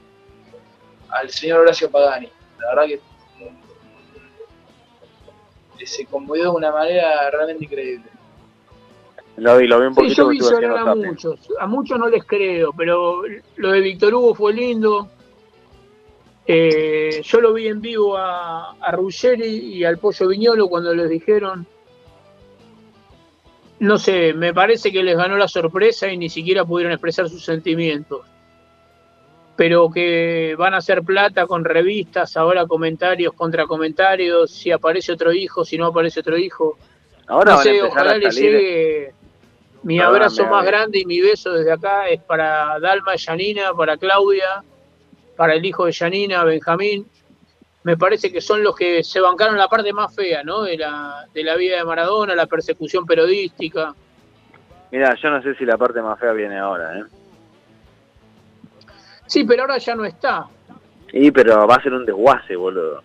[1.11, 2.29] al señor Horacio Pagani.
[2.61, 3.01] La verdad que
[5.81, 8.05] eh, se conmovió de una manera realmente increíble.
[9.37, 11.41] Lo vi, lo vi un Sí, poquito yo porque vi llorar a muchos.
[11.59, 13.23] A muchos no les creo, pero
[13.57, 15.09] lo de Víctor Hugo fue lindo.
[16.47, 21.09] Eh, yo lo vi en vivo a, a Ruggeri y al Pollo Viñolo cuando les
[21.09, 21.67] dijeron.
[23.81, 27.45] No sé, me parece que les ganó la sorpresa y ni siquiera pudieron expresar sus
[27.45, 28.21] sentimientos.
[29.57, 35.33] Pero que van a hacer plata con revistas, ahora comentarios contra comentarios, si aparece otro
[35.33, 36.77] hijo, si no aparece otro hijo.
[37.27, 39.15] Ahora no van sé, ojalá a le salir- llegue
[39.85, 40.67] mi Perdóname, abrazo más Abel.
[40.67, 44.65] grande y mi beso desde acá es para Dalma, Yanina, para Claudia,
[45.37, 47.07] para el hijo de Yanina, Benjamín.
[47.85, 50.62] Me parece que son los que se bancaron la parte más fea, ¿no?
[50.62, 53.94] De la, de la vida de Maradona, la persecución periodística.
[54.90, 57.05] Mira, yo no sé si la parte más fea viene ahora, ¿eh?
[59.27, 60.47] Sí, pero ahora ya no está.
[61.12, 63.02] Y pero va a ser un desguace, boludo.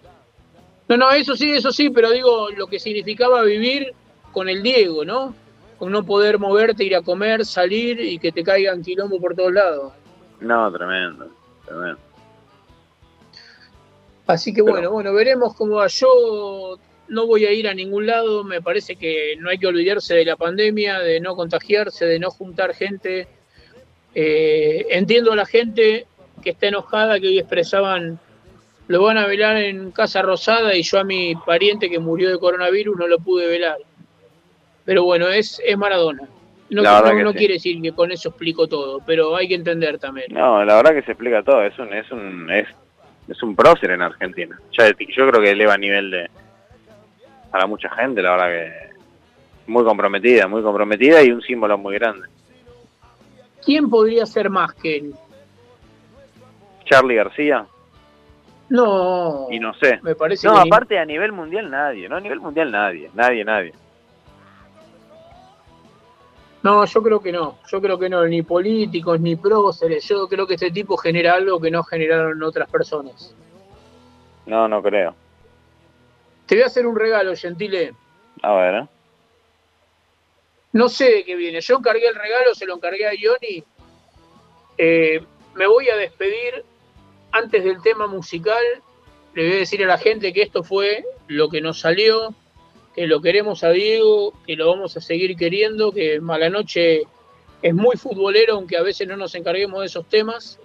[0.88, 3.93] No, no, eso sí, eso sí, pero digo lo que significaba vivir
[4.31, 5.35] con el Diego, ¿no?
[5.77, 9.53] Con no poder moverte, ir a comer, salir y que te caigan quilombo por todos
[9.53, 9.93] lados.
[10.39, 11.27] No, tremendo,
[11.65, 11.99] tremendo.
[14.30, 15.88] Así que bueno, bueno, veremos cómo va.
[15.88, 16.77] Yo
[17.07, 20.23] no voy a ir a ningún lado, me parece que no hay que olvidarse de
[20.23, 23.27] la pandemia, de no contagiarse, de no juntar gente.
[24.14, 26.06] Eh, entiendo a la gente
[26.43, 28.19] que está enojada, que hoy expresaban,
[28.88, 32.38] lo van a velar en Casa Rosada y yo a mi pariente que murió de
[32.38, 33.77] coronavirus no lo pude velar.
[34.85, 36.27] Pero bueno, es, es Maradona.
[36.69, 37.38] No, La verdad no- que no sí.
[37.39, 40.27] quiere decir que con eso explico todo, pero hay que entender también.
[40.31, 41.64] No, la verdad que se explica todo.
[41.64, 42.68] Es un, es un, es,
[43.30, 44.60] es un prócer en Argentina.
[44.77, 46.30] Ya, yo creo que eleva a nivel de
[47.51, 48.89] para mucha gente, la verdad que
[49.72, 52.27] muy comprometida, muy comprometida y un símbolo muy grande.
[53.64, 55.14] ¿Quién podría ser más que él?
[56.85, 57.65] Charlie García
[58.69, 59.99] No, y no sé.
[60.01, 63.10] me parece No, que ni- aparte a nivel mundial nadie, no a nivel mundial nadie,
[63.14, 63.73] nadie, nadie.
[66.61, 67.60] No, yo creo que no.
[67.68, 70.07] Yo creo que no, ni políticos, ni próceres.
[70.07, 73.34] Yo creo que este tipo genera algo que no generaron otras personas.
[74.45, 75.15] No, no creo.
[76.45, 77.94] Te voy a hacer un regalo, Gentile.
[78.41, 78.88] A ver, ¿eh?
[80.73, 81.61] No sé de qué viene.
[81.61, 83.64] Yo encargué el regalo, se lo encargué a Ioni.
[84.77, 85.23] Eh,
[85.56, 86.64] me voy a despedir
[87.31, 88.64] antes del tema musical.
[89.34, 92.34] Le voy a decir a la gente que esto fue lo que nos salió,
[93.00, 97.04] que lo queremos a Diego, que lo vamos a seguir queriendo, que Malanoche
[97.62, 100.60] es muy futbolero, aunque a veces no nos encarguemos de esos temas.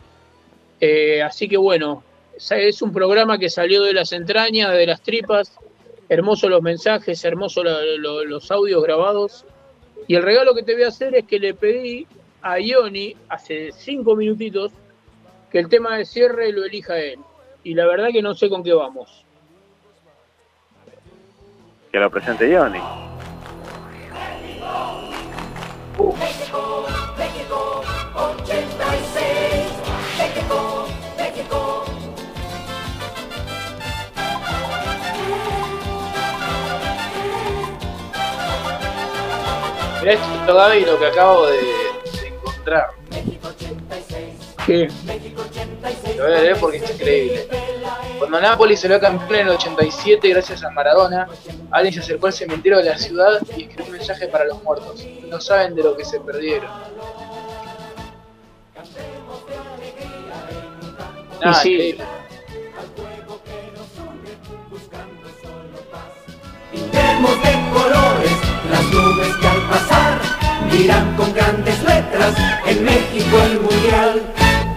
[0.81, 2.03] Eh, así que bueno,
[2.37, 5.57] es un programa que salió de las entrañas, de las tripas.
[6.09, 9.45] Hermosos los mensajes, hermosos lo- lo- los audios grabados.
[10.09, 12.05] Y el regalo que te voy a hacer es que le pedí
[12.43, 14.73] a Ioni hace cinco minutitos
[15.53, 17.21] que el tema de cierre lo elija él.
[17.63, 19.24] Y la verdad que no sé con qué vamos.
[21.95, 22.81] Que lo presente Johnny.
[26.19, 27.85] México, México,
[28.17, 29.71] 86.
[30.19, 31.85] México, México.
[40.01, 43.04] Mirá esto, Gaby, lo que acabo de, de encontrar.
[44.67, 44.89] ¿Qué?
[46.17, 47.49] Lo voy a leer porque es increíble.
[48.19, 51.29] Cuando Napoli se lo campeón en el 87 gracias a Maradona,
[51.71, 55.05] alguien se acercó al cementerio de la ciudad y escribió un mensaje para los muertos.
[55.29, 56.71] No saben de lo que se perdieron.
[61.41, 61.73] Nada, sí.
[61.73, 62.05] increíble.
[66.73, 68.33] Pintemos de colores
[68.71, 70.14] las nubes que al pasar
[70.77, 72.35] dirán con grandes letras
[72.67, 74.23] en México el mundial.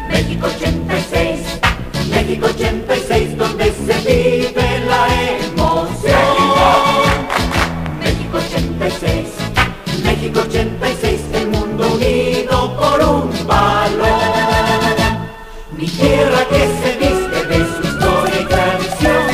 [0.10, 1.40] México 86,
[2.10, 5.04] México 86, donde se vive la
[5.46, 6.38] emoción.
[8.04, 9.28] México 86,
[10.04, 14.18] México 86, el mundo unido por un balón.
[15.78, 19.28] Mi tierra que se viste de su historia y tradición,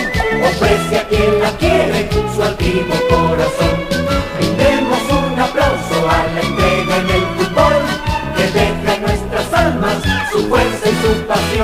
[0.49, 3.32] ofrece a quien la quiere su altivo corazón.
[10.33, 11.62] Su fuerza y su pasión.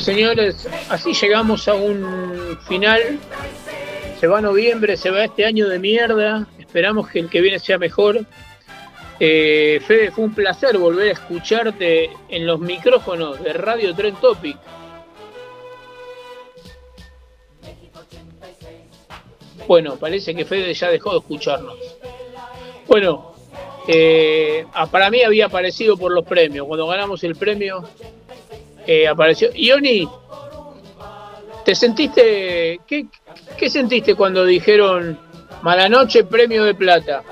[0.00, 3.18] Señores, así llegamos a un final.
[4.20, 6.46] Se va noviembre, se va este año de mierda.
[6.58, 8.24] Esperamos que el que viene sea mejor.
[9.18, 14.58] Eh, Fede, fue un placer volver a escucharte en los micrófonos de Radio Tren Topic.
[19.66, 21.78] Bueno, parece que Fede ya dejó de escucharnos.
[22.86, 23.34] Bueno,
[23.88, 26.66] eh, ah, para mí había aparecido por los premios.
[26.66, 27.82] Cuando ganamos el premio,
[28.86, 29.50] eh, apareció.
[29.54, 30.08] Ioni,
[31.64, 32.80] ¿te sentiste.
[32.86, 33.06] ¿qué,
[33.56, 35.18] ¿Qué sentiste cuando dijeron
[35.62, 37.22] mala noche, premio de plata?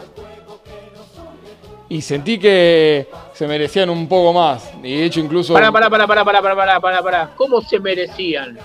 [1.89, 4.73] Y sentí que se merecían un poco más.
[4.83, 7.31] Y de hecho incluso Pará, pará, pará, pará, pará, pará, pará, pará, pará.
[7.37, 8.59] ¿Cómo se merecían?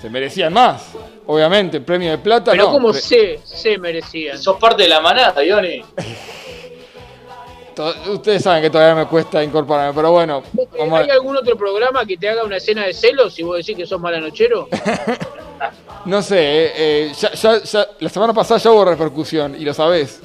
[0.00, 0.92] se merecían más.
[1.26, 2.72] Obviamente, premio de plata Pero no.
[2.72, 4.38] ¿cómo Pre- se, se merecían?
[4.38, 5.82] Sos parte de la manada, Ioni.
[8.08, 10.42] Ustedes saben que todavía me cuesta incorporarme, pero bueno,
[10.78, 13.56] vamos a- ¿Hay algún otro programa que te haga una escena de celos y vos
[13.58, 14.68] decís que sos malanochero?
[16.06, 19.74] no sé, eh, eh, ya, ya- ya- la semana pasada ya hubo repercusión y lo
[19.74, 20.20] sabés.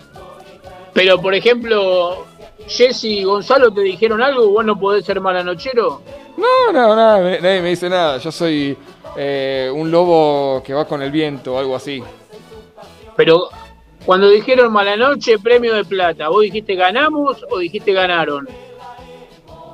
[0.93, 2.25] Pero, por ejemplo,
[2.67, 6.01] Jesse y Gonzalo te dijeron algo, vos no podés ser malanochero.
[6.37, 8.17] No, no, me- nadie me dice nada.
[8.17, 8.77] Yo soy
[9.17, 12.01] eh, un lobo que va con el viento o algo así.
[13.15, 13.49] Pero
[14.05, 18.47] cuando dijeron mala noche, premio de plata, ¿vos dijiste ganamos o dijiste ganaron?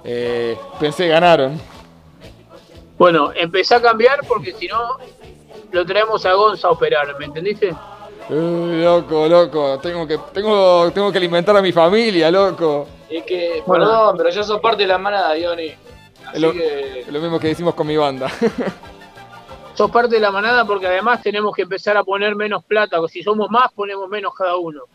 [0.04, 1.60] Eh, pensé ganaron.
[2.98, 4.98] Bueno, empecé a cambiar porque si no,
[5.72, 7.70] lo traemos a Gonza a operar, ¿me entendiste?
[8.30, 12.88] Eh, loco, loco, tengo que, tengo, tengo que alimentar a mi familia, loco.
[13.10, 13.86] Es que, Bueno.
[13.86, 15.70] perdón, pero yo sos parte de la manada, Johnny.
[16.26, 17.00] Así Es lo, que.
[17.02, 18.30] es lo mismo que decimos con mi banda.
[19.78, 23.14] Sos parte de la manada porque además tenemos que empezar a poner menos plata, porque
[23.14, 24.86] si somos más, ponemos menos cada uno.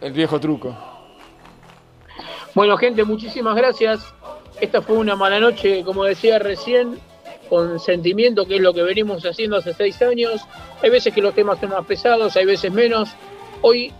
[0.00, 0.74] el viejo truco.
[2.54, 4.14] Bueno, gente, muchísimas gracias.
[4.58, 6.98] Esta fue una mala noche, como decía recién,
[7.50, 10.40] con sentimiento, que es lo que venimos haciendo hace seis años.
[10.82, 13.10] Hay veces que los temas son más pesados, hay veces menos.
[13.60, 13.92] Hoy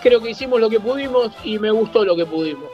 [0.00, 2.70] creo que hicimos lo que pudimos y me gustó lo que pudimos.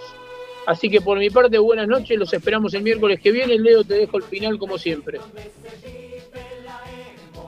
[0.67, 3.59] Así que por mi parte, buenas noches, los esperamos el miércoles que viene.
[3.59, 5.21] Leo, te dejo el final como siempre.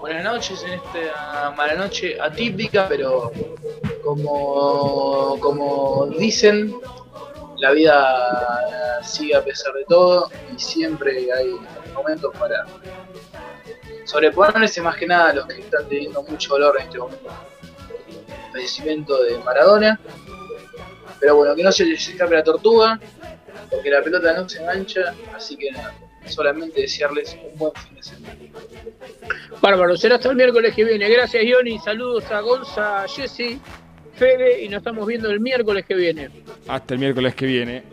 [0.00, 3.30] Buenas noches en esta mala noche atípica, pero
[4.02, 6.74] como, como dicen,
[7.58, 11.54] la vida sigue a pesar de todo y siempre hay
[11.94, 12.66] momentos para
[14.04, 17.30] sobreponerse más que nada a los que están teniendo mucho dolor en este momento.
[18.08, 20.00] El fallecimiento de Maradona.
[21.22, 22.98] Pero bueno, que no se les escape la tortuga,
[23.70, 25.94] porque la pelota no se engancha, así que nada,
[26.26, 28.34] solamente desearles un buen fin de semana.
[29.60, 31.08] Bárbaro, será hasta el miércoles que viene.
[31.08, 31.78] Gracias, Ioni.
[31.78, 33.60] Saludos a Gonza, a Jesse,
[34.16, 36.28] Fede, y nos estamos viendo el miércoles que viene.
[36.66, 37.84] Hasta el miércoles que viene.